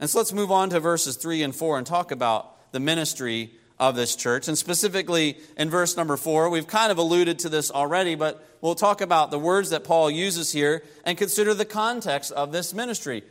And 0.00 0.10
so 0.10 0.18
let's 0.18 0.32
move 0.32 0.50
on 0.50 0.70
to 0.70 0.80
verses 0.80 1.16
3 1.16 1.42
and 1.42 1.54
4 1.54 1.78
and 1.78 1.86
talk 1.86 2.10
about 2.10 2.72
the 2.72 2.80
ministry 2.80 3.52
of 3.78 3.96
this 3.96 4.14
church. 4.16 4.48
And 4.48 4.58
specifically 4.58 5.38
in 5.56 5.70
verse 5.70 5.96
number 5.96 6.16
4, 6.16 6.50
we've 6.50 6.66
kind 6.66 6.92
of 6.92 6.98
alluded 6.98 7.40
to 7.40 7.48
this 7.48 7.70
already, 7.70 8.14
but 8.14 8.44
we'll 8.60 8.74
talk 8.74 9.00
about 9.00 9.30
the 9.30 9.38
words 9.38 9.70
that 9.70 9.84
Paul 9.84 10.10
uses 10.10 10.52
here 10.52 10.82
and 11.04 11.18
consider 11.18 11.54
the 11.54 11.64
context 11.64 12.32
of 12.32 12.52
this 12.52 12.74
ministry 12.74 13.22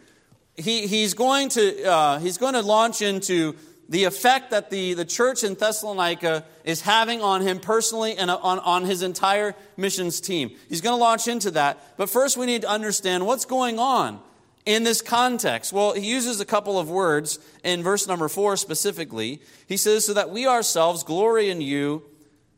he, 0.58 0.88
he's, 0.88 1.14
going 1.14 1.50
to, 1.50 1.84
uh, 1.84 2.20
he's 2.20 2.38
going 2.38 2.54
to 2.54 2.62
launch 2.62 3.02
into 3.02 3.56
the 3.90 4.06
effect 4.06 4.52
that 4.52 4.70
the, 4.70 4.94
the 4.94 5.04
church 5.04 5.44
in 5.44 5.54
Thessalonica 5.56 6.46
is 6.64 6.82
having 6.82 7.22
on 7.22 7.42
him 7.42 7.60
personally 7.60 8.16
and 8.18 8.32
on, 8.32 8.60
on 8.60 8.86
his 8.86 9.02
entire 9.02 9.54
missions 9.76 10.22
team. 10.22 10.52
He's 10.70 10.80
going 10.82 10.94
to 10.94 11.02
launch 11.02 11.28
into 11.28 11.52
that. 11.52 11.98
But 11.98 12.10
first, 12.10 12.38
we 12.38 12.46
need 12.46 12.62
to 12.62 12.70
understand 12.70 13.26
what's 13.26 13.44
going 13.44 13.80
on 13.80 14.22
in 14.66 14.84
this 14.84 15.02
context. 15.02 15.74
Well, 15.74 15.94
he 15.94 16.08
uses 16.08 16.40
a 16.40 16.46
couple 16.46 16.80
of 16.80 16.90
words 16.90 17.40
in 17.64 17.84
verse 17.84 18.08
number 18.08 18.30
four 18.30 18.56
specifically. 18.56 19.42
He 19.68 19.76
says, 19.76 20.06
So 20.06 20.14
that 20.14 20.30
we 20.30 20.48
ourselves 20.48 21.04
glory 21.04 21.50
in 21.50 21.60
you 21.62 22.04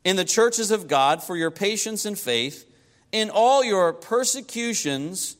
in 0.03 0.17
the 0.17 0.25
churches 0.25 0.69
of 0.69 0.88
God 0.88 1.23
for 1.23 1.36
your 1.36 1.51
patience 1.51 2.06
and 2.06 2.17
faith 2.17 2.69
in 3.12 3.29
all 3.29 3.63
your 3.63 3.93
persecutions 3.93 5.38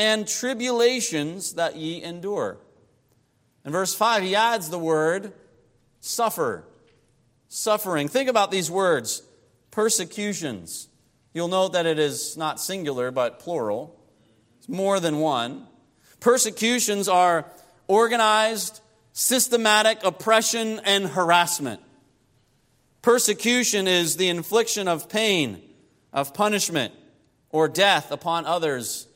and 0.00 0.26
tribulations 0.26 1.52
that 1.56 1.76
ye 1.76 2.02
endure. 2.02 2.56
In 3.66 3.72
verse 3.72 3.94
5, 3.94 4.22
he 4.22 4.34
adds 4.34 4.70
the 4.70 4.78
word 4.78 5.34
suffer. 6.00 6.64
Suffering. 7.48 8.08
Think 8.08 8.30
about 8.30 8.50
these 8.50 8.70
words 8.70 9.22
persecutions. 9.70 10.88
You'll 11.34 11.48
note 11.48 11.74
that 11.74 11.84
it 11.84 11.98
is 11.98 12.34
not 12.38 12.58
singular, 12.58 13.10
but 13.10 13.40
plural. 13.40 13.94
It's 14.58 14.70
more 14.70 15.00
than 15.00 15.18
one. 15.18 15.66
Persecutions 16.18 17.06
are 17.06 17.44
organized, 17.86 18.80
systematic 19.12 20.02
oppression 20.02 20.80
and 20.84 21.08
harassment. 21.08 21.82
Persecution 23.02 23.86
is 23.86 24.16
the 24.16 24.30
infliction 24.30 24.88
of 24.88 25.10
pain, 25.10 25.60
of 26.10 26.32
punishment, 26.32 26.94
or 27.50 27.68
death 27.68 28.10
upon 28.10 28.46
others 28.46 29.06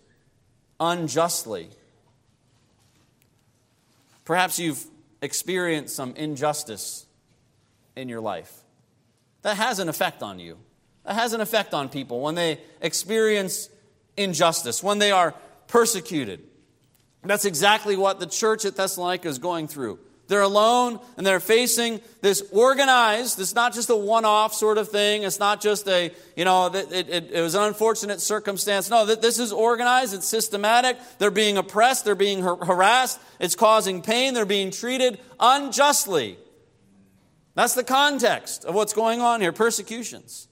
unjustly. 0.80 1.68
Perhaps 4.24 4.58
you've 4.58 4.84
experienced 5.20 5.94
some 5.94 6.14
injustice 6.16 7.06
in 7.96 8.08
your 8.08 8.20
life. 8.20 8.52
That 9.42 9.56
has 9.56 9.78
an 9.78 9.88
effect 9.88 10.22
on 10.22 10.38
you. 10.38 10.58
That 11.04 11.14
has 11.14 11.32
an 11.32 11.40
effect 11.40 11.74
on 11.74 11.88
people 11.88 12.20
when 12.20 12.34
they 12.34 12.60
experience 12.80 13.68
injustice, 14.16 14.82
when 14.82 14.98
they 14.98 15.10
are 15.10 15.34
persecuted. 15.68 16.40
That's 17.22 17.44
exactly 17.44 17.96
what 17.96 18.20
the 18.20 18.26
church 18.26 18.64
at 18.64 18.76
Thessalonica 18.76 19.28
is 19.28 19.38
going 19.38 19.68
through. 19.68 19.98
They're 20.26 20.40
alone 20.40 21.00
and 21.16 21.26
they're 21.26 21.40
facing 21.40 22.00
this 22.22 22.42
organized, 22.50 23.38
it's 23.38 23.54
not 23.54 23.74
just 23.74 23.90
a 23.90 23.96
one 23.96 24.24
off 24.24 24.54
sort 24.54 24.78
of 24.78 24.88
thing. 24.88 25.22
It's 25.22 25.38
not 25.38 25.60
just 25.60 25.86
a, 25.86 26.12
you 26.34 26.46
know, 26.46 26.66
it, 26.66 26.90
it, 26.90 27.30
it, 27.30 27.40
was 27.42 27.54
an 27.54 27.64
unfortunate 27.64 28.22
circumstance. 28.22 28.88
No, 28.88 29.04
this 29.04 29.38
is 29.38 29.52
organized, 29.52 30.14
it's 30.14 30.26
systematic. 30.26 30.96
They're 31.18 31.30
being 31.30 31.58
oppressed, 31.58 32.06
they're 32.06 32.14
being 32.14 32.42
harassed, 32.42 33.20
it's 33.38 33.54
causing 33.54 34.00
pain, 34.00 34.32
they're 34.32 34.46
being 34.46 34.70
treated 34.70 35.20
unjustly. 35.38 36.38
That's 37.54 37.74
the 37.74 37.84
context 37.84 38.64
of 38.64 38.74
what's 38.74 38.94
going 38.94 39.20
on 39.20 39.42
here 39.42 39.52
persecutions. 39.52 40.48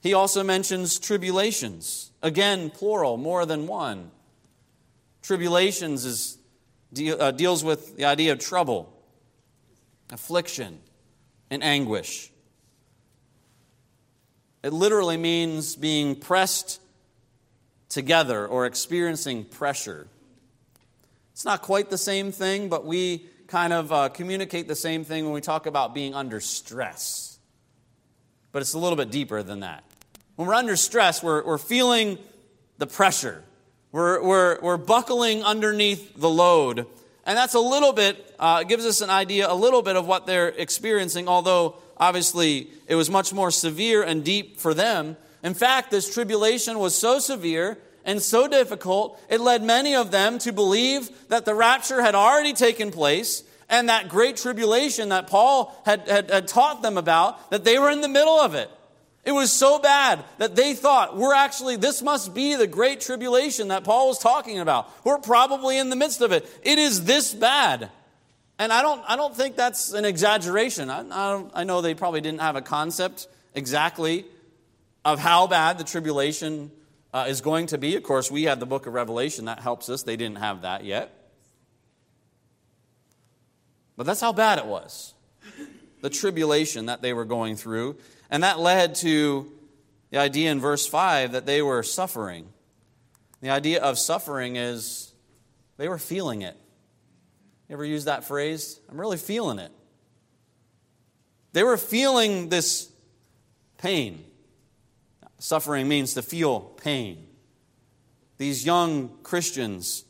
He 0.00 0.14
also 0.14 0.44
mentions 0.44 1.00
tribulations. 1.00 2.12
Again, 2.22 2.70
plural, 2.70 3.16
more 3.16 3.44
than 3.44 3.66
one. 3.66 4.10
Tribulations 5.22 6.04
is 6.04 6.38
deal, 6.94 7.20
uh, 7.20 7.30
deals 7.30 7.62
with 7.62 7.96
the 7.96 8.06
idea 8.06 8.32
of 8.32 8.38
trouble, 8.38 8.90
affliction, 10.10 10.78
and 11.50 11.62
anguish. 11.62 12.30
It 14.62 14.72
literally 14.72 15.18
means 15.18 15.76
being 15.76 16.16
pressed 16.16 16.80
together 17.90 18.46
or 18.46 18.64
experiencing 18.64 19.44
pressure. 19.44 20.06
It's 21.32 21.44
not 21.44 21.62
quite 21.62 21.90
the 21.90 21.98
same 21.98 22.32
thing, 22.32 22.68
but 22.68 22.86
we 22.86 23.26
kind 23.46 23.72
of 23.72 23.92
uh, 23.92 24.08
communicate 24.08 24.68
the 24.68 24.74
same 24.76 25.04
thing 25.04 25.24
when 25.24 25.34
we 25.34 25.40
talk 25.40 25.66
about 25.66 25.94
being 25.94 26.14
under 26.14 26.40
stress. 26.40 27.38
But 28.52 28.62
it's 28.62 28.74
a 28.74 28.78
little 28.78 28.96
bit 28.96 29.10
deeper 29.10 29.42
than 29.42 29.60
that. 29.60 29.84
When 30.36 30.48
we're 30.48 30.54
under 30.54 30.76
stress, 30.76 31.22
we're, 31.22 31.44
we're 31.44 31.58
feeling 31.58 32.18
the 32.78 32.86
pressure. 32.86 33.44
We're, 33.94 34.20
we're, 34.24 34.58
we're 34.60 34.76
buckling 34.76 35.44
underneath 35.44 36.16
the 36.16 36.28
load. 36.28 36.84
And 37.24 37.38
that's 37.38 37.54
a 37.54 37.60
little 37.60 37.92
bit, 37.92 38.34
uh, 38.40 38.64
gives 38.64 38.84
us 38.84 39.02
an 39.02 39.08
idea, 39.08 39.48
a 39.48 39.54
little 39.54 39.82
bit 39.82 39.94
of 39.94 40.04
what 40.04 40.26
they're 40.26 40.48
experiencing, 40.48 41.28
although 41.28 41.76
obviously 41.96 42.70
it 42.88 42.96
was 42.96 43.08
much 43.08 43.32
more 43.32 43.52
severe 43.52 44.02
and 44.02 44.24
deep 44.24 44.56
for 44.56 44.74
them. 44.74 45.16
In 45.44 45.54
fact, 45.54 45.92
this 45.92 46.12
tribulation 46.12 46.80
was 46.80 46.98
so 46.98 47.20
severe 47.20 47.78
and 48.04 48.20
so 48.20 48.48
difficult, 48.48 49.16
it 49.28 49.40
led 49.40 49.62
many 49.62 49.94
of 49.94 50.10
them 50.10 50.40
to 50.40 50.52
believe 50.52 51.08
that 51.28 51.44
the 51.44 51.54
rapture 51.54 52.02
had 52.02 52.16
already 52.16 52.52
taken 52.52 52.90
place 52.90 53.44
and 53.68 53.88
that 53.90 54.08
great 54.08 54.36
tribulation 54.36 55.10
that 55.10 55.28
Paul 55.28 55.72
had, 55.86 56.08
had, 56.08 56.30
had 56.32 56.48
taught 56.48 56.82
them 56.82 56.98
about, 56.98 57.48
that 57.50 57.62
they 57.62 57.78
were 57.78 57.90
in 57.90 58.00
the 58.00 58.08
middle 58.08 58.40
of 58.40 58.56
it. 58.56 58.68
It 59.24 59.32
was 59.32 59.50
so 59.50 59.78
bad 59.78 60.22
that 60.36 60.54
they 60.54 60.74
thought, 60.74 61.16
we're 61.16 61.34
actually, 61.34 61.76
this 61.76 62.02
must 62.02 62.34
be 62.34 62.56
the 62.56 62.66
great 62.66 63.00
tribulation 63.00 63.68
that 63.68 63.82
Paul 63.82 64.08
was 64.08 64.18
talking 64.18 64.58
about. 64.58 64.90
We're 65.04 65.18
probably 65.18 65.78
in 65.78 65.88
the 65.88 65.96
midst 65.96 66.20
of 66.20 66.30
it. 66.32 66.46
It 66.62 66.78
is 66.78 67.04
this 67.04 67.32
bad. 67.32 67.90
And 68.58 68.72
I 68.72 68.82
don't, 68.82 69.02
I 69.08 69.16
don't 69.16 69.34
think 69.34 69.56
that's 69.56 69.92
an 69.94 70.04
exaggeration. 70.04 70.90
I, 70.90 71.04
I, 71.10 71.44
I 71.54 71.64
know 71.64 71.80
they 71.80 71.94
probably 71.94 72.20
didn't 72.20 72.42
have 72.42 72.54
a 72.54 72.62
concept 72.62 73.26
exactly 73.54 74.26
of 75.04 75.18
how 75.18 75.46
bad 75.46 75.78
the 75.78 75.84
tribulation 75.84 76.70
uh, 77.14 77.26
is 77.28 77.40
going 77.40 77.68
to 77.68 77.78
be. 77.78 77.96
Of 77.96 78.02
course, 78.02 78.30
we 78.30 78.44
have 78.44 78.60
the 78.60 78.66
book 78.66 78.86
of 78.86 78.92
Revelation 78.92 79.46
that 79.46 79.60
helps 79.60 79.88
us. 79.88 80.02
They 80.02 80.16
didn't 80.16 80.38
have 80.38 80.62
that 80.62 80.84
yet. 80.84 81.10
But 83.96 84.04
that's 84.04 84.20
how 84.20 84.32
bad 84.32 84.58
it 84.58 84.66
was 84.66 85.14
the 86.02 86.10
tribulation 86.10 86.86
that 86.86 87.00
they 87.00 87.14
were 87.14 87.24
going 87.24 87.56
through. 87.56 87.96
And 88.34 88.42
that 88.42 88.58
led 88.58 88.96
to 88.96 89.48
the 90.10 90.18
idea 90.18 90.50
in 90.50 90.58
verse 90.58 90.88
5 90.88 91.30
that 91.30 91.46
they 91.46 91.62
were 91.62 91.84
suffering. 91.84 92.48
The 93.40 93.50
idea 93.50 93.80
of 93.80 93.96
suffering 93.96 94.56
is 94.56 95.12
they 95.76 95.86
were 95.88 95.98
feeling 95.98 96.42
it. 96.42 96.56
You 97.68 97.74
ever 97.74 97.84
use 97.84 98.06
that 98.06 98.24
phrase? 98.24 98.80
I'm 98.90 98.98
really 98.98 99.18
feeling 99.18 99.60
it. 99.60 99.70
They 101.52 101.62
were 101.62 101.76
feeling 101.76 102.48
this 102.48 102.90
pain. 103.78 104.24
Suffering 105.38 105.86
means 105.86 106.14
to 106.14 106.22
feel 106.22 106.58
pain. 106.58 107.28
These 108.38 108.66
young 108.66 109.10
Christians, 109.22 110.04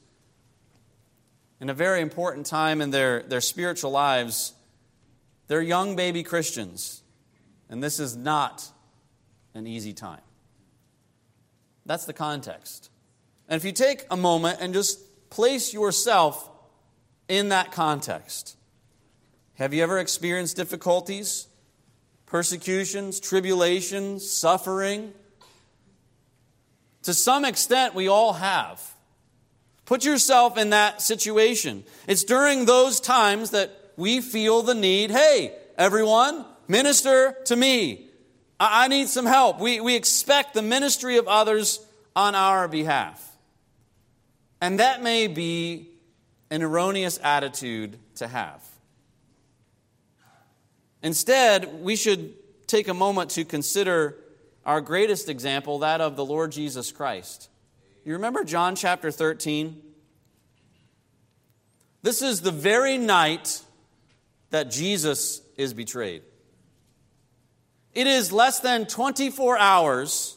in 1.60 1.68
a 1.68 1.74
very 1.74 2.00
important 2.00 2.46
time 2.46 2.80
in 2.80 2.90
their, 2.90 3.22
their 3.24 3.42
spiritual 3.42 3.90
lives, 3.90 4.54
they're 5.46 5.60
young 5.60 5.94
baby 5.94 6.22
Christians. 6.22 7.02
And 7.68 7.82
this 7.82 7.98
is 7.98 8.16
not 8.16 8.70
an 9.54 9.66
easy 9.66 9.92
time. 9.92 10.20
That's 11.86 12.04
the 12.04 12.12
context. 12.12 12.90
And 13.48 13.56
if 13.56 13.64
you 13.64 13.72
take 13.72 14.04
a 14.10 14.16
moment 14.16 14.58
and 14.60 14.72
just 14.72 15.30
place 15.30 15.72
yourself 15.72 16.50
in 17.28 17.50
that 17.50 17.72
context, 17.72 18.56
have 19.54 19.72
you 19.74 19.82
ever 19.82 19.98
experienced 19.98 20.56
difficulties, 20.56 21.46
persecutions, 22.26 23.20
tribulations, 23.20 24.28
suffering? 24.28 25.12
To 27.02 27.14
some 27.14 27.44
extent, 27.44 27.94
we 27.94 28.08
all 28.08 28.32
have. 28.32 28.82
Put 29.84 30.04
yourself 30.04 30.56
in 30.56 30.70
that 30.70 31.02
situation. 31.02 31.84
It's 32.08 32.24
during 32.24 32.64
those 32.64 32.98
times 32.98 33.50
that 33.50 33.92
we 33.96 34.20
feel 34.20 34.62
the 34.62 34.74
need 34.74 35.10
hey, 35.10 35.54
everyone, 35.76 36.46
minister 36.68 37.36
to 37.46 37.56
me. 37.56 38.08
I, 38.58 38.88
need 38.88 39.08
some 39.08 39.26
help. 39.26 39.60
We, 39.60 39.80
we 39.80 39.94
expect 39.94 40.54
the 40.54 40.62
ministry 40.62 41.18
of 41.18 41.26
others 41.28 41.84
on 42.14 42.34
our 42.34 42.68
behalf. 42.68 43.36
And 44.60 44.80
that 44.80 45.02
may 45.02 45.26
be 45.26 45.88
an 46.50 46.62
erroneous 46.62 47.18
attitude 47.22 47.98
to 48.16 48.28
have. 48.28 48.62
Instead, 51.02 51.82
we 51.82 51.96
should 51.96 52.34
take 52.66 52.88
a 52.88 52.94
moment 52.94 53.30
to 53.30 53.44
consider 53.44 54.16
our 54.64 54.80
greatest 54.80 55.28
example, 55.28 55.80
that 55.80 56.00
of 56.00 56.16
the 56.16 56.24
Lord 56.24 56.52
Jesus 56.52 56.92
Christ. 56.92 57.50
You 58.04 58.14
remember 58.14 58.44
John 58.44 58.76
chapter 58.76 59.10
13? 59.10 59.82
This 62.02 62.22
is 62.22 62.40
the 62.40 62.50
very 62.50 62.96
night 62.96 63.62
that 64.50 64.70
Jesus 64.70 65.42
is 65.56 65.74
betrayed. 65.74 66.22
It 67.94 68.06
is 68.06 68.32
less 68.32 68.60
than 68.60 68.86
24 68.86 69.58
hours, 69.58 70.36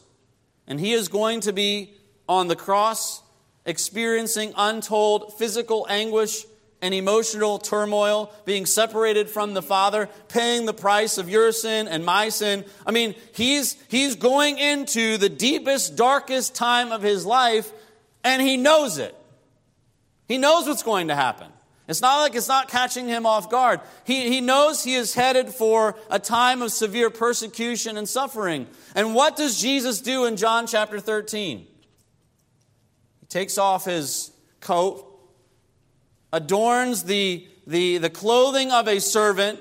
and 0.66 0.78
he 0.78 0.92
is 0.92 1.08
going 1.08 1.40
to 1.40 1.52
be 1.52 1.92
on 2.28 2.48
the 2.48 2.56
cross 2.56 3.22
experiencing 3.64 4.52
untold 4.56 5.36
physical 5.38 5.86
anguish 5.90 6.44
and 6.80 6.94
emotional 6.94 7.58
turmoil, 7.58 8.32
being 8.44 8.64
separated 8.64 9.28
from 9.28 9.52
the 9.52 9.62
Father, 9.62 10.08
paying 10.28 10.64
the 10.64 10.72
price 10.72 11.18
of 11.18 11.28
your 11.28 11.50
sin 11.50 11.88
and 11.88 12.04
my 12.04 12.28
sin. 12.28 12.64
I 12.86 12.92
mean, 12.92 13.14
he's, 13.34 13.76
he's 13.88 14.14
going 14.14 14.58
into 14.58 15.16
the 15.16 15.28
deepest, 15.28 15.96
darkest 15.96 16.54
time 16.54 16.92
of 16.92 17.02
his 17.02 17.26
life, 17.26 17.72
and 18.22 18.40
he 18.40 18.56
knows 18.56 18.98
it. 18.98 19.14
He 20.28 20.38
knows 20.38 20.68
what's 20.68 20.84
going 20.84 21.08
to 21.08 21.16
happen. 21.16 21.48
It's 21.88 22.02
not 22.02 22.20
like 22.20 22.34
it's 22.34 22.48
not 22.48 22.68
catching 22.68 23.08
him 23.08 23.24
off 23.24 23.48
guard. 23.48 23.80
He, 24.04 24.28
he 24.28 24.42
knows 24.42 24.84
he 24.84 24.94
is 24.94 25.14
headed 25.14 25.48
for 25.48 25.96
a 26.10 26.18
time 26.18 26.60
of 26.60 26.70
severe 26.70 27.08
persecution 27.08 27.96
and 27.96 28.06
suffering. 28.06 28.66
And 28.94 29.14
what 29.14 29.36
does 29.36 29.58
Jesus 29.58 30.02
do 30.02 30.26
in 30.26 30.36
John 30.36 30.66
chapter 30.66 31.00
13? 31.00 31.66
He 33.20 33.26
takes 33.30 33.56
off 33.56 33.86
his 33.86 34.30
coat, 34.60 35.02
adorns 36.30 37.04
the, 37.04 37.48
the, 37.66 37.96
the 37.96 38.10
clothing 38.10 38.70
of 38.70 38.86
a 38.86 39.00
servant, 39.00 39.58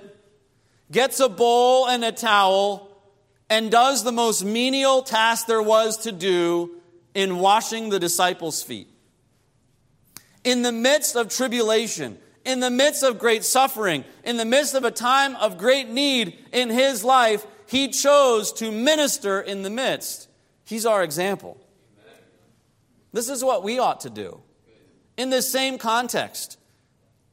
gets 0.92 1.22
a 1.22 1.30
bowl 1.30 1.88
and 1.88 2.04
a 2.04 2.12
towel, 2.12 2.90
and 3.50 3.72
does 3.72 4.04
the 4.04 4.12
most 4.12 4.44
menial 4.44 5.02
task 5.02 5.48
there 5.48 5.62
was 5.62 5.96
to 6.00 6.12
do 6.12 6.72
in 7.13 7.40
washing 7.40 7.88
the 7.88 8.00
disciples' 8.02 8.62
feet. 8.62 8.90
In 10.48 10.62
the 10.62 10.72
midst 10.72 11.18
of 11.18 11.28
tribulation, 11.28 12.18
in 12.46 12.62
the 12.62 12.70
midst 12.70 13.04
of 13.04 13.20
great 13.20 13.44
suffering, 13.44 14.06
in 14.24 14.38
the 14.38 14.46
midst 14.46 14.76
of 14.76 14.86
a 14.86 14.92
time 14.92 15.36
of 15.36 15.58
great 15.58 15.90
need 15.90 16.40
in 16.54 16.70
his 16.70 17.04
life, 17.04 17.46
he 17.68 17.90
chose 17.90 18.54
to 18.54 18.72
minister 18.72 19.42
in 19.42 19.64
the 19.64 19.70
midst. 19.70 20.30
He's 20.64 20.86
our 20.86 21.04
example. 21.04 21.58
This 23.12 23.28
is 23.28 23.44
what 23.44 23.62
we 23.62 23.78
ought 23.78 24.00
to 24.02 24.10
do. 24.10 24.40
In 25.18 25.32
this 25.32 25.52
same 25.52 25.78
context, 25.78 26.58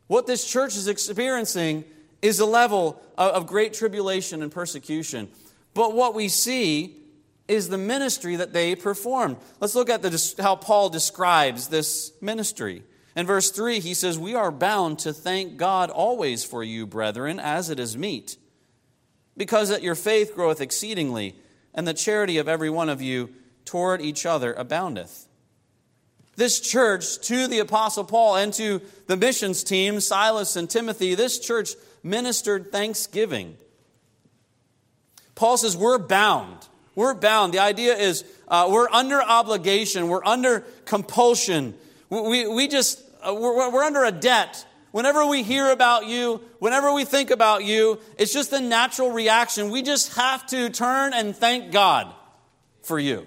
what 0.08 0.26
this 0.26 0.44
church 0.44 0.74
is 0.74 0.88
experiencing 0.88 1.84
is 2.20 2.40
a 2.40 2.46
level 2.46 3.00
of, 3.16 3.46
great 3.46 3.74
tribulation 3.74 4.42
and 4.42 4.50
persecution. 4.50 5.28
But 5.72 5.94
what 5.94 6.16
we 6.16 6.26
see 6.26 6.96
is 7.46 7.68
the 7.68 7.78
ministry 7.78 8.34
that 8.34 8.52
they 8.52 8.74
performed. 8.74 9.36
Let's 9.60 9.76
look 9.76 9.88
at 9.88 10.02
the, 10.02 10.34
how 10.42 10.56
Paul 10.56 10.88
describes 10.88 11.68
this 11.68 12.10
ministry. 12.20 12.82
In 13.16 13.26
verse 13.26 13.50
3, 13.50 13.80
he 13.80 13.94
says, 13.94 14.18
We 14.18 14.34
are 14.34 14.50
bound 14.50 14.98
to 15.00 15.12
thank 15.12 15.56
God 15.56 15.90
always 15.90 16.44
for 16.44 16.64
you, 16.64 16.86
brethren, 16.86 17.38
as 17.38 17.70
it 17.70 17.78
is 17.78 17.96
meet, 17.96 18.36
because 19.36 19.68
that 19.68 19.82
your 19.82 19.94
faith 19.94 20.34
groweth 20.34 20.60
exceedingly, 20.60 21.36
and 21.74 21.86
the 21.86 21.94
charity 21.94 22.38
of 22.38 22.48
every 22.48 22.70
one 22.70 22.88
of 22.88 23.02
you 23.02 23.30
toward 23.64 24.00
each 24.00 24.26
other 24.26 24.52
aboundeth. 24.52 25.26
This 26.36 26.58
church, 26.58 27.20
to 27.28 27.46
the 27.46 27.60
Apostle 27.60 28.04
Paul 28.04 28.36
and 28.36 28.52
to 28.54 28.80
the 29.06 29.16
missions 29.16 29.62
team, 29.62 30.00
Silas 30.00 30.56
and 30.56 30.68
Timothy, 30.68 31.14
this 31.14 31.38
church 31.38 31.74
ministered 32.02 32.72
thanksgiving. 32.72 33.56
Paul 35.34 35.56
says, 35.56 35.76
We're 35.76 35.98
bound. 35.98 36.66
We're 36.96 37.14
bound. 37.14 37.54
The 37.54 37.58
idea 37.60 37.94
is 37.96 38.24
uh, 38.46 38.68
we're 38.70 38.88
under 38.90 39.20
obligation, 39.22 40.08
we're 40.08 40.24
under 40.24 40.60
compulsion. 40.84 41.74
We, 42.10 42.20
we, 42.20 42.48
we 42.48 42.68
just, 42.68 43.02
Uh, 43.26 43.34
we're, 43.34 43.70
we're 43.70 43.84
under 43.84 44.04
a 44.04 44.12
debt. 44.12 44.66
Whenever 44.90 45.26
we 45.26 45.42
hear 45.42 45.70
about 45.70 46.06
you, 46.06 46.40
whenever 46.58 46.92
we 46.92 47.04
think 47.04 47.30
about 47.30 47.64
you, 47.64 47.98
it's 48.18 48.32
just 48.32 48.52
a 48.52 48.60
natural 48.60 49.10
reaction. 49.10 49.70
We 49.70 49.82
just 49.82 50.14
have 50.14 50.46
to 50.48 50.70
turn 50.70 51.12
and 51.14 51.34
thank 51.34 51.72
God 51.72 52.14
for 52.82 52.98
you. 52.98 53.26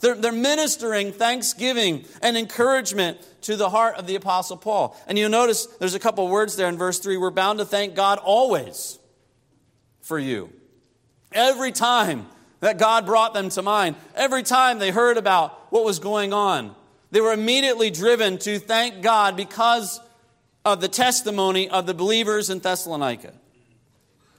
They're, 0.00 0.14
they're 0.14 0.30
ministering 0.30 1.12
thanksgiving 1.12 2.04
and 2.22 2.36
encouragement 2.36 3.18
to 3.42 3.56
the 3.56 3.68
heart 3.70 3.96
of 3.96 4.06
the 4.06 4.14
Apostle 4.14 4.56
Paul. 4.56 4.96
And 5.08 5.18
you'll 5.18 5.30
notice 5.30 5.66
there's 5.80 5.94
a 5.94 5.98
couple 5.98 6.28
words 6.28 6.54
there 6.54 6.68
in 6.68 6.76
verse 6.76 7.00
3 7.00 7.16
we're 7.16 7.30
bound 7.30 7.58
to 7.58 7.64
thank 7.64 7.96
God 7.96 8.18
always 8.18 8.98
for 10.00 10.18
you. 10.18 10.52
Every 11.32 11.72
time 11.72 12.26
that 12.60 12.78
God 12.78 13.06
brought 13.06 13.34
them 13.34 13.48
to 13.50 13.62
mind, 13.62 13.96
every 14.14 14.42
time 14.42 14.78
they 14.78 14.90
heard 14.90 15.16
about 15.16 15.72
what 15.72 15.84
was 15.84 15.98
going 15.98 16.32
on, 16.32 16.76
they 17.10 17.20
were 17.20 17.32
immediately 17.32 17.90
driven 17.90 18.38
to 18.38 18.58
thank 18.58 19.02
God 19.02 19.36
because 19.36 20.00
of 20.64 20.80
the 20.80 20.88
testimony 20.88 21.68
of 21.68 21.86
the 21.86 21.94
believers 21.94 22.50
in 22.50 22.58
Thessalonica. 22.58 23.32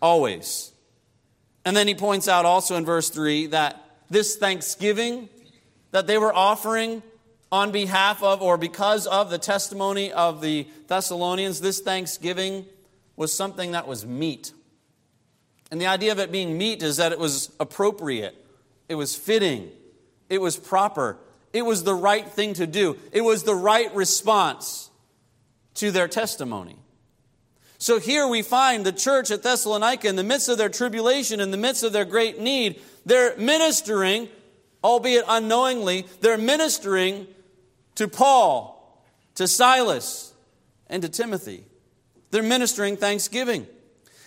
Always. 0.01 0.71
And 1.65 1.75
then 1.75 1.87
he 1.87 1.95
points 1.95 2.27
out 2.27 2.45
also 2.45 2.75
in 2.75 2.85
verse 2.85 3.09
3 3.09 3.47
that 3.47 3.83
this 4.09 4.35
thanksgiving 4.35 5.29
that 5.91 6.07
they 6.07 6.17
were 6.17 6.33
offering 6.33 7.01
on 7.51 7.71
behalf 7.71 8.21
of 8.21 8.41
or 8.41 8.57
because 8.57 9.07
of 9.07 9.29
the 9.29 9.39
testimony 9.39 10.11
of 10.11 10.41
the 10.41 10.67
Thessalonians, 10.87 11.61
this 11.61 11.79
thanksgiving 11.79 12.65
was 13.15 13.33
something 13.33 13.71
that 13.71 13.87
was 13.87 14.05
meet. 14.05 14.53
And 15.71 15.81
the 15.81 15.87
idea 15.87 16.11
of 16.11 16.19
it 16.19 16.31
being 16.31 16.57
meet 16.57 16.83
is 16.83 16.97
that 16.97 17.11
it 17.11 17.19
was 17.19 17.51
appropriate, 17.59 18.35
it 18.87 18.95
was 18.95 19.15
fitting, 19.15 19.69
it 20.29 20.41
was 20.41 20.57
proper, 20.57 21.17
it 21.53 21.63
was 21.63 21.83
the 21.83 21.95
right 21.95 22.27
thing 22.27 22.53
to 22.55 22.67
do, 22.67 22.97
it 23.11 23.21
was 23.21 23.43
the 23.43 23.55
right 23.55 23.93
response 23.95 24.89
to 25.75 25.91
their 25.91 26.07
testimony. 26.07 26.77
So 27.77 27.99
here 27.99 28.27
we 28.27 28.41
find 28.41 28.85
the 28.85 28.91
church 28.91 29.31
at 29.31 29.41
Thessalonica 29.41 30.07
in 30.07 30.17
the 30.17 30.23
midst 30.23 30.49
of 30.49 30.57
their 30.57 30.67
tribulation, 30.67 31.39
in 31.39 31.51
the 31.51 31.57
midst 31.57 31.83
of 31.83 31.93
their 31.93 32.03
great 32.03 32.39
need, 32.39 32.81
they're 33.05 33.37
ministering 33.37 34.27
albeit 34.83 35.25
unknowingly, 35.27 36.05
they're 36.21 36.37
ministering 36.37 37.27
to 37.95 38.07
Paul, 38.07 39.03
to 39.35 39.47
Silas, 39.47 40.33
and 40.87 41.01
to 41.01 41.09
Timothy. 41.09 41.65
They're 42.31 42.43
ministering 42.43 42.97
thanksgiving. 42.97 43.67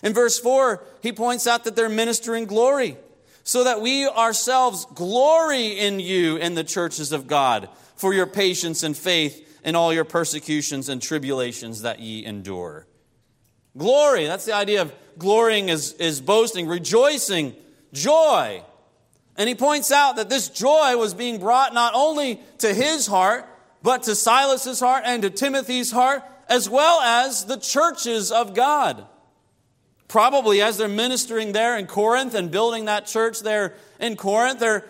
In 0.02 0.12
verse 0.12 0.38
4, 0.38 0.82
he 1.02 1.12
points 1.12 1.46
out 1.46 1.64
that 1.64 1.76
they're 1.76 1.88
ministering 1.88 2.46
glory, 2.46 2.96
so 3.44 3.64
that 3.64 3.80
we 3.80 4.06
ourselves 4.06 4.86
glory 4.94 5.78
in 5.78 6.00
you 6.00 6.36
in 6.36 6.54
the 6.54 6.64
churches 6.64 7.12
of 7.12 7.26
God 7.26 7.68
for 7.96 8.14
your 8.14 8.26
patience 8.26 8.82
and 8.82 8.96
faith 8.96 9.60
in 9.64 9.76
all 9.76 9.92
your 9.92 10.04
persecutions 10.04 10.88
and 10.88 11.00
tribulations 11.00 11.82
that 11.82 12.00
ye 12.00 12.24
endure. 12.24 12.86
Glory, 13.76 14.26
that's 14.26 14.44
the 14.44 14.54
idea 14.54 14.82
of 14.82 14.92
glorying 15.18 15.68
is, 15.68 15.94
is 15.94 16.20
boasting, 16.20 16.66
rejoicing, 16.66 17.54
joy. 17.92 18.62
And 19.36 19.48
he 19.48 19.54
points 19.54 19.90
out 19.90 20.16
that 20.16 20.28
this 20.28 20.48
joy 20.48 20.96
was 20.96 21.14
being 21.14 21.38
brought 21.38 21.72
not 21.72 21.94
only 21.94 22.40
to 22.58 22.72
his 22.72 23.06
heart, 23.06 23.46
but 23.82 24.04
to 24.04 24.14
Silas's 24.14 24.80
heart 24.80 25.04
and 25.06 25.22
to 25.22 25.30
Timothy's 25.30 25.90
heart, 25.90 26.22
as 26.48 26.68
well 26.68 27.00
as 27.00 27.46
the 27.46 27.56
churches 27.56 28.30
of 28.30 28.54
God. 28.54 29.06
Probably 30.12 30.60
as 30.60 30.76
they're 30.76 30.88
ministering 30.88 31.52
there 31.52 31.78
in 31.78 31.86
Corinth 31.86 32.34
and 32.34 32.50
building 32.50 32.84
that 32.84 33.06
church 33.06 33.40
there 33.40 33.72
in 33.98 34.14
Corinth, 34.14 34.60
they're, 34.60 34.84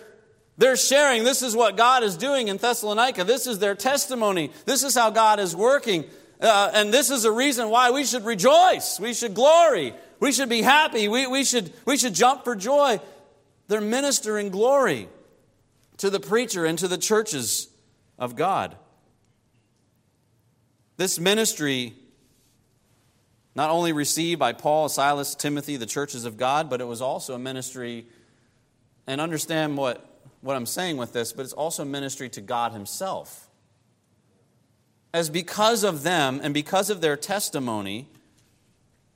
they're 0.58 0.76
sharing 0.76 1.22
this 1.22 1.42
is 1.42 1.54
what 1.54 1.76
God 1.76 2.02
is 2.02 2.16
doing 2.16 2.48
in 2.48 2.56
Thessalonica. 2.56 3.22
This 3.22 3.46
is 3.46 3.60
their 3.60 3.76
testimony. 3.76 4.50
This 4.64 4.82
is 4.82 4.96
how 4.96 5.10
God 5.10 5.38
is 5.38 5.54
working. 5.54 6.06
Uh, 6.40 6.72
and 6.74 6.92
this 6.92 7.08
is 7.08 7.24
a 7.24 7.30
reason 7.30 7.70
why 7.70 7.92
we 7.92 8.04
should 8.04 8.24
rejoice. 8.24 8.98
We 8.98 9.14
should 9.14 9.32
glory. 9.32 9.94
We 10.18 10.32
should 10.32 10.48
be 10.48 10.60
happy. 10.60 11.06
We, 11.06 11.28
we, 11.28 11.44
should, 11.44 11.72
we 11.86 11.96
should 11.96 12.14
jump 12.14 12.42
for 12.42 12.56
joy. 12.56 12.98
They're 13.68 13.80
ministering 13.80 14.48
glory 14.48 15.08
to 15.98 16.10
the 16.10 16.18
preacher 16.18 16.64
and 16.64 16.76
to 16.80 16.88
the 16.88 16.98
churches 16.98 17.68
of 18.18 18.34
God. 18.34 18.74
This 20.96 21.20
ministry 21.20 21.94
not 23.54 23.70
only 23.70 23.92
received 23.92 24.38
by 24.38 24.52
Paul, 24.52 24.88
Silas, 24.88 25.34
Timothy, 25.34 25.76
the 25.76 25.86
churches 25.86 26.24
of 26.24 26.36
God, 26.36 26.70
but 26.70 26.80
it 26.80 26.86
was 26.86 27.02
also 27.02 27.34
a 27.34 27.38
ministry, 27.38 28.06
and 29.06 29.20
understand 29.20 29.76
what, 29.76 30.22
what 30.40 30.56
I'm 30.56 30.66
saying 30.66 30.96
with 30.96 31.12
this, 31.12 31.32
but 31.32 31.42
it's 31.42 31.52
also 31.52 31.82
a 31.82 31.86
ministry 31.86 32.28
to 32.30 32.40
God 32.40 32.72
Himself. 32.72 33.48
As 35.12 35.28
because 35.28 35.84
of 35.84 36.02
them 36.02 36.40
and 36.42 36.54
because 36.54 36.88
of 36.88 37.02
their 37.02 37.16
testimony, 37.16 38.08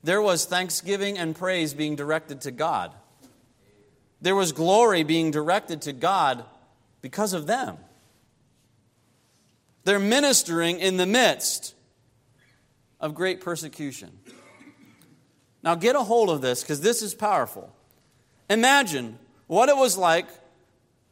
there 0.04 0.20
was 0.20 0.44
thanksgiving 0.44 1.16
and 1.16 1.34
praise 1.34 1.72
being 1.72 1.96
directed 1.96 2.42
to 2.42 2.50
God. 2.50 2.92
There 4.20 4.34
was 4.34 4.52
glory 4.52 5.02
being 5.02 5.30
directed 5.30 5.82
to 5.82 5.92
God 5.92 6.44
because 7.00 7.32
of 7.32 7.46
them. 7.46 7.78
They're 9.84 9.98
ministering 9.98 10.80
in 10.80 10.96
the 10.96 11.06
midst 11.06 11.75
of 13.00 13.14
great 13.14 13.40
persecution. 13.40 14.10
Now, 15.62 15.74
get 15.74 15.96
a 15.96 16.02
hold 16.02 16.30
of 16.30 16.40
this 16.40 16.62
because 16.62 16.80
this 16.80 17.02
is 17.02 17.14
powerful. 17.14 17.74
Imagine 18.48 19.18
what 19.46 19.68
it 19.68 19.76
was 19.76 19.96
like 19.96 20.26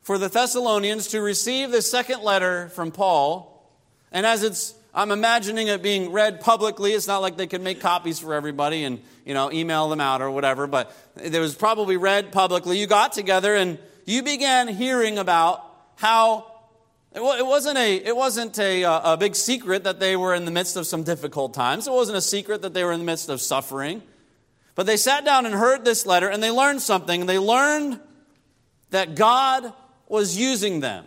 for 0.03 0.18
the 0.18 0.29
Thessalonians 0.29 1.09
to 1.09 1.20
receive 1.20 1.70
the 1.70 1.83
second 1.83 2.23
letter 2.23 2.68
from 2.68 2.92
Paul, 2.92 3.68
and 4.12 4.25
as 4.25 4.42
it's 4.42 4.75
I'm 4.94 5.11
imagining 5.11 5.66
it 5.66 5.83
being 5.83 6.12
read 6.12 6.40
publicly. 6.40 6.92
It's 6.92 7.09
not 7.09 7.18
like 7.18 7.37
they 7.37 7.49
could 7.49 7.62
make 7.62 7.81
copies 7.81 8.20
for 8.20 8.33
everybody 8.33 8.85
and, 8.85 9.01
you 9.25 9.35
know, 9.35 9.51
email 9.51 9.88
them 9.88 10.01
out 10.01 10.23
or 10.23 10.31
whatever, 10.31 10.68
but 10.68 10.97
it 11.20 11.37
was 11.37 11.57
probably 11.57 11.97
read 11.97 12.31
publicly. 12.31 12.79
You 12.79 12.87
got 12.87 13.12
together 13.12 13.57
and 13.57 13.79
you 14.07 14.23
began 14.23 14.68
hearing 14.68 15.18
about 15.18 15.64
how 15.97 16.47
it 17.14 17.46
wasn't 17.46 17.79
a, 17.79 17.94
it 17.96 18.16
wasn't 18.16 18.59
a, 18.59 18.85
uh, 18.85 19.14
a 19.14 19.16
big 19.16 19.37
secret 19.37 19.85
that 19.85 20.00
they 20.00 20.16
were 20.16 20.35
in 20.35 20.44
the 20.44 20.50
midst 20.50 20.77
of 20.77 20.87
some 20.87 21.05
difficult 21.05 21.55
times. 21.55 21.87
It 21.87 21.92
wasn't 21.92 22.18
a 22.18 22.22
secret 22.22 22.62
that 22.62 22.74
they 22.74 22.83
were 22.83 22.92
in 22.92 22.98
the 22.98 23.07
midst 23.07 23.29
of 23.29 23.40
suffering. 23.40 24.03
But 24.74 24.87
they 24.87 24.96
sat 24.96 25.24
down 25.24 25.46
and 25.46 25.55
heard 25.55 25.85
this 25.85 26.07
letter 26.07 26.29
and 26.29 26.42
they 26.42 26.50
learned 26.50 26.83
something. 26.83 27.20
And 27.20 27.29
they 27.29 27.38
learned 27.38 28.00
that 28.90 29.14
God 29.14 29.72
was 30.09 30.37
using 30.37 30.81
them. 30.81 31.05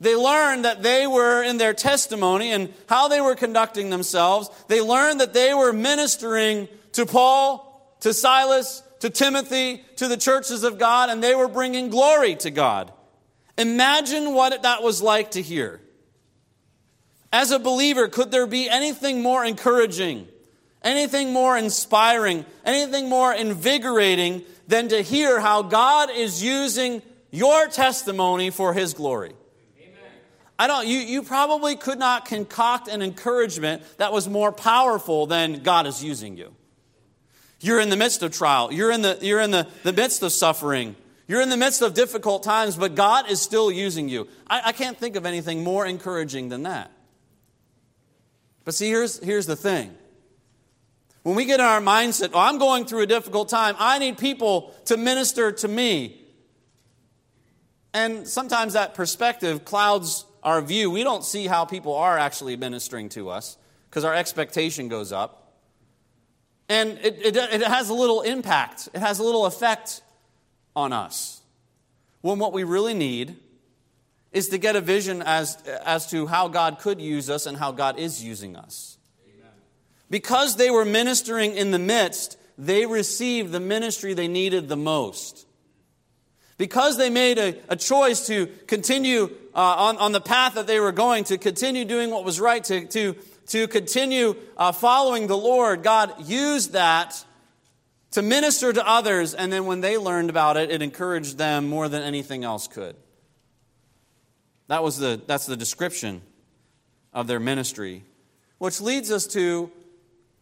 They 0.00 0.14
learned 0.14 0.64
that 0.64 0.82
they 0.82 1.06
were 1.06 1.42
in 1.42 1.56
their 1.56 1.72
testimony 1.72 2.52
and 2.52 2.72
how 2.88 3.08
they 3.08 3.20
were 3.20 3.34
conducting 3.34 3.90
themselves. 3.90 4.50
They 4.68 4.80
learned 4.80 5.20
that 5.20 5.32
they 5.32 5.54
were 5.54 5.72
ministering 5.72 6.68
to 6.92 7.06
Paul, 7.06 7.96
to 8.00 8.12
Silas, 8.12 8.82
to 9.00 9.10
Timothy, 9.10 9.82
to 9.96 10.06
the 10.08 10.16
churches 10.16 10.62
of 10.62 10.78
God, 10.78 11.08
and 11.08 11.22
they 11.22 11.34
were 11.34 11.48
bringing 11.48 11.88
glory 11.88 12.36
to 12.36 12.50
God. 12.50 12.92
Imagine 13.58 14.34
what 14.34 14.62
that 14.62 14.82
was 14.82 15.02
like 15.02 15.32
to 15.32 15.42
hear. 15.42 15.80
As 17.32 17.50
a 17.50 17.58
believer, 17.58 18.08
could 18.08 18.30
there 18.30 18.46
be 18.46 18.70
anything 18.70 19.20
more 19.20 19.44
encouraging, 19.44 20.28
anything 20.82 21.32
more 21.32 21.58
inspiring, 21.58 22.46
anything 22.64 23.08
more 23.08 23.34
invigorating 23.34 24.42
than 24.68 24.88
to 24.88 25.02
hear 25.02 25.40
how 25.40 25.62
God 25.62 26.08
is 26.10 26.42
using 26.42 27.02
your 27.30 27.66
testimony 27.66 28.50
for 28.50 28.72
His 28.72 28.94
glory? 28.94 29.34
I 30.58 30.66
don't, 30.66 30.86
you, 30.86 30.98
you 30.98 31.22
probably 31.22 31.76
could 31.76 31.98
not 31.98 32.24
concoct 32.24 32.88
an 32.88 33.02
encouragement 33.02 33.82
that 33.98 34.12
was 34.12 34.28
more 34.28 34.50
powerful 34.50 35.26
than 35.26 35.62
God 35.62 35.86
is 35.86 36.02
using 36.02 36.36
you. 36.36 36.54
You're 37.60 37.80
in 37.80 37.90
the 37.90 37.96
midst 37.96 38.22
of 38.22 38.32
trial. 38.32 38.72
You're 38.72 38.90
in 38.90 39.02
the, 39.02 39.18
you're 39.20 39.40
in 39.40 39.50
the, 39.50 39.68
the 39.82 39.92
midst 39.92 40.22
of 40.22 40.32
suffering. 40.32 40.96
You're 41.28 41.42
in 41.42 41.50
the 41.50 41.58
midst 41.58 41.82
of 41.82 41.92
difficult 41.92 42.42
times, 42.42 42.76
but 42.76 42.94
God 42.94 43.30
is 43.30 43.40
still 43.40 43.70
using 43.70 44.08
you. 44.08 44.26
I, 44.48 44.62
I 44.66 44.72
can't 44.72 44.96
think 44.96 45.14
of 45.14 45.26
anything 45.26 45.62
more 45.62 45.84
encouraging 45.84 46.48
than 46.48 46.62
that. 46.62 46.90
But 48.64 48.74
see, 48.74 48.88
here's, 48.88 49.22
here's 49.22 49.46
the 49.46 49.56
thing. 49.56 49.94
When 51.22 51.36
we 51.36 51.44
get 51.44 51.60
in 51.60 51.66
our 51.66 51.80
mindset, 51.80 52.30
oh, 52.32 52.38
I'm 52.38 52.58
going 52.58 52.86
through 52.86 53.02
a 53.02 53.06
difficult 53.06 53.50
time, 53.50 53.76
I 53.78 53.98
need 53.98 54.16
people 54.16 54.74
to 54.86 54.96
minister 54.96 55.52
to 55.52 55.68
me. 55.68 56.18
And 57.92 58.26
sometimes 58.26 58.72
that 58.72 58.94
perspective 58.94 59.66
clouds 59.66 60.24
our 60.42 60.62
view, 60.62 60.90
we 60.90 61.04
don't 61.04 61.24
see 61.24 61.46
how 61.46 61.66
people 61.66 61.94
are 61.94 62.16
actually 62.16 62.56
ministering 62.56 63.10
to 63.10 63.28
us 63.28 63.58
because 63.90 64.04
our 64.04 64.14
expectation 64.14 64.88
goes 64.88 65.12
up. 65.12 65.58
And 66.70 66.98
it, 67.02 67.18
it, 67.24 67.36
it, 67.36 67.62
has 67.62 67.88
a 67.90 67.94
little 67.94 68.22
impact, 68.22 68.88
it 68.94 69.00
has 69.00 69.18
a 69.18 69.22
little 69.22 69.46
effect 69.46 70.02
on 70.78 70.92
us. 70.92 71.42
When 72.20 72.38
what 72.38 72.52
we 72.52 72.62
really 72.62 72.94
need 72.94 73.36
is 74.32 74.48
to 74.50 74.58
get 74.58 74.76
a 74.76 74.80
vision 74.80 75.22
as, 75.22 75.56
as 75.84 76.08
to 76.10 76.26
how 76.26 76.46
God 76.46 76.78
could 76.78 77.00
use 77.00 77.28
us 77.28 77.46
and 77.46 77.56
how 77.56 77.72
God 77.72 77.98
is 77.98 78.22
using 78.22 78.54
us. 78.54 78.96
Amen. 79.26 79.50
Because 80.08 80.56
they 80.56 80.70
were 80.70 80.84
ministering 80.84 81.56
in 81.56 81.72
the 81.72 81.78
midst, 81.80 82.38
they 82.56 82.86
received 82.86 83.50
the 83.50 83.60
ministry 83.60 84.14
they 84.14 84.28
needed 84.28 84.68
the 84.68 84.76
most. 84.76 85.46
Because 86.58 86.96
they 86.96 87.10
made 87.10 87.38
a, 87.38 87.56
a 87.68 87.76
choice 87.76 88.26
to 88.28 88.46
continue 88.66 89.30
uh, 89.54 89.86
on, 89.86 89.96
on 89.96 90.12
the 90.12 90.20
path 90.20 90.54
that 90.54 90.68
they 90.68 90.78
were 90.78 90.92
going, 90.92 91.24
to 91.24 91.38
continue 91.38 91.84
doing 91.84 92.10
what 92.10 92.24
was 92.24 92.38
right, 92.38 92.62
to, 92.64 92.86
to, 92.86 93.16
to 93.48 93.66
continue 93.66 94.36
uh, 94.56 94.70
following 94.70 95.26
the 95.26 95.36
Lord, 95.36 95.82
God 95.82 96.28
used 96.28 96.72
that 96.72 97.24
to 98.12 98.22
minister 98.22 98.72
to 98.72 98.86
others. 98.88 99.34
And 99.34 99.52
then 99.52 99.66
when 99.66 99.80
they 99.80 99.98
learned 99.98 100.30
about 100.30 100.56
it, 100.56 100.70
it 100.70 100.82
encouraged 100.82 101.38
them 101.38 101.68
more 101.68 101.88
than 101.88 102.02
anything 102.02 102.44
else 102.44 102.68
could. 102.68 102.96
That 104.68 104.82
was 104.82 104.98
the, 104.98 105.20
that's 105.26 105.46
the 105.46 105.56
description 105.56 106.22
of 107.12 107.26
their 107.26 107.40
ministry. 107.40 108.04
Which 108.58 108.80
leads 108.80 109.10
us 109.10 109.26
to 109.28 109.70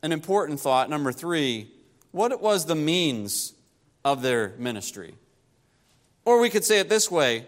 an 0.02 0.12
important 0.12 0.60
thought, 0.60 0.90
number 0.90 1.12
three. 1.12 1.70
What 2.12 2.40
was 2.40 2.66
the 2.66 2.74
means 2.74 3.54
of 4.04 4.22
their 4.22 4.54
ministry? 4.58 5.14
Or 6.24 6.40
we 6.40 6.50
could 6.50 6.64
say 6.64 6.80
it 6.80 6.88
this 6.88 7.10
way 7.10 7.46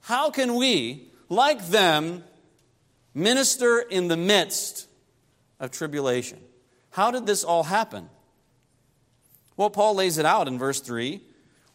How 0.00 0.30
can 0.30 0.54
we, 0.54 1.10
like 1.28 1.66
them, 1.68 2.24
minister 3.14 3.80
in 3.80 4.08
the 4.08 4.16
midst 4.16 4.88
of 5.60 5.70
tribulation? 5.70 6.40
How 6.90 7.10
did 7.10 7.26
this 7.26 7.44
all 7.44 7.62
happen? 7.62 8.08
Well, 9.56 9.70
Paul 9.70 9.94
lays 9.94 10.18
it 10.18 10.26
out 10.26 10.48
in 10.48 10.58
verse 10.58 10.80
3. 10.80 11.20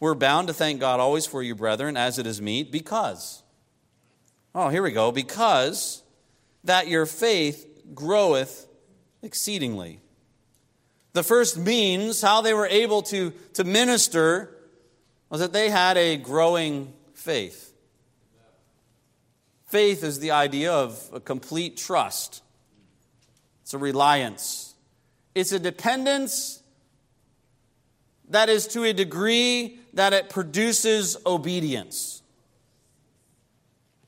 We're 0.00 0.14
bound 0.14 0.48
to 0.48 0.54
thank 0.54 0.80
God 0.80 1.00
always 1.00 1.26
for 1.26 1.42
you, 1.42 1.54
brethren, 1.54 1.96
as 1.96 2.18
it 2.18 2.26
is 2.26 2.40
meet, 2.40 2.70
because. 2.70 3.42
Oh, 4.54 4.68
here 4.68 4.82
we 4.82 4.92
go. 4.92 5.12
Because 5.12 6.02
that 6.64 6.88
your 6.88 7.06
faith 7.06 7.66
groweth 7.94 8.66
exceedingly. 9.22 10.00
The 11.12 11.22
first 11.22 11.58
means 11.58 12.20
how 12.20 12.42
they 12.42 12.54
were 12.54 12.66
able 12.66 13.02
to, 13.02 13.32
to 13.54 13.64
minister 13.64 14.54
was 15.30 15.40
that 15.40 15.52
they 15.52 15.68
had 15.68 15.96
a 15.96 16.16
growing 16.16 16.92
faith. 17.14 17.72
Faith 19.66 20.02
is 20.02 20.20
the 20.20 20.30
idea 20.30 20.72
of 20.72 21.10
a 21.12 21.20
complete 21.20 21.76
trust, 21.76 22.42
it's 23.62 23.74
a 23.74 23.78
reliance, 23.78 24.74
it's 25.34 25.52
a 25.52 25.58
dependence 25.58 26.57
that 28.30 28.48
is 28.48 28.66
to 28.68 28.84
a 28.84 28.92
degree 28.92 29.78
that 29.94 30.12
it 30.12 30.30
produces 30.30 31.16
obedience. 31.26 32.22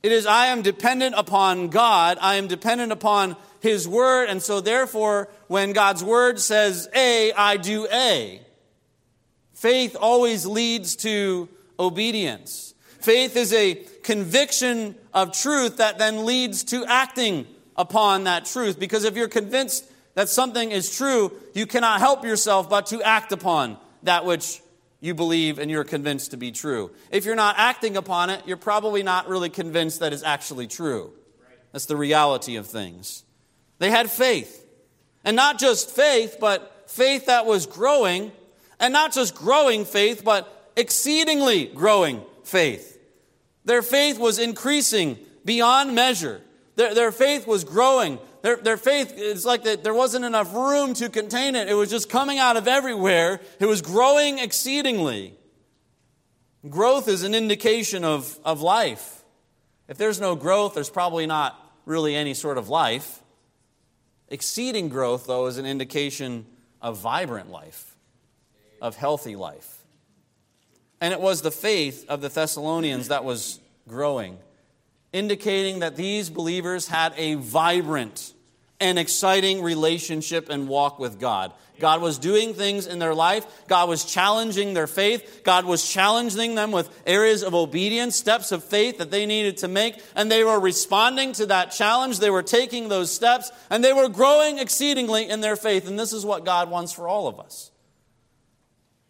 It 0.02 0.12
is, 0.12 0.26
I 0.26 0.46
am 0.46 0.62
dependent 0.62 1.14
upon 1.16 1.68
God, 1.68 2.18
I 2.20 2.36
am 2.36 2.46
dependent 2.46 2.92
upon 2.92 3.36
His 3.60 3.86
Word, 3.86 4.28
and 4.28 4.42
so 4.42 4.60
therefore, 4.60 5.28
when 5.46 5.72
God's 5.72 6.02
Word 6.02 6.40
says 6.40 6.88
A, 6.94 7.32
I 7.32 7.56
do 7.56 7.86
A. 7.92 8.40
Faith 9.52 9.96
always 10.00 10.46
leads 10.46 10.96
to 10.96 11.48
obedience. 11.78 12.74
Faith 13.00 13.36
is 13.36 13.52
a 13.52 13.74
conviction 14.02 14.94
of 15.12 15.32
truth 15.32 15.78
that 15.78 15.98
then 15.98 16.24
leads 16.24 16.64
to 16.64 16.84
acting 16.86 17.46
upon 17.76 18.24
that 18.24 18.46
truth. 18.46 18.78
Because 18.78 19.04
if 19.04 19.16
you're 19.16 19.28
convinced 19.28 19.90
that 20.14 20.28
something 20.28 20.70
is 20.70 20.94
true, 20.94 21.32
you 21.54 21.66
cannot 21.66 22.00
help 22.00 22.24
yourself 22.24 22.70
but 22.70 22.86
to 22.86 23.02
act 23.02 23.32
upon 23.32 23.78
that 24.02 24.24
which 24.24 24.60
you 25.00 25.14
believe 25.14 25.58
and 25.58 25.70
you're 25.70 25.84
convinced 25.84 26.32
to 26.32 26.36
be 26.36 26.52
true. 26.52 26.90
If 27.10 27.24
you're 27.24 27.36
not 27.36 27.56
acting 27.58 27.96
upon 27.96 28.30
it, 28.30 28.42
you're 28.46 28.56
probably 28.56 29.02
not 29.02 29.28
really 29.28 29.50
convinced 29.50 30.00
that 30.00 30.12
it's 30.12 30.22
actually 30.22 30.66
true. 30.66 31.12
That's 31.72 31.86
the 31.86 31.96
reality 31.96 32.56
of 32.56 32.66
things. 32.66 33.24
They 33.78 33.90
had 33.90 34.10
faith. 34.10 34.66
And 35.24 35.36
not 35.36 35.58
just 35.58 35.90
faith, 35.90 36.36
but 36.40 36.84
faith 36.86 37.26
that 37.26 37.46
was 37.46 37.66
growing 37.66 38.32
and 38.78 38.92
not 38.92 39.12
just 39.12 39.34
growing 39.34 39.84
faith, 39.84 40.22
but 40.24 40.72
exceedingly 40.76 41.66
growing 41.66 42.22
faith. 42.44 42.98
Their 43.64 43.82
faith 43.82 44.18
was 44.18 44.38
increasing 44.38 45.18
beyond 45.44 45.94
measure. 45.94 46.40
Their, 46.76 46.94
their 46.94 47.12
faith 47.12 47.46
was 47.46 47.64
growing. 47.64 48.18
Their, 48.42 48.56
their 48.56 48.76
faith, 48.76 49.14
it's 49.16 49.44
like 49.44 49.64
that 49.64 49.84
there 49.84 49.94
wasn't 49.94 50.24
enough 50.24 50.54
room 50.54 50.94
to 50.94 51.08
contain 51.08 51.54
it. 51.54 51.68
It 51.68 51.74
was 51.74 51.90
just 51.90 52.08
coming 52.08 52.38
out 52.38 52.56
of 52.56 52.66
everywhere. 52.66 53.40
It 53.58 53.66
was 53.66 53.82
growing 53.82 54.38
exceedingly. 54.38 55.34
Growth 56.68 57.08
is 57.08 57.22
an 57.22 57.34
indication 57.34 58.04
of, 58.04 58.38
of 58.44 58.60
life. 58.60 59.22
If 59.88 59.98
there's 59.98 60.20
no 60.20 60.36
growth, 60.36 60.74
there's 60.74 60.90
probably 60.90 61.26
not 61.26 61.58
really 61.84 62.14
any 62.14 62.34
sort 62.34 62.58
of 62.58 62.68
life. 62.68 63.22
Exceeding 64.28 64.88
growth, 64.88 65.26
though, 65.26 65.46
is 65.46 65.58
an 65.58 65.66
indication 65.66 66.46
of 66.80 66.98
vibrant 66.98 67.50
life 67.50 67.90
of 68.80 68.96
healthy 68.96 69.36
life. 69.36 69.84
And 71.00 71.12
it 71.12 71.20
was 71.20 71.42
the 71.42 71.50
faith 71.50 72.04
of 72.08 72.20
the 72.20 72.28
Thessalonians 72.28 73.08
that 73.08 73.24
was 73.24 73.60
growing, 73.88 74.38
indicating 75.12 75.80
that 75.80 75.96
these 75.96 76.30
believers 76.30 76.88
had 76.88 77.14
a 77.16 77.34
vibrant, 77.34 78.34
and 78.80 78.98
exciting 78.98 79.62
relationship 79.62 80.48
and 80.48 80.68
walk 80.68 80.98
with 80.98 81.20
God. 81.20 81.52
God 81.80 82.00
was 82.00 82.18
doing 82.18 82.54
things 82.54 82.86
in 82.86 82.98
their 82.98 83.14
life. 83.14 83.66
God 83.66 83.88
was 83.88 84.04
challenging 84.04 84.74
their 84.74 84.86
faith. 84.86 85.42
God 85.44 85.64
was 85.64 85.88
challenging 85.88 86.54
them 86.54 86.70
with 86.70 86.88
areas 87.06 87.42
of 87.42 87.54
obedience, 87.54 88.14
steps 88.16 88.52
of 88.52 88.62
faith 88.62 88.98
that 88.98 89.10
they 89.10 89.26
needed 89.26 89.58
to 89.58 89.68
make. 89.68 90.00
And 90.14 90.30
they 90.30 90.44
were 90.44 90.60
responding 90.60 91.32
to 91.34 91.46
that 91.46 91.72
challenge. 91.72 92.18
They 92.18 92.30
were 92.30 92.42
taking 92.42 92.88
those 92.88 93.10
steps 93.12 93.50
and 93.70 93.82
they 93.82 93.92
were 93.92 94.08
growing 94.08 94.58
exceedingly 94.58 95.28
in 95.28 95.40
their 95.40 95.56
faith. 95.56 95.88
And 95.88 95.98
this 95.98 96.12
is 96.12 96.24
what 96.24 96.44
God 96.44 96.70
wants 96.70 96.92
for 96.92 97.08
all 97.08 97.26
of 97.26 97.40
us. 97.40 97.70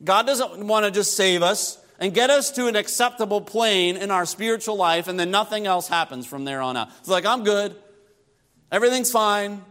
God 0.02 0.26
doesn't 0.26 0.66
want 0.66 0.86
to 0.86 0.90
just 0.90 1.16
save 1.16 1.42
us 1.42 1.78
and 1.98 2.14
get 2.14 2.30
us 2.30 2.50
to 2.52 2.66
an 2.66 2.76
acceptable 2.76 3.42
plane 3.42 3.96
in 3.96 4.10
our 4.10 4.24
spiritual 4.24 4.76
life 4.76 5.08
and 5.08 5.20
then 5.20 5.30
nothing 5.30 5.66
else 5.66 5.86
happens 5.88 6.26
from 6.26 6.44
there 6.44 6.62
on 6.62 6.76
out. 6.76 6.88
It's 7.00 7.08
like, 7.08 7.26
I'm 7.26 7.44
good. 7.44 7.76
Everything's 8.70 9.10
fine. 9.10 9.62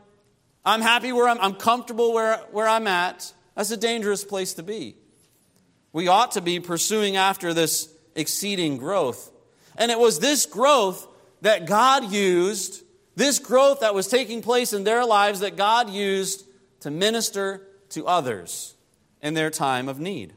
I'm 0.66 0.82
happy 0.82 1.12
where 1.12 1.28
I'm, 1.28 1.40
I'm 1.40 1.56
comfortable 1.56 2.14
where, 2.14 2.38
where 2.52 2.68
I'm 2.68 2.88
at. 2.88 3.34
That's 3.56 3.72
a 3.72 3.78
dangerous 3.78 4.24
place 4.24 4.54
to 4.56 4.64
be. 4.64 4.96
We 5.94 6.08
ought 6.08 6.34
to 6.34 6.42
be 6.42 6.60
pursuing 6.60 7.16
after 7.16 7.54
this 7.54 7.92
exceeding 8.16 8.78
growth. 8.78 9.32
And 9.78 9.92
it 9.92 10.00
was 10.00 10.20
this 10.20 10.46
growth 10.46 11.08
that 11.42 11.66
God 11.66 12.12
used, 12.12 12.84
this 13.16 13.40
growth 13.40 13.80
that 13.80 13.96
was 13.96 14.08
taking 14.08 14.42
place 14.42 14.74
in 14.74 14.84
their 14.84 15.06
lives 15.06 15.40
that 15.40 15.56
God 15.56 15.90
used 15.90 16.46
to 16.82 16.92
minister 16.92 17.66
to 17.90 18.06
others 18.06 18.76
in 19.22 19.34
their 19.34 19.50
time 19.50 19.90
of 19.90 20.00
need. 20.00 20.34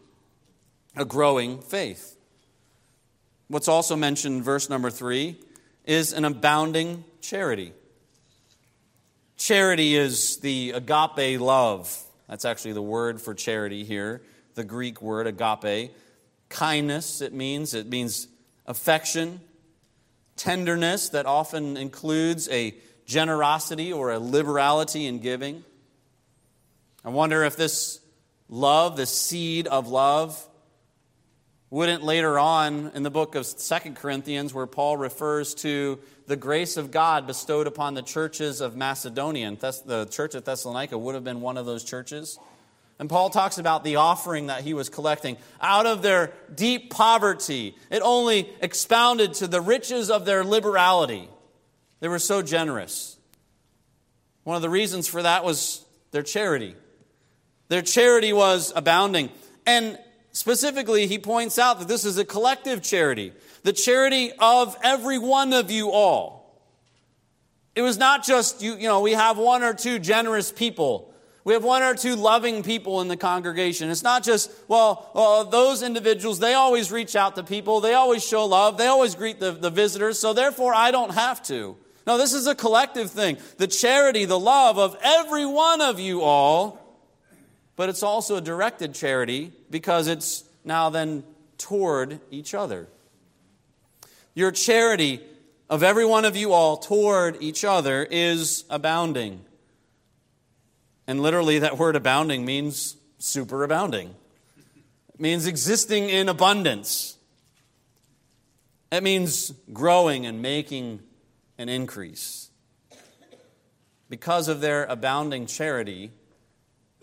A 0.96 1.04
growing 1.04 1.60
faith. 1.60 2.16
What's 3.48 3.68
also 3.68 3.96
mentioned 3.96 4.36
in 4.38 4.42
verse 4.42 4.70
number 4.70 4.90
three 4.90 5.38
is 5.84 6.12
an 6.12 6.24
abounding 6.24 7.04
charity. 7.20 7.72
Charity 9.42 9.96
is 9.96 10.36
the 10.36 10.70
agape 10.70 11.40
love. 11.40 12.00
That's 12.28 12.44
actually 12.44 12.74
the 12.74 12.82
word 12.82 13.20
for 13.20 13.34
charity 13.34 13.82
here, 13.82 14.22
the 14.54 14.62
Greek 14.62 15.02
word 15.02 15.26
agape. 15.26 15.90
Kindness, 16.48 17.20
it 17.20 17.32
means. 17.32 17.74
It 17.74 17.88
means 17.88 18.28
affection, 18.66 19.40
tenderness 20.36 21.08
that 21.08 21.26
often 21.26 21.76
includes 21.76 22.48
a 22.50 22.72
generosity 23.04 23.92
or 23.92 24.12
a 24.12 24.20
liberality 24.20 25.06
in 25.06 25.18
giving. 25.18 25.64
I 27.04 27.08
wonder 27.08 27.42
if 27.42 27.56
this 27.56 27.98
love, 28.48 28.96
this 28.96 29.10
seed 29.10 29.66
of 29.66 29.88
love, 29.88 30.40
wouldn't 31.68 32.04
later 32.04 32.38
on 32.38 32.92
in 32.94 33.02
the 33.02 33.10
book 33.10 33.34
of 33.34 33.44
Second 33.46 33.96
Corinthians, 33.96 34.54
where 34.54 34.68
Paul 34.68 34.98
refers 34.98 35.52
to 35.54 35.98
the 36.26 36.36
grace 36.36 36.76
of 36.76 36.90
God 36.90 37.26
bestowed 37.26 37.66
upon 37.66 37.94
the 37.94 38.02
churches 38.02 38.60
of 38.60 38.76
Macedonia, 38.76 39.48
and 39.48 39.58
the 39.58 40.06
church 40.10 40.34
of 40.34 40.44
Thessalonica 40.44 40.96
would 40.96 41.14
have 41.14 41.24
been 41.24 41.40
one 41.40 41.56
of 41.56 41.66
those 41.66 41.84
churches. 41.84 42.38
And 42.98 43.08
Paul 43.08 43.30
talks 43.30 43.58
about 43.58 43.82
the 43.82 43.96
offering 43.96 44.46
that 44.46 44.62
he 44.62 44.74
was 44.74 44.88
collecting 44.88 45.36
out 45.60 45.86
of 45.86 46.02
their 46.02 46.32
deep 46.54 46.90
poverty. 46.90 47.74
It 47.90 48.00
only 48.02 48.48
expounded 48.60 49.34
to 49.34 49.48
the 49.48 49.60
riches 49.60 50.10
of 50.10 50.24
their 50.24 50.44
liberality. 50.44 51.28
They 52.00 52.08
were 52.08 52.20
so 52.20 52.42
generous. 52.42 53.16
One 54.44 54.56
of 54.56 54.62
the 54.62 54.70
reasons 54.70 55.08
for 55.08 55.22
that 55.22 55.44
was 55.44 55.84
their 56.12 56.22
charity. 56.22 56.76
Their 57.68 57.82
charity 57.82 58.32
was 58.32 58.72
abounding. 58.76 59.30
And 59.66 59.98
Specifically, 60.32 61.06
he 61.06 61.18
points 61.18 61.58
out 61.58 61.78
that 61.78 61.88
this 61.88 62.04
is 62.04 62.16
a 62.16 62.24
collective 62.24 62.82
charity, 62.82 63.32
the 63.64 63.72
charity 63.72 64.32
of 64.38 64.76
every 64.82 65.18
one 65.18 65.52
of 65.52 65.70
you 65.70 65.90
all. 65.90 66.42
It 67.74 67.82
was 67.82 67.98
not 67.98 68.24
just, 68.24 68.62
you, 68.62 68.76
you 68.76 68.88
know, 68.88 69.00
we 69.00 69.12
have 69.12 69.38
one 69.38 69.62
or 69.62 69.74
two 69.74 69.98
generous 69.98 70.50
people. 70.50 71.12
We 71.44 71.54
have 71.54 71.64
one 71.64 71.82
or 71.82 71.94
two 71.94 72.16
loving 72.16 72.62
people 72.62 73.00
in 73.00 73.08
the 73.08 73.16
congregation. 73.16 73.90
It's 73.90 74.02
not 74.02 74.22
just, 74.22 74.50
well, 74.68 75.10
well, 75.14 75.44
those 75.44 75.82
individuals, 75.82 76.38
they 76.38 76.54
always 76.54 76.92
reach 76.92 77.16
out 77.16 77.34
to 77.36 77.42
people, 77.42 77.80
they 77.80 77.94
always 77.94 78.24
show 78.24 78.46
love, 78.46 78.78
they 78.78 78.86
always 78.86 79.14
greet 79.14 79.40
the, 79.40 79.52
the 79.52 79.70
visitors, 79.70 80.18
so 80.18 80.32
therefore 80.32 80.74
I 80.74 80.90
don't 80.90 81.12
have 81.12 81.42
to. 81.44 81.76
No, 82.06 82.16
this 82.16 82.32
is 82.32 82.46
a 82.46 82.54
collective 82.54 83.10
thing. 83.10 83.38
The 83.58 83.66
charity, 83.66 84.24
the 84.24 84.38
love 84.38 84.78
of 84.78 84.96
every 85.02 85.46
one 85.46 85.80
of 85.80 86.00
you 86.00 86.22
all 86.22 86.81
but 87.76 87.88
it's 87.88 88.02
also 88.02 88.36
a 88.36 88.40
directed 88.40 88.94
charity 88.94 89.52
because 89.70 90.08
it's 90.08 90.44
now 90.64 90.90
then 90.90 91.24
toward 91.58 92.20
each 92.30 92.54
other. 92.54 92.88
Your 94.34 94.50
charity 94.50 95.20
of 95.68 95.82
every 95.82 96.04
one 96.04 96.24
of 96.24 96.36
you 96.36 96.52
all 96.52 96.76
toward 96.76 97.42
each 97.42 97.64
other 97.64 98.06
is 98.10 98.64
abounding. 98.68 99.44
And 101.06 101.20
literally, 101.20 101.58
that 101.60 101.78
word 101.78 101.96
abounding 101.96 102.44
means 102.44 102.96
superabounding. 103.18 104.10
It 105.14 105.20
means 105.20 105.46
existing 105.46 106.08
in 106.08 106.28
abundance. 106.28 107.16
It 108.90 109.02
means 109.02 109.52
growing 109.72 110.26
and 110.26 110.42
making 110.42 111.00
an 111.58 111.68
increase. 111.68 112.50
Because 114.08 114.48
of 114.48 114.60
their 114.60 114.84
abounding 114.84 115.46
charity, 115.46 116.10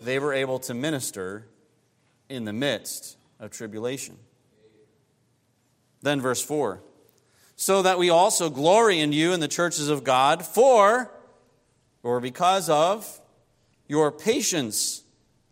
they 0.00 0.18
were 0.18 0.32
able 0.32 0.58
to 0.60 0.74
minister 0.74 1.46
in 2.28 2.44
the 2.44 2.52
midst 2.52 3.16
of 3.38 3.50
tribulation. 3.50 4.16
Then, 6.02 6.20
verse 6.20 6.42
4 6.42 6.80
so 7.60 7.82
that 7.82 7.98
we 7.98 8.08
also 8.08 8.48
glory 8.48 9.00
in 9.00 9.12
you 9.12 9.34
in 9.34 9.40
the 9.40 9.46
churches 9.46 9.90
of 9.90 10.02
God, 10.02 10.46
for, 10.46 11.10
or 12.02 12.18
because 12.18 12.70
of, 12.70 13.20
your 13.86 14.10
patience 14.10 15.02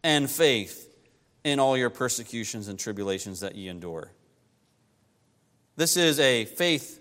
and 0.03 0.30
faith 0.30 0.88
in 1.44 1.61
all 1.61 1.76
your 1.76 1.90
persecutions 1.90 2.66
and 2.66 2.78
tribulations 2.78 3.40
that 3.40 3.57
ye 3.57 3.68
endure. 3.68 4.11
This 5.76 5.99
is 5.99 6.18
a 6.18 6.46
faith 6.46 6.99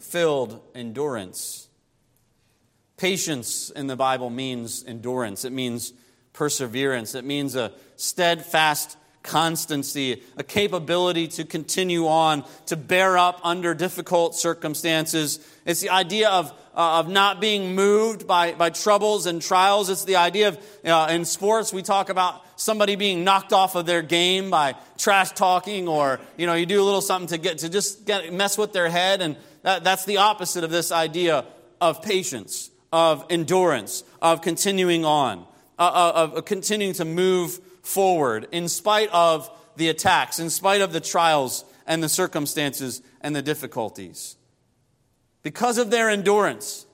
filled 0.00 0.60
endurance. 0.74 1.68
Patience 2.96 3.70
in 3.70 3.86
the 3.86 3.94
Bible 3.94 4.30
means 4.30 4.82
endurance, 4.84 5.44
it 5.44 5.52
means 5.52 5.92
perseverance. 6.32 7.14
It 7.14 7.24
means 7.24 7.56
a 7.56 7.72
steadfast 7.96 8.96
constancy, 9.22 10.22
a 10.36 10.42
capability 10.42 11.28
to 11.28 11.44
continue 11.44 12.06
on, 12.06 12.44
to 12.66 12.76
bear 12.76 13.18
up 13.18 13.40
under 13.44 13.74
difficult 13.74 14.34
circumstances. 14.34 15.46
It's 15.66 15.80
the 15.80 15.90
idea 15.90 16.30
of, 16.30 16.50
uh, 16.74 17.00
of 17.00 17.08
not 17.08 17.40
being 17.40 17.74
moved 17.74 18.26
by, 18.26 18.52
by 18.52 18.70
troubles 18.70 19.26
and 19.26 19.42
trials. 19.42 19.90
It's 19.90 20.04
the 20.04 20.16
idea 20.16 20.48
of, 20.48 20.58
uh, 20.84 21.08
in 21.10 21.24
sports, 21.24 21.72
we 21.72 21.82
talk 21.82 22.08
about 22.08 22.42
somebody 22.56 22.96
being 22.96 23.24
knocked 23.24 23.52
off 23.52 23.74
of 23.74 23.86
their 23.86 24.02
game 24.02 24.50
by 24.50 24.74
trash 24.98 25.32
talking 25.32 25.88
or, 25.88 26.20
you 26.36 26.46
know, 26.46 26.54
you 26.54 26.66
do 26.66 26.80
a 26.80 26.84
little 26.84 27.00
something 27.00 27.28
to 27.28 27.38
get, 27.38 27.58
to 27.58 27.68
just 27.68 28.06
get, 28.06 28.32
mess 28.32 28.56
with 28.56 28.72
their 28.72 28.88
head. 28.88 29.20
And 29.20 29.36
that, 29.62 29.84
that's 29.84 30.04
the 30.06 30.18
opposite 30.18 30.64
of 30.64 30.70
this 30.70 30.92
idea 30.92 31.44
of 31.80 32.02
patience, 32.02 32.70
of 32.92 33.24
endurance, 33.30 34.02
of 34.22 34.40
continuing 34.40 35.04
on. 35.04 35.46
Uh, 35.80 35.84
uh, 35.84 36.30
of 36.36 36.44
continuing 36.44 36.92
to 36.92 37.06
move 37.06 37.58
forward 37.80 38.46
in 38.52 38.68
spite 38.68 39.08
of 39.14 39.50
the 39.76 39.88
attacks, 39.88 40.38
in 40.38 40.50
spite 40.50 40.82
of 40.82 40.92
the 40.92 41.00
trials 41.00 41.64
and 41.86 42.02
the 42.02 42.08
circumstances 42.10 43.00
and 43.22 43.34
the 43.34 43.40
difficulties. 43.40 44.36
Because 45.42 45.78
of 45.78 45.90
their 45.90 46.10
endurance, 46.10 46.84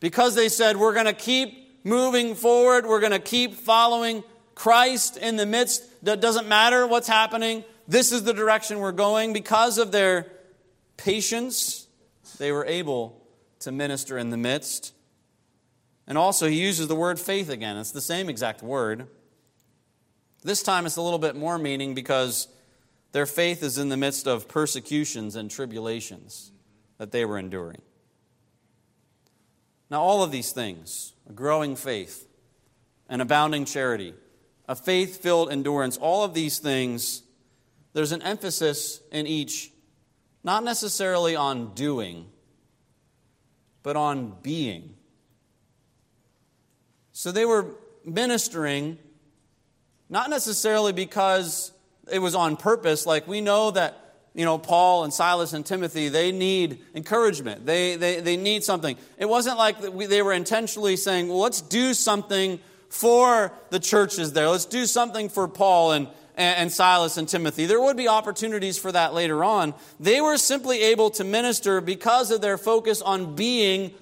because 0.00 0.36
they 0.36 0.48
said, 0.48 0.78
we're 0.78 0.94
going 0.94 1.04
to 1.04 1.12
keep 1.12 1.84
moving 1.84 2.34
forward, 2.34 2.86
we're 2.86 3.00
going 3.00 3.12
to 3.12 3.18
keep 3.18 3.56
following 3.56 4.24
Christ 4.54 5.18
in 5.18 5.36
the 5.36 5.44
midst, 5.44 5.84
that 6.02 6.22
doesn't 6.22 6.48
matter 6.48 6.86
what's 6.86 7.08
happening, 7.08 7.62
this 7.86 8.10
is 8.10 8.22
the 8.22 8.32
direction 8.32 8.78
we're 8.78 8.92
going. 8.92 9.34
Because 9.34 9.76
of 9.76 9.92
their 9.92 10.32
patience, 10.96 11.88
they 12.38 12.52
were 12.52 12.64
able 12.64 13.22
to 13.58 13.70
minister 13.70 14.16
in 14.16 14.30
the 14.30 14.38
midst 14.38 14.94
and 16.10 16.18
also, 16.18 16.48
he 16.48 16.60
uses 16.60 16.88
the 16.88 16.96
word 16.96 17.20
faith 17.20 17.48
again. 17.48 17.76
It's 17.76 17.92
the 17.92 18.00
same 18.00 18.28
exact 18.28 18.64
word. 18.64 19.06
This 20.42 20.60
time 20.60 20.84
it's 20.84 20.96
a 20.96 21.02
little 21.02 21.20
bit 21.20 21.36
more 21.36 21.56
meaning 21.56 21.94
because 21.94 22.48
their 23.12 23.26
faith 23.26 23.62
is 23.62 23.78
in 23.78 23.90
the 23.90 23.96
midst 23.96 24.26
of 24.26 24.48
persecutions 24.48 25.36
and 25.36 25.48
tribulations 25.48 26.50
that 26.98 27.12
they 27.12 27.24
were 27.24 27.38
enduring. 27.38 27.80
Now, 29.88 30.02
all 30.02 30.24
of 30.24 30.32
these 30.32 30.50
things 30.50 31.12
a 31.28 31.32
growing 31.32 31.76
faith, 31.76 32.26
an 33.08 33.20
abounding 33.20 33.64
charity, 33.64 34.12
a 34.68 34.74
faith 34.74 35.22
filled 35.22 35.52
endurance 35.52 35.96
all 35.96 36.24
of 36.24 36.34
these 36.34 36.58
things, 36.58 37.22
there's 37.92 38.10
an 38.10 38.22
emphasis 38.22 39.00
in 39.12 39.28
each, 39.28 39.70
not 40.42 40.64
necessarily 40.64 41.36
on 41.36 41.72
doing, 41.74 42.26
but 43.84 43.94
on 43.94 44.34
being. 44.42 44.96
So 47.12 47.32
they 47.32 47.44
were 47.44 47.66
ministering, 48.04 48.98
not 50.08 50.30
necessarily 50.30 50.92
because 50.92 51.72
it 52.10 52.18
was 52.18 52.34
on 52.34 52.56
purpose. 52.56 53.06
Like 53.06 53.26
we 53.28 53.40
know 53.40 53.70
that 53.72 54.10
you 54.34 54.44
know, 54.44 54.58
Paul 54.58 55.04
and 55.04 55.12
Silas 55.12 55.52
and 55.52 55.66
Timothy, 55.66 56.08
they 56.08 56.30
need 56.30 56.80
encouragement. 56.94 57.66
They, 57.66 57.96
they, 57.96 58.20
they 58.20 58.36
need 58.36 58.62
something. 58.62 58.96
It 59.18 59.28
wasn't 59.28 59.58
like 59.58 59.80
they 59.80 60.22
were 60.22 60.32
intentionally 60.32 60.96
saying, 60.96 61.28
well, 61.28 61.40
let's 61.40 61.60
do 61.60 61.94
something 61.94 62.60
for 62.88 63.52
the 63.70 63.80
churches 63.80 64.32
there. 64.32 64.48
Let's 64.48 64.66
do 64.66 64.86
something 64.86 65.28
for 65.28 65.48
Paul 65.48 65.92
and, 65.92 66.08
and 66.36 66.70
Silas 66.70 67.16
and 67.16 67.28
Timothy. 67.28 67.66
There 67.66 67.80
would 67.80 67.96
be 67.96 68.06
opportunities 68.06 68.78
for 68.78 68.92
that 68.92 69.14
later 69.14 69.42
on. 69.42 69.74
They 69.98 70.20
were 70.20 70.36
simply 70.36 70.80
able 70.82 71.10
to 71.10 71.24
minister 71.24 71.80
because 71.80 72.30
of 72.30 72.40
their 72.40 72.56
focus 72.56 73.02
on 73.02 73.34
being 73.34 73.92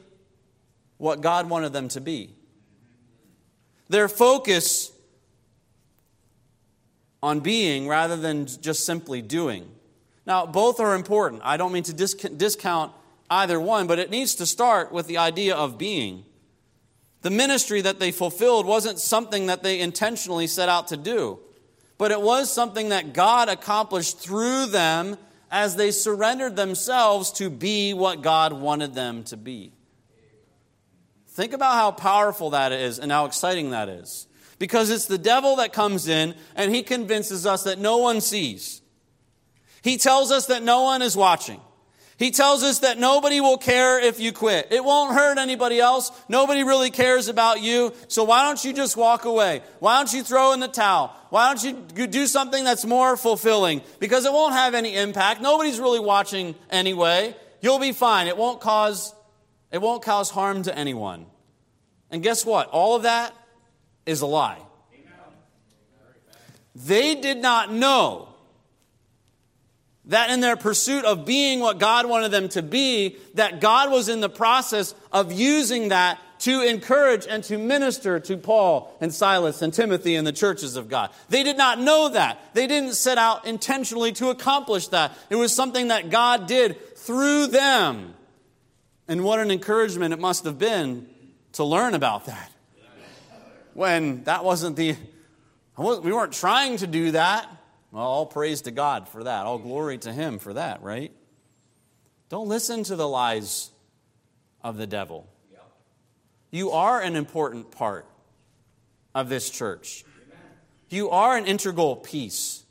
what 0.98 1.22
God 1.22 1.48
wanted 1.48 1.72
them 1.72 1.88
to 1.88 2.02
be. 2.02 2.34
Their 3.88 4.08
focus 4.08 4.92
on 7.22 7.40
being 7.40 7.88
rather 7.88 8.16
than 8.16 8.46
just 8.46 8.84
simply 8.84 9.22
doing. 9.22 9.68
Now, 10.26 10.46
both 10.46 10.78
are 10.78 10.94
important. 10.94 11.42
I 11.44 11.56
don't 11.56 11.72
mean 11.72 11.84
to 11.84 11.92
discount 11.92 12.92
either 13.30 13.58
one, 13.58 13.86
but 13.86 13.98
it 13.98 14.10
needs 14.10 14.34
to 14.36 14.46
start 14.46 14.92
with 14.92 15.06
the 15.06 15.18
idea 15.18 15.54
of 15.54 15.78
being. 15.78 16.24
The 17.22 17.30
ministry 17.30 17.80
that 17.80 17.98
they 17.98 18.12
fulfilled 18.12 18.66
wasn't 18.66 18.98
something 18.98 19.46
that 19.46 19.62
they 19.62 19.80
intentionally 19.80 20.46
set 20.46 20.68
out 20.68 20.88
to 20.88 20.96
do, 20.96 21.40
but 21.96 22.12
it 22.12 22.20
was 22.20 22.52
something 22.52 22.90
that 22.90 23.12
God 23.12 23.48
accomplished 23.48 24.20
through 24.20 24.66
them 24.66 25.16
as 25.50 25.76
they 25.76 25.90
surrendered 25.90 26.54
themselves 26.56 27.32
to 27.32 27.50
be 27.50 27.94
what 27.94 28.22
God 28.22 28.52
wanted 28.52 28.94
them 28.94 29.24
to 29.24 29.36
be. 29.36 29.72
Think 31.38 31.52
about 31.52 31.74
how 31.74 31.92
powerful 31.92 32.50
that 32.50 32.72
is 32.72 32.98
and 32.98 33.12
how 33.12 33.24
exciting 33.24 33.70
that 33.70 33.88
is. 33.88 34.26
Because 34.58 34.90
it's 34.90 35.06
the 35.06 35.18
devil 35.18 35.54
that 35.56 35.72
comes 35.72 36.08
in 36.08 36.34
and 36.56 36.74
he 36.74 36.82
convinces 36.82 37.46
us 37.46 37.62
that 37.62 37.78
no 37.78 37.98
one 37.98 38.20
sees. 38.20 38.82
He 39.82 39.98
tells 39.98 40.32
us 40.32 40.46
that 40.46 40.64
no 40.64 40.82
one 40.82 41.00
is 41.00 41.16
watching. 41.16 41.60
He 42.16 42.32
tells 42.32 42.64
us 42.64 42.80
that 42.80 42.98
nobody 42.98 43.40
will 43.40 43.56
care 43.56 44.00
if 44.00 44.18
you 44.18 44.32
quit. 44.32 44.72
It 44.72 44.82
won't 44.82 45.14
hurt 45.14 45.38
anybody 45.38 45.78
else. 45.78 46.10
Nobody 46.28 46.64
really 46.64 46.90
cares 46.90 47.28
about 47.28 47.62
you. 47.62 47.92
So 48.08 48.24
why 48.24 48.42
don't 48.42 48.64
you 48.64 48.72
just 48.72 48.96
walk 48.96 49.24
away? 49.24 49.62
Why 49.78 49.98
don't 49.98 50.12
you 50.12 50.24
throw 50.24 50.54
in 50.54 50.58
the 50.58 50.66
towel? 50.66 51.14
Why 51.30 51.54
don't 51.54 51.62
you 51.96 52.08
do 52.08 52.26
something 52.26 52.64
that's 52.64 52.84
more 52.84 53.16
fulfilling? 53.16 53.82
Because 54.00 54.24
it 54.24 54.32
won't 54.32 54.54
have 54.54 54.74
any 54.74 54.96
impact. 54.96 55.40
Nobody's 55.40 55.78
really 55.78 56.00
watching 56.00 56.56
anyway. 56.68 57.36
You'll 57.60 57.78
be 57.78 57.92
fine. 57.92 58.26
It 58.26 58.36
won't 58.36 58.60
cause 58.60 59.14
it 59.70 59.78
won't 59.78 60.02
cause 60.02 60.30
harm 60.30 60.62
to 60.64 60.76
anyone. 60.76 61.26
And 62.10 62.22
guess 62.22 62.44
what? 62.44 62.68
All 62.68 62.96
of 62.96 63.02
that 63.02 63.34
is 64.06 64.20
a 64.20 64.26
lie. 64.26 64.62
They 66.74 67.16
did 67.16 67.38
not 67.38 67.72
know 67.72 68.28
that 70.06 70.30
in 70.30 70.40
their 70.40 70.56
pursuit 70.56 71.04
of 71.04 71.26
being 71.26 71.60
what 71.60 71.78
God 71.78 72.06
wanted 72.06 72.30
them 72.30 72.48
to 72.50 72.62
be, 72.62 73.16
that 73.34 73.60
God 73.60 73.90
was 73.90 74.08
in 74.08 74.20
the 74.20 74.28
process 74.28 74.94
of 75.12 75.32
using 75.32 75.88
that 75.88 76.18
to 76.40 76.62
encourage 76.62 77.26
and 77.26 77.42
to 77.44 77.58
minister 77.58 78.20
to 78.20 78.36
Paul 78.36 78.96
and 79.00 79.12
Silas 79.12 79.60
and 79.60 79.74
Timothy 79.74 80.14
and 80.14 80.26
the 80.26 80.32
churches 80.32 80.76
of 80.76 80.88
God. 80.88 81.10
They 81.28 81.42
did 81.42 81.58
not 81.58 81.80
know 81.80 82.10
that. 82.10 82.38
They 82.54 82.66
didn't 82.66 82.94
set 82.94 83.18
out 83.18 83.44
intentionally 83.44 84.12
to 84.12 84.30
accomplish 84.30 84.88
that. 84.88 85.12
It 85.30 85.36
was 85.36 85.54
something 85.54 85.88
that 85.88 86.10
God 86.10 86.46
did 86.46 86.96
through 86.96 87.48
them. 87.48 88.14
And 89.08 89.24
what 89.24 89.38
an 89.38 89.50
encouragement 89.50 90.12
it 90.12 90.20
must 90.20 90.44
have 90.44 90.58
been 90.58 91.08
to 91.52 91.64
learn 91.64 91.94
about 91.94 92.26
that. 92.26 92.52
When 93.72 94.24
that 94.24 94.44
wasn't 94.44 94.76
the, 94.76 94.96
we 95.76 96.12
weren't 96.12 96.32
trying 96.32 96.76
to 96.78 96.86
do 96.86 97.12
that. 97.12 97.48
Well, 97.90 98.04
all 98.04 98.26
praise 98.26 98.62
to 98.62 98.70
God 98.70 99.08
for 99.08 99.24
that. 99.24 99.46
All 99.46 99.58
glory 99.58 99.96
to 99.98 100.12
Him 100.12 100.38
for 100.38 100.52
that, 100.52 100.82
right? 100.82 101.12
Don't 102.28 102.48
listen 102.48 102.84
to 102.84 102.96
the 102.96 103.08
lies 103.08 103.70
of 104.62 104.76
the 104.76 104.86
devil. 104.86 105.26
You 106.50 106.72
are 106.72 107.00
an 107.00 107.16
important 107.16 107.70
part 107.70 108.06
of 109.14 109.28
this 109.28 109.48
church. 109.50 110.04
You 110.90 111.10
are 111.10 111.36
an 111.36 111.46
integral 111.46 111.96
piece. 111.96 112.64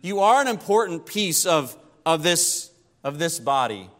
You 0.00 0.20
are 0.20 0.40
an 0.40 0.48
important 0.48 1.06
piece 1.06 1.44
of, 1.44 1.76
of, 2.06 2.22
this, 2.22 2.70
of 3.04 3.18
this 3.18 3.38
body. 3.38 3.90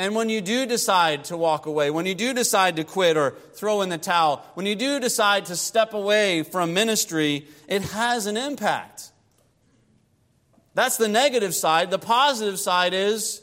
And 0.00 0.14
when 0.14 0.28
you 0.28 0.40
do 0.40 0.64
decide 0.64 1.24
to 1.24 1.36
walk 1.36 1.66
away, 1.66 1.90
when 1.90 2.06
you 2.06 2.14
do 2.14 2.32
decide 2.32 2.76
to 2.76 2.84
quit 2.84 3.16
or 3.16 3.32
throw 3.54 3.82
in 3.82 3.88
the 3.88 3.98
towel, 3.98 4.44
when 4.54 4.64
you 4.64 4.76
do 4.76 5.00
decide 5.00 5.46
to 5.46 5.56
step 5.56 5.92
away 5.92 6.44
from 6.44 6.72
ministry, 6.72 7.48
it 7.66 7.82
has 7.82 8.26
an 8.26 8.36
impact. 8.36 9.10
That's 10.74 10.96
the 10.98 11.08
negative 11.08 11.52
side. 11.52 11.90
The 11.90 11.98
positive 11.98 12.60
side 12.60 12.94
is 12.94 13.42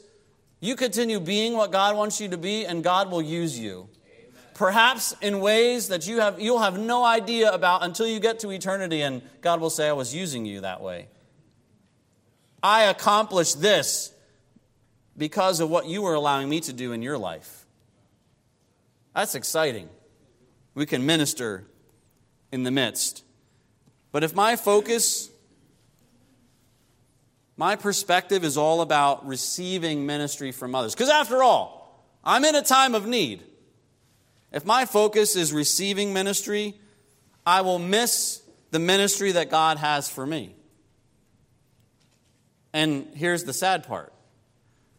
you 0.60 0.76
continue 0.76 1.20
being 1.20 1.52
what 1.52 1.72
God 1.72 1.94
wants 1.94 2.22
you 2.22 2.28
to 2.28 2.38
be, 2.38 2.64
and 2.64 2.82
God 2.82 3.10
will 3.10 3.20
use 3.20 3.58
you. 3.58 3.90
Amen. 4.06 4.32
Perhaps 4.54 5.14
in 5.20 5.40
ways 5.40 5.88
that 5.88 6.08
you 6.08 6.20
have, 6.20 6.40
you'll 6.40 6.60
have 6.60 6.78
no 6.78 7.04
idea 7.04 7.52
about 7.52 7.84
until 7.84 8.06
you 8.06 8.18
get 8.18 8.38
to 8.38 8.50
eternity, 8.50 9.02
and 9.02 9.20
God 9.42 9.60
will 9.60 9.68
say, 9.68 9.90
I 9.90 9.92
was 9.92 10.14
using 10.14 10.46
you 10.46 10.62
that 10.62 10.80
way. 10.80 11.08
I 12.62 12.84
accomplished 12.84 13.60
this 13.60 14.14
because 15.16 15.60
of 15.60 15.70
what 15.70 15.86
you 15.86 16.02
were 16.02 16.14
allowing 16.14 16.48
me 16.48 16.60
to 16.60 16.72
do 16.72 16.92
in 16.92 17.02
your 17.02 17.18
life. 17.18 17.66
That's 19.14 19.34
exciting. 19.34 19.88
We 20.74 20.84
can 20.86 21.06
minister 21.06 21.64
in 22.52 22.64
the 22.64 22.70
midst. 22.70 23.24
But 24.12 24.24
if 24.24 24.34
my 24.34 24.56
focus, 24.56 25.30
my 27.56 27.76
perspective 27.76 28.44
is 28.44 28.56
all 28.56 28.82
about 28.82 29.26
receiving 29.26 30.06
ministry 30.06 30.52
from 30.52 30.74
others, 30.74 30.94
because 30.94 31.08
after 31.08 31.42
all, 31.42 32.04
I'm 32.22 32.44
in 32.44 32.54
a 32.54 32.62
time 32.62 32.94
of 32.94 33.06
need. 33.06 33.42
If 34.52 34.64
my 34.64 34.84
focus 34.84 35.36
is 35.36 35.52
receiving 35.52 36.12
ministry, 36.12 36.74
I 37.44 37.60
will 37.62 37.78
miss 37.78 38.42
the 38.70 38.78
ministry 38.78 39.32
that 39.32 39.50
God 39.50 39.78
has 39.78 40.08
for 40.10 40.26
me. 40.26 40.54
And 42.72 43.08
here's 43.14 43.44
the 43.44 43.52
sad 43.52 43.86
part 43.86 44.12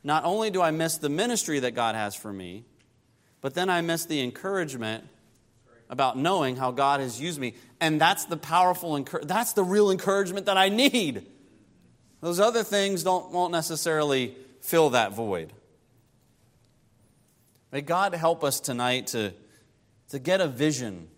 not 0.08 0.24
only 0.24 0.50
do 0.50 0.62
I 0.62 0.72
miss 0.72 0.98
the 0.98 1.10
ministry 1.10 1.60
that 1.60 1.72
God 1.72 1.94
has 1.94 2.16
for 2.16 2.32
me, 2.32 2.64
but 3.42 3.54
then 3.54 3.70
I 3.70 3.82
miss 3.82 4.06
the 4.06 4.22
encouragement 4.22 5.04
about 5.90 6.18
knowing 6.18 6.56
how 6.56 6.72
God 6.72 7.02
has 7.02 7.20
used 7.20 7.42
me. 7.42 7.56
And 7.82 8.00
that's 8.00 8.24
the 8.24 8.38
powerful, 8.38 9.06
that's 9.24 9.52
the 9.52 9.66
real 9.66 9.92
encouragement 9.92 10.46
that 10.46 10.58
I 10.58 10.70
need. 10.70 11.26
Those 12.22 12.40
other 12.40 12.64
things 12.64 13.04
don't, 13.04 13.34
won't 13.34 13.52
necessarily 13.52 14.34
fill 14.62 14.92
that 14.92 15.12
void. 15.12 15.52
May 17.74 17.82
God 17.82 18.16
help 18.16 18.46
us 18.46 18.62
tonight 18.62 19.08
to, 19.08 19.34
to 20.08 20.20
get 20.20 20.40
a 20.40 20.48
vision 20.48 21.10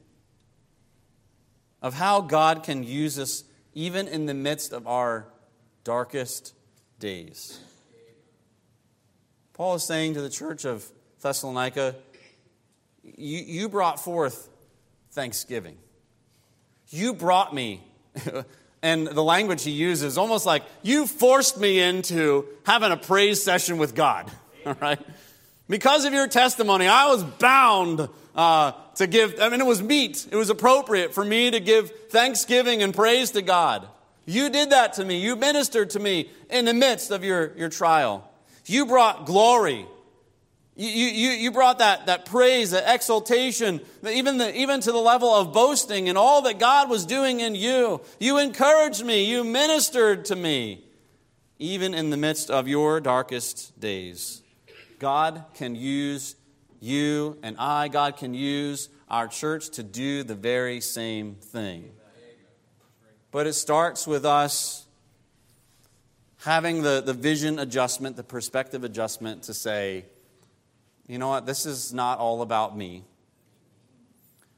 of 1.80 1.94
how 1.94 2.22
God 2.22 2.64
can 2.64 2.84
use 2.84 3.20
us 3.20 3.44
even 3.76 4.08
in 4.08 4.26
the 4.26 4.34
midst 4.34 4.74
of 4.74 4.88
our 4.88 5.28
darkest 5.84 6.56
days. 6.98 7.60
Paul 9.60 9.76
is 9.76 9.84
saying 9.84 10.14
to 10.14 10.22
the 10.22 10.30
church 10.30 10.64
of 10.64 10.90
Thessalonica, 11.22 11.94
you, 13.04 13.40
you 13.40 13.68
brought 13.68 14.00
forth 14.00 14.48
thanksgiving. 15.12 15.76
You 16.88 17.14
brought 17.14 17.54
me, 17.54 17.84
and 18.82 19.06
the 19.06 19.22
language 19.22 19.64
he 19.64 19.72
uses 19.72 20.18
almost 20.18 20.46
like 20.46 20.64
you 20.82 21.06
forced 21.06 21.60
me 21.60 21.82
into 21.82 22.46
having 22.66 22.94
a 22.94 22.96
praise 22.96 23.44
session 23.44 23.78
with 23.78 23.96
God. 23.96 24.32
All 24.66 24.78
right? 24.80 25.06
Because 25.68 26.06
of 26.06 26.14
your 26.14 26.30
testimony, 26.30 26.88
I 26.88 27.08
was 27.08 27.26
bound 27.26 28.08
uh, 28.36 28.72
to 28.96 29.08
give, 29.08 29.42
I 29.42 29.50
mean, 29.50 29.60
it 29.60 29.68
was 29.68 29.84
meet, 29.84 30.26
it 30.32 30.38
was 30.38 30.50
appropriate 30.50 31.14
for 31.14 31.26
me 31.26 31.52
to 31.52 31.60
give 31.60 31.92
thanksgiving 32.12 32.82
and 32.82 32.94
praise 32.94 33.32
to 33.32 33.42
God. 33.42 33.86
You 34.26 34.50
did 34.52 34.70
that 34.70 34.94
to 34.94 35.04
me. 35.04 35.20
You 35.20 35.36
ministered 35.36 35.90
to 35.90 36.00
me 36.00 36.30
in 36.50 36.64
the 36.64 36.74
midst 36.74 37.12
of 37.12 37.26
your, 37.26 37.52
your 37.58 37.68
trial. 37.68 38.29
You 38.70 38.86
brought 38.86 39.26
glory. 39.26 39.86
You, 40.76 40.88
you, 40.88 41.30
you 41.32 41.52
brought 41.52 41.80
that, 41.80 42.06
that 42.06 42.26
praise, 42.26 42.72
that 42.72 42.94
exaltation, 42.94 43.82
even, 44.08 44.38
the, 44.38 44.56
even 44.56 44.80
to 44.82 44.92
the 44.92 45.00
level 45.00 45.34
of 45.34 45.52
boasting 45.52 46.08
and 46.08 46.18
all 46.18 46.44
that 46.44 46.60
God 46.60 46.90
was 46.90 47.06
doing 47.06 47.42
in 47.42 47.56
you. 47.56 48.00
You 48.20 48.38
encouraged 48.38 49.04
me. 49.04 49.26
You 49.26 49.44
ministered 49.44 50.26
to 50.26 50.36
me, 50.36 50.86
even 51.58 51.94
in 51.94 52.12
the 52.12 52.18
midst 52.18 52.50
of 52.50 52.68
your 52.68 53.02
darkest 53.02 53.78
days. 53.80 54.42
God 55.00 55.44
can 55.56 55.76
use 55.76 56.36
you 56.80 57.38
and 57.44 57.58
I, 57.58 57.88
God 57.88 58.18
can 58.18 58.34
use 58.34 58.90
our 59.10 59.28
church 59.28 59.70
to 59.72 59.84
do 59.84 60.24
the 60.24 60.36
very 60.36 60.80
same 60.80 61.36
thing. 61.36 61.92
But 63.32 63.48
it 63.48 63.54
starts 63.54 64.08
with 64.08 64.26
us 64.26 64.86
having 66.40 66.82
the, 66.82 67.02
the 67.06 67.14
vision 67.14 67.60
adjustment, 67.60 68.16
the 68.16 68.24
perspective 68.24 68.84
adjustment 68.84 69.44
to 69.44 69.54
say, 69.54 70.06
you 71.08 71.18
know 71.18 71.30
what, 71.30 71.46
this 71.46 71.66
is 71.66 71.94
not 71.94 72.20
all 72.20 72.42
about 72.42 72.78
me. 72.78 73.04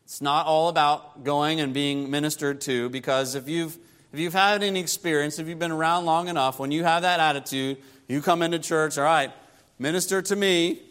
It's 0.06 0.22
not 0.22 0.46
all 0.46 0.70
about 0.70 1.24
going 1.24 1.60
and 1.60 1.74
being 1.74 2.12
ministered 2.12 2.62
to, 2.62 2.90
because 2.90 3.36
if 3.36 3.48
you've 3.48 3.78
If 4.14 4.20
you've 4.20 4.34
had 4.34 4.62
any 4.62 4.82
experience, 4.82 5.40
if 5.40 5.48
you've 5.48 5.58
been 5.58 5.72
around 5.72 6.06
long 6.06 6.28
enough, 6.28 6.60
when 6.60 6.70
you 6.72 6.84
have 6.84 7.04
that 7.04 7.22
attitude, 7.22 7.78
you 8.10 8.22
come 8.22 8.44
into 8.44 8.60
church, 8.60 8.98
all 8.98 9.06
right, 9.06 9.32
minister 9.80 10.22
to 10.22 10.36
me, 10.36 10.82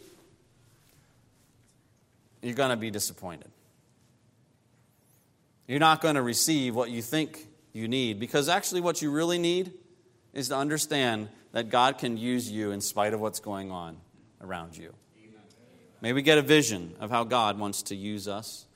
you're 2.40 2.54
going 2.54 2.70
to 2.70 2.78
be 2.78 2.90
disappointed. 2.90 3.50
You're 5.68 5.80
not 5.80 6.00
going 6.00 6.14
to 6.14 6.22
receive 6.22 6.74
what 6.74 6.88
you 6.88 7.02
think 7.02 7.46
you 7.74 7.88
need 7.88 8.18
because 8.18 8.48
actually, 8.48 8.80
what 8.80 9.02
you 9.02 9.10
really 9.12 9.38
need 9.38 9.72
is 10.32 10.48
to 10.48 10.56
understand 10.56 11.28
that 11.52 11.68
God 11.68 11.98
can 11.98 12.16
use 12.16 12.50
you 12.50 12.70
in 12.70 12.80
spite 12.80 13.14
of 13.14 13.20
what's 13.20 13.40
going 13.40 13.70
on 13.70 13.98
around 14.40 14.76
you. 14.76 14.94
May 16.00 16.12
we 16.12 16.22
get 16.22 16.38
a 16.38 16.42
vision 16.42 16.94
of 17.00 17.10
how 17.10 17.24
God 17.24 17.58
wants 17.58 17.82
to 17.84 17.94
use 17.94 18.26
us. 18.26 18.66